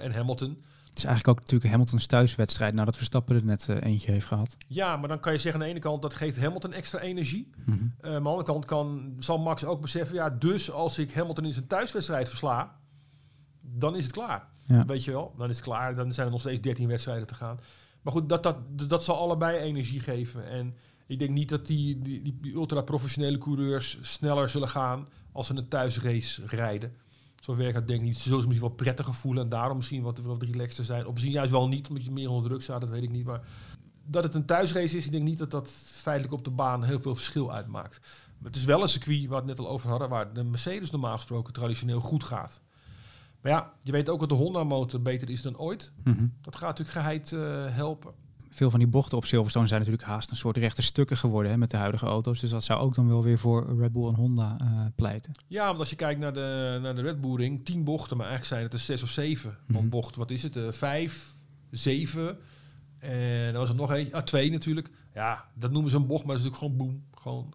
en 0.00 0.12
Hamilton. 0.12 0.58
Het 0.90 0.98
is 0.98 1.04
eigenlijk 1.04 1.38
ook 1.38 1.44
natuurlijk 1.44 1.70
Hamilton's 1.70 2.06
thuiswedstrijd 2.06 2.74
nadat 2.74 2.96
Verstappen 2.96 3.36
er 3.36 3.44
net 3.44 3.68
eh, 3.68 3.76
eentje 3.82 4.12
heeft 4.12 4.26
gehad. 4.26 4.56
Ja, 4.66 4.96
maar 4.96 5.08
dan 5.08 5.20
kan 5.20 5.32
je 5.32 5.38
zeggen 5.38 5.60
aan 5.60 5.66
de 5.66 5.72
ene 5.72 5.82
kant 5.82 6.02
dat 6.02 6.14
geeft 6.14 6.38
Hamilton 6.40 6.72
extra 6.72 6.98
energie. 6.98 7.50
Mhm. 7.64 7.72
Eh, 7.72 8.02
maar 8.02 8.14
aan 8.14 8.22
de 8.22 8.28
andere 8.28 8.46
kant 8.46 8.64
kan, 8.64 9.16
zal 9.18 9.38
Max 9.38 9.64
ook 9.64 9.80
beseffen, 9.80 10.14
ja, 10.14 10.30
dus 10.30 10.70
als 10.70 10.98
ik 10.98 11.12
Hamilton 11.12 11.44
in 11.44 11.52
zijn 11.52 11.66
thuiswedstrijd 11.66 12.28
versla, 12.28 12.76
dan 13.62 13.96
is 13.96 14.04
het 14.04 14.12
klaar. 14.12 14.48
Ja. 14.66 14.84
Weet 14.84 15.04
je 15.04 15.10
wel, 15.10 15.34
dan 15.36 15.48
is 15.48 15.56
het 15.56 15.64
klaar. 15.64 15.94
Dan 15.94 16.12
zijn 16.12 16.26
er 16.26 16.32
nog 16.32 16.40
steeds 16.40 16.60
13 16.60 16.88
wedstrijden 16.88 17.26
te 17.26 17.34
gaan. 17.34 17.58
Maar 18.02 18.12
goed, 18.12 18.28
dat, 18.28 18.42
dat, 18.42 18.56
dat 18.88 19.04
zal 19.04 19.16
allebei 19.16 19.58
energie 19.58 20.00
geven. 20.00 20.48
En 20.48 20.76
ik 21.06 21.18
denk 21.18 21.30
niet 21.30 21.48
dat 21.48 21.66
die, 21.66 21.98
die, 21.98 22.38
die 22.40 22.52
ultra-professionele 22.52 23.38
coureurs 23.38 23.98
sneller 24.02 24.48
zullen 24.48 24.68
gaan 24.68 25.08
als 25.32 25.46
ze 25.46 25.54
een 25.54 25.68
thuisrace 25.68 26.42
rijden. 26.46 26.96
Zo 27.40 27.56
werkt 27.56 27.74
het 27.74 27.86
denk 27.88 28.00
ik 28.00 28.06
niet. 28.06 28.16
Ze 28.16 28.22
zullen 28.22 28.38
zich 28.38 28.48
misschien 28.48 28.68
wel 28.68 28.76
prettiger 28.76 29.14
voelen 29.14 29.42
en 29.42 29.48
daarom 29.48 29.76
misschien 29.76 30.02
wat, 30.02 30.20
wat 30.20 30.42
relaxter 30.42 30.84
zijn. 30.84 31.06
Of 31.06 31.12
misschien 31.12 31.32
juist 31.32 31.50
wel 31.50 31.68
niet, 31.68 31.88
omdat 31.88 32.04
je 32.04 32.10
meer 32.10 32.30
onder 32.30 32.48
druk 32.48 32.62
staat, 32.62 32.80
dat 32.80 32.90
weet 32.90 33.02
ik 33.02 33.10
niet. 33.10 33.24
Maar 33.24 33.40
dat 34.04 34.22
het 34.22 34.34
een 34.34 34.46
thuisrace 34.46 34.96
is, 34.96 35.04
ik 35.04 35.12
denk 35.12 35.24
niet 35.24 35.38
dat 35.38 35.50
dat 35.50 35.70
feitelijk 35.84 36.32
op 36.32 36.44
de 36.44 36.50
baan 36.50 36.84
heel 36.84 37.00
veel 37.00 37.14
verschil 37.14 37.52
uitmaakt. 37.52 38.00
Maar 38.38 38.50
het 38.50 38.56
is 38.56 38.64
wel 38.64 38.82
een 38.82 38.88
circuit, 38.88 39.20
waar 39.20 39.42
we 39.42 39.48
het 39.48 39.58
net 39.58 39.66
al 39.66 39.72
over 39.72 39.90
hadden, 39.90 40.08
waar 40.08 40.32
de 40.32 40.44
Mercedes 40.44 40.90
normaal 40.90 41.16
gesproken 41.16 41.52
traditioneel 41.52 42.00
goed 42.00 42.24
gaat. 42.24 42.60
Maar 43.40 43.52
ja, 43.52 43.72
je 43.82 43.92
weet 43.92 44.08
ook 44.08 44.20
dat 44.20 44.28
de 44.28 44.34
Honda-motor 44.34 45.02
beter 45.02 45.30
is 45.30 45.42
dan 45.42 45.58
ooit. 45.58 45.92
Mhm. 46.04 46.26
Dat 46.40 46.56
gaat 46.56 46.78
natuurlijk 46.78 46.98
geheid 46.98 47.32
eh, 47.32 47.74
helpen. 47.74 48.12
Veel 48.52 48.70
van 48.70 48.78
die 48.78 48.88
bochten 48.88 49.16
op 49.18 49.24
Silverstone 49.24 49.66
zijn 49.66 49.80
natuurlijk 49.80 50.08
haast 50.08 50.30
een 50.30 50.36
soort 50.36 50.56
rechte 50.56 50.82
stukken 50.82 51.16
geworden 51.16 51.50
hè, 51.52 51.58
met 51.58 51.70
de 51.70 51.76
huidige 51.76 52.06
auto's. 52.06 52.40
Dus 52.40 52.50
dat 52.50 52.64
zou 52.64 52.80
ook 52.80 52.94
dan 52.94 53.08
wel 53.08 53.22
weer 53.22 53.38
voor 53.38 53.78
Red 53.78 53.92
Bull 53.92 54.06
en 54.08 54.14
Honda 54.14 54.56
eh, 54.60 54.66
pleiten. 54.94 55.32
Ja, 55.46 55.66
want 55.66 55.78
als 55.78 55.90
je 55.90 55.96
kijkt 55.96 56.20
naar 56.20 56.32
de, 56.32 56.78
naar 56.82 56.94
de 56.94 57.02
Red 57.02 57.20
Bull 57.20 57.34
Ring, 57.36 57.64
tien 57.64 57.84
bochten, 57.84 58.16
maar 58.16 58.26
eigenlijk 58.26 58.54
zijn 58.54 58.62
het 58.62 58.72
er 58.72 58.78
zes 58.86 59.02
of 59.02 59.08
zeven. 59.10 59.56
Want 59.66 59.80
Mhm. 59.80 59.88
bocht, 59.88 60.16
wat 60.16 60.30
is 60.30 60.42
het? 60.42 60.56
eh, 60.56 60.72
vijf, 60.72 61.32
zeven. 61.70 62.38
En 62.98 63.50
dan 63.52 63.60
was 63.60 63.68
er 63.68 63.74
nog 63.76 63.92
één, 63.92 64.12
ah, 64.12 64.22
twee 64.22 64.50
natuurlijk. 64.50 64.90
Ja, 65.14 65.44
dat 65.54 65.70
noemen 65.70 65.90
ze 65.90 65.96
een 65.96 66.06
bocht, 66.06 66.24
maar 66.24 66.36
dat 66.36 66.44
is 66.44 66.50
natuurlijk 66.50 66.76
gewoon 66.78 66.90
boem. 66.92 67.04
Gewoon 67.22 67.52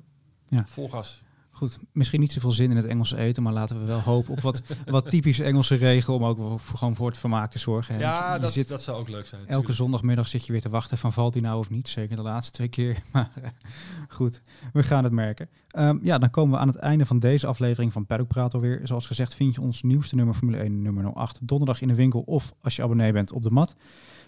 Ja. 0.50 0.64
vol 0.68 0.90
gas. 0.90 1.24
Goed, 1.56 1.80
misschien 1.92 2.20
niet 2.20 2.32
zoveel 2.32 2.52
zin 2.52 2.70
in 2.70 2.76
het 2.76 2.86
Engelse 2.86 3.18
eten, 3.18 3.44
maar 3.44 3.54
laten 3.54 3.80
we 3.80 3.86
wel 3.86 4.00
hopen 4.00 4.32
op 4.32 4.40
wat, 4.40 4.62
wat 4.86 5.10
typisch 5.10 5.40
Engelse 5.40 5.76
regen 5.76 6.14
om 6.14 6.26
ook 6.26 6.60
voor, 6.60 6.78
gewoon 6.78 6.96
voor 6.96 7.08
het 7.08 7.18
vermaak 7.18 7.52
te 7.52 7.60
zorgen. 7.60 8.00
Ja, 8.00 8.34
je 8.34 8.40
dat, 8.40 8.54
zit, 8.54 8.68
dat 8.68 8.82
zou 8.82 9.00
ook 9.00 9.10
leuk 9.10 9.28
zijn. 9.28 9.48
elke 9.48 9.74
zondagmiddag 9.74 10.28
zit 10.28 10.46
je 10.46 10.52
weer 10.52 10.62
te 10.62 10.70
wachten 10.70 10.98
van 10.98 11.14
valt 11.14 11.34
hij 11.34 11.44
nou 11.44 11.60
of 11.60 11.70
niet. 11.70 11.88
Zeker 11.88 12.16
de 12.16 12.22
laatste 12.22 12.52
twee 12.52 12.68
keer. 12.68 13.04
Maar 13.12 13.32
eh, 13.42 13.50
goed, 14.08 14.42
we 14.74 14.84
gaan 14.84 15.04
het 15.04 15.14
merken. 15.14 15.50
Ehm, 15.68 15.98
ja, 16.02 16.18
dan 16.18 16.30
komen 16.30 16.54
we 16.54 16.60
aan 16.60 16.68
het 16.68 16.78
einde 16.78 17.06
van 17.06 17.20
deze 17.20 17.48
aflevering 17.48 17.94
van 17.94 18.06
Paddock 18.06 18.28
Praat 18.28 18.54
alweer. 18.54 18.80
Zoals 18.84 19.06
gezegd 19.06 19.36
vind 19.36 19.56
je 19.56 19.62
ons 19.62 19.82
nieuwste 19.82 20.16
nummer 20.16 20.36
Formule 20.36 20.58
1 20.58 20.82
nummer 20.82 21.14
08 21.14 21.40
donderdag 21.42 21.82
in 21.82 21.88
de 21.88 21.96
winkel 21.96 22.20
of 22.26 22.54
als 22.62 22.76
je 22.76 22.84
abonnee 22.84 23.12
bent 23.12 23.32
op 23.32 23.44
de 23.44 23.52
mat. 23.52 23.76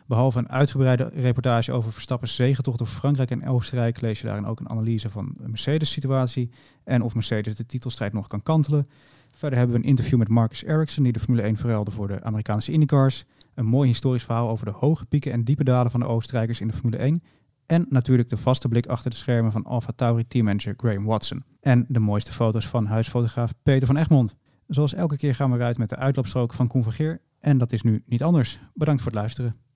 Behalve 0.07 0.39
een 0.39 0.49
uitgebreide 0.49 1.09
reportage 1.13 1.71
over 1.71 1.91
Verstappen's 1.91 2.35
zegentocht 2.35 2.77
door 2.77 2.87
Frankrijk 2.87 3.31
en 3.31 3.47
Oostenrijk 3.47 4.01
lees 4.01 4.19
je 4.19 4.25
daarin 4.25 4.45
ook 4.45 4.59
een 4.59 4.69
analyse 4.69 5.09
van 5.09 5.33
de 5.37 5.47
Mercedes-situatie 5.47 6.49
en 6.83 7.01
of 7.01 7.13
Mercedes 7.13 7.55
de 7.55 7.65
titelstrijd 7.65 8.13
nog 8.13 8.27
kan 8.27 8.43
kantelen. 8.43 8.85
Verder 9.33 9.57
hebben 9.57 9.75
we 9.75 9.83
een 9.83 9.89
interview 9.89 10.17
met 10.19 10.27
Marcus 10.27 10.63
Ericsson, 10.63 11.03
die 11.03 11.13
de 11.13 11.19
Formule 11.19 11.41
1 11.41 11.57
verruilde 11.57 11.91
voor 11.91 12.07
de 12.07 12.23
Amerikaanse 12.23 12.71
IndyCars. 12.71 13.25
Een 13.53 13.65
mooi 13.65 13.87
historisch 13.87 14.23
verhaal 14.23 14.49
over 14.49 14.65
de 14.65 14.71
hoge 14.71 15.05
pieken 15.05 15.31
en 15.31 15.43
diepe 15.43 15.63
dalen 15.63 15.91
van 15.91 15.99
de 15.99 16.05
Oostenrijkers 16.05 16.61
in 16.61 16.67
de 16.67 16.73
Formule 16.73 16.97
1. 16.97 17.23
En 17.65 17.85
natuurlijk 17.89 18.29
de 18.29 18.37
vaste 18.37 18.67
blik 18.67 18.85
achter 18.85 19.09
de 19.09 19.15
schermen 19.15 19.51
van 19.51 19.63
Alfa 19.63 19.91
Tauri 19.95 20.27
teammanager 20.27 20.73
Graham 20.77 21.05
Watson. 21.05 21.43
En 21.59 21.85
de 21.87 21.99
mooiste 21.99 22.31
foto's 22.31 22.67
van 22.67 22.85
huisfotograaf 22.85 23.53
Peter 23.63 23.87
van 23.87 23.97
Egmond. 23.97 24.35
Zoals 24.67 24.93
elke 24.93 25.17
keer 25.17 25.35
gaan 25.35 25.51
we 25.51 25.57
eruit 25.57 25.77
met 25.77 25.89
de 25.89 25.95
uitloopstrook 25.95 26.53
van 26.53 26.67
Koen 26.67 26.83
Vergeer. 26.83 27.21
En 27.39 27.57
dat 27.57 27.71
is 27.71 27.81
nu 27.81 28.03
niet 28.05 28.23
anders. 28.23 28.59
Bedankt 28.73 29.01
voor 29.01 29.11
het 29.11 29.19
luisteren. 29.19 29.66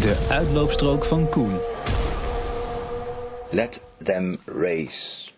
De 0.00 0.26
uitloopstrook 0.28 1.04
van 1.04 1.28
Koen. 1.28 1.58
Let 3.50 3.84
them 4.02 4.38
race. 4.46 5.30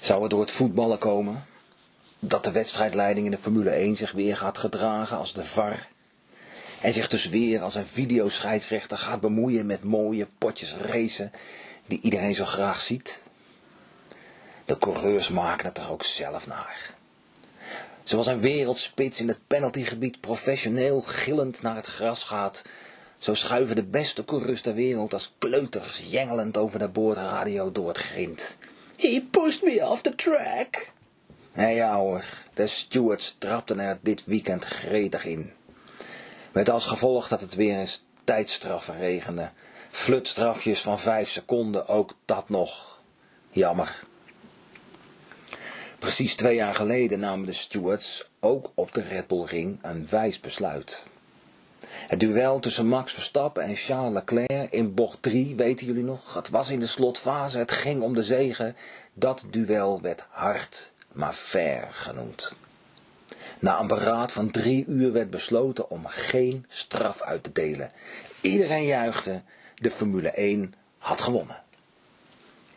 Zou 0.00 0.20
het 0.22 0.30
door 0.30 0.40
het 0.40 0.50
voetballen 0.50 0.98
komen? 0.98 1.44
Dat 2.18 2.44
de 2.44 2.50
wedstrijdleiding 2.50 3.26
in 3.26 3.32
de 3.32 3.38
Formule 3.38 3.70
1 3.70 3.96
zich 3.96 4.12
weer 4.12 4.36
gaat 4.36 4.58
gedragen 4.58 5.16
als 5.16 5.32
de 5.32 5.44
VAR? 5.44 5.88
En 6.80 6.92
zich 6.92 7.08
dus 7.08 7.28
weer 7.28 7.60
als 7.60 7.74
een 7.74 7.86
videoscheidsrechter 7.86 8.98
gaat 8.98 9.20
bemoeien 9.20 9.66
met 9.66 9.84
mooie 9.84 10.26
potjes 10.38 10.76
racen 10.76 11.32
die 11.86 12.00
iedereen 12.00 12.34
zo 12.34 12.44
graag 12.44 12.80
ziet? 12.80 13.20
De 14.64 14.78
coureurs 14.78 15.28
maken 15.28 15.66
het 15.66 15.78
er 15.78 15.90
ook 15.90 16.04
zelf 16.04 16.46
naar. 16.46 16.94
Zoals 18.02 18.26
een 18.26 18.40
wereldspits 18.40 19.20
in 19.20 19.28
het 19.28 19.38
penaltygebied 19.46 20.20
professioneel 20.20 21.00
gillend 21.00 21.62
naar 21.62 21.76
het 21.76 21.86
gras 21.86 22.22
gaat, 22.22 22.62
zo 23.18 23.34
schuiven 23.34 23.76
de 23.76 23.84
beste 23.84 24.24
coureurs 24.24 24.60
ter 24.60 24.74
wereld 24.74 25.12
als 25.12 25.32
kleuters 25.38 26.02
jengelend 26.10 26.56
over 26.56 26.78
de 26.78 26.88
boordradio 26.88 27.72
door 27.72 27.88
het 27.88 27.98
grind. 27.98 28.56
He 28.96 29.26
pushed 29.30 29.62
me 29.62 29.88
off 29.88 30.02
the 30.02 30.14
track. 30.14 30.92
Nee 31.52 31.74
ja 31.74 31.96
hoor, 31.96 32.24
de 32.54 32.66
stewards 32.66 33.36
trapten 33.38 33.78
er 33.78 33.98
dit 34.00 34.24
weekend 34.24 34.64
gretig 34.64 35.24
in. 35.24 35.52
Met 36.52 36.70
als 36.70 36.86
gevolg 36.86 37.28
dat 37.28 37.40
het 37.40 37.54
weer 37.54 37.78
eens 37.78 38.04
tijdstraffen 38.24 38.98
regende. 38.98 39.50
Flutstrafjes 39.90 40.80
van 40.80 40.98
vijf 40.98 41.28
seconden, 41.28 41.88
ook 41.88 42.14
dat 42.24 42.48
nog. 42.48 43.00
Jammer. 43.50 44.02
Precies 45.98 46.34
twee 46.34 46.54
jaar 46.54 46.74
geleden 46.74 47.20
namen 47.20 47.46
de 47.46 47.52
stewards 47.52 48.28
ook 48.40 48.70
op 48.74 48.92
de 48.94 49.00
Red 49.00 49.26
Bull 49.26 49.44
Ring 49.44 49.78
een 49.82 50.06
wijs 50.10 50.40
besluit. 50.40 51.04
Het 51.86 52.20
duel 52.20 52.60
tussen 52.60 52.86
Max 52.86 53.12
Verstappen 53.12 53.62
en 53.62 53.74
Charles 53.74 54.12
Leclerc 54.12 54.72
in 54.72 54.94
bocht 54.94 55.22
3, 55.22 55.54
weten 55.56 55.86
jullie 55.86 56.02
nog? 56.02 56.34
Het 56.34 56.48
was 56.48 56.70
in 56.70 56.80
de 56.80 56.86
slotfase, 56.86 57.58
het 57.58 57.72
ging 57.72 58.02
om 58.02 58.14
de 58.14 58.22
zegen. 58.22 58.76
Dat 59.14 59.46
duel 59.50 60.00
werd 60.00 60.24
hard, 60.28 60.92
maar 61.12 61.32
fair 61.32 61.88
genoemd. 61.90 62.54
Na 63.58 63.80
een 63.80 63.86
beraad 63.86 64.32
van 64.32 64.50
drie 64.50 64.84
uur 64.86 65.12
werd 65.12 65.30
besloten 65.30 65.90
om 65.90 66.06
geen 66.06 66.66
straf 66.68 67.22
uit 67.22 67.42
te 67.42 67.52
delen. 67.52 67.90
Iedereen 68.40 68.84
juichte, 68.84 69.42
de 69.74 69.90
Formule 69.90 70.30
1 70.30 70.74
had 70.98 71.20
gewonnen. 71.20 71.62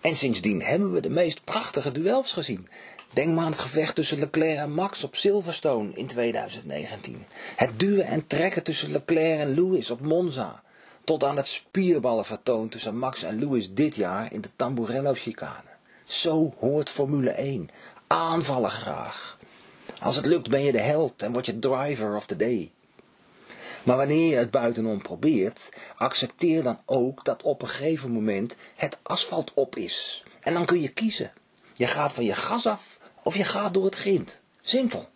En 0.01 0.15
sindsdien 0.15 0.61
hebben 0.61 0.91
we 0.93 0.99
de 0.99 1.09
meest 1.09 1.43
prachtige 1.43 1.91
duels 1.91 2.33
gezien. 2.33 2.67
Denk 3.13 3.33
maar 3.33 3.45
aan 3.45 3.51
het 3.51 3.59
gevecht 3.59 3.95
tussen 3.95 4.19
Leclerc 4.19 4.57
en 4.57 4.73
Max 4.73 5.03
op 5.03 5.15
Silverstone 5.15 5.91
in 5.93 6.07
2019. 6.07 7.25
Het 7.55 7.79
duwen 7.79 8.05
en 8.05 8.27
trekken 8.27 8.63
tussen 8.63 8.91
Leclerc 8.91 9.39
en 9.39 9.53
Lewis 9.53 9.91
op 9.91 10.01
Monza. 10.01 10.63
Tot 11.03 11.23
aan 11.23 11.37
het 11.37 11.47
spierballenvertoon 11.47 12.69
tussen 12.69 12.97
Max 12.97 13.23
en 13.23 13.39
Lewis 13.39 13.73
dit 13.73 13.95
jaar 13.95 14.33
in 14.33 14.41
de 14.41 14.49
Tamburello-chicane. 14.55 15.69
Zo 16.03 16.53
hoort 16.59 16.89
Formule 16.89 17.29
1. 17.29 17.69
Aanvallen 18.07 18.71
graag. 18.71 19.37
Als 20.01 20.15
het 20.15 20.25
lukt 20.25 20.49
ben 20.49 20.63
je 20.63 20.71
de 20.71 20.79
held 20.79 21.21
en 21.21 21.33
word 21.33 21.45
je 21.45 21.59
driver 21.59 22.15
of 22.15 22.25
the 22.25 22.35
day. 22.35 22.71
Maar 23.83 23.97
wanneer 23.97 24.29
je 24.29 24.35
het 24.35 24.51
buitenom 24.51 25.01
probeert, 25.01 25.69
accepteer 25.95 26.63
dan 26.63 26.79
ook 26.85 27.23
dat 27.23 27.43
op 27.43 27.61
een 27.61 27.67
gegeven 27.67 28.11
moment 28.11 28.55
het 28.75 28.97
asfalt 29.01 29.51
op 29.53 29.75
is. 29.75 30.23
En 30.41 30.53
dan 30.53 30.65
kun 30.65 30.81
je 30.81 30.89
kiezen. 30.89 31.31
Je 31.73 31.87
gaat 31.87 32.13
van 32.13 32.25
je 32.25 32.35
gas 32.35 32.65
af 32.67 32.99
of 33.23 33.37
je 33.37 33.43
gaat 33.43 33.73
door 33.73 33.85
het 33.85 33.95
grind. 33.95 34.41
Simpel. 34.61 35.09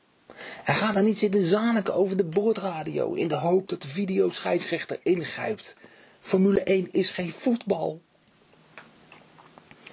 En 0.64 0.76
ga 0.76 0.92
dan 0.92 1.04
niet 1.04 1.20
zitten 1.20 1.46
zaniken 1.46 1.94
over 1.94 2.18
de 2.18 2.24
boordradio 2.24 3.14
in 3.14 3.28
de 3.28 3.36
hoop 3.36 3.70
dat 3.70 3.82
de 3.82 3.88
videoscheidsrechter 3.88 5.00
ingrijpt. 5.04 5.76
Formule 6.20 6.64
1 6.64 6.90
is 6.92 7.10
geen 7.10 7.32
voetbal. 7.32 8.02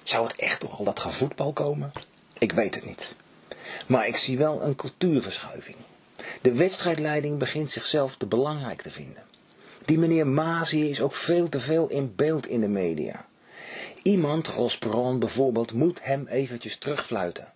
Zou 0.03 0.27
het 0.27 0.35
echt 0.35 0.59
toch 0.59 0.79
al 0.79 0.85
dat 0.85 0.99
gaan 0.99 1.13
voetbal 1.13 1.53
komen? 1.53 1.91
Ik 2.37 2.51
weet 2.51 2.75
het 2.75 2.85
niet. 2.85 3.15
Maar 3.87 4.07
ik 4.07 4.15
zie 4.15 4.37
wel 4.37 4.63
een 4.63 4.75
cultuurverschuiving. 4.75 5.75
De 6.41 6.51
wedstrijdleiding 6.51 7.37
begint 7.37 7.71
zichzelf 7.71 8.15
te 8.15 8.25
belangrijk 8.25 8.81
te 8.81 8.91
vinden. 8.91 9.23
Die 9.85 9.97
meneer 9.97 10.27
Mazie 10.27 10.89
is 10.89 11.01
ook 11.01 11.13
veel 11.15 11.49
te 11.49 11.59
veel 11.59 11.89
in 11.89 12.15
beeld 12.15 12.47
in 12.47 12.61
de 12.61 12.67
media. 12.67 13.25
Iemand, 14.03 14.47
Ros 14.47 14.77
Perron 14.77 15.19
bijvoorbeeld, 15.19 15.73
moet 15.73 16.03
hem 16.03 16.27
eventjes 16.27 16.77
terugfluiten. 16.77 17.52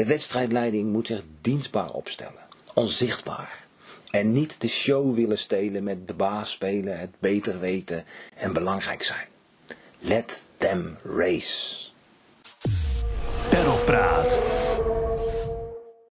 De 0.00 0.06
wedstrijdleiding 0.06 0.92
moet 0.92 1.06
zich 1.06 1.22
dienstbaar 1.40 1.90
opstellen, 1.90 2.42
onzichtbaar. 2.74 3.66
En 4.10 4.32
niet 4.32 4.60
de 4.60 4.68
show 4.68 5.14
willen 5.14 5.38
stelen 5.38 5.82
met 5.82 6.06
de 6.06 6.14
baas 6.14 6.50
spelen, 6.50 6.98
het 6.98 7.10
beter 7.18 7.60
weten 7.60 8.04
en 8.36 8.52
belangrijk 8.52 9.02
zijn. 9.02 9.26
Let 9.98 10.42
them 10.56 10.96
race. 11.02 11.88
Perlpraat. 13.48 14.42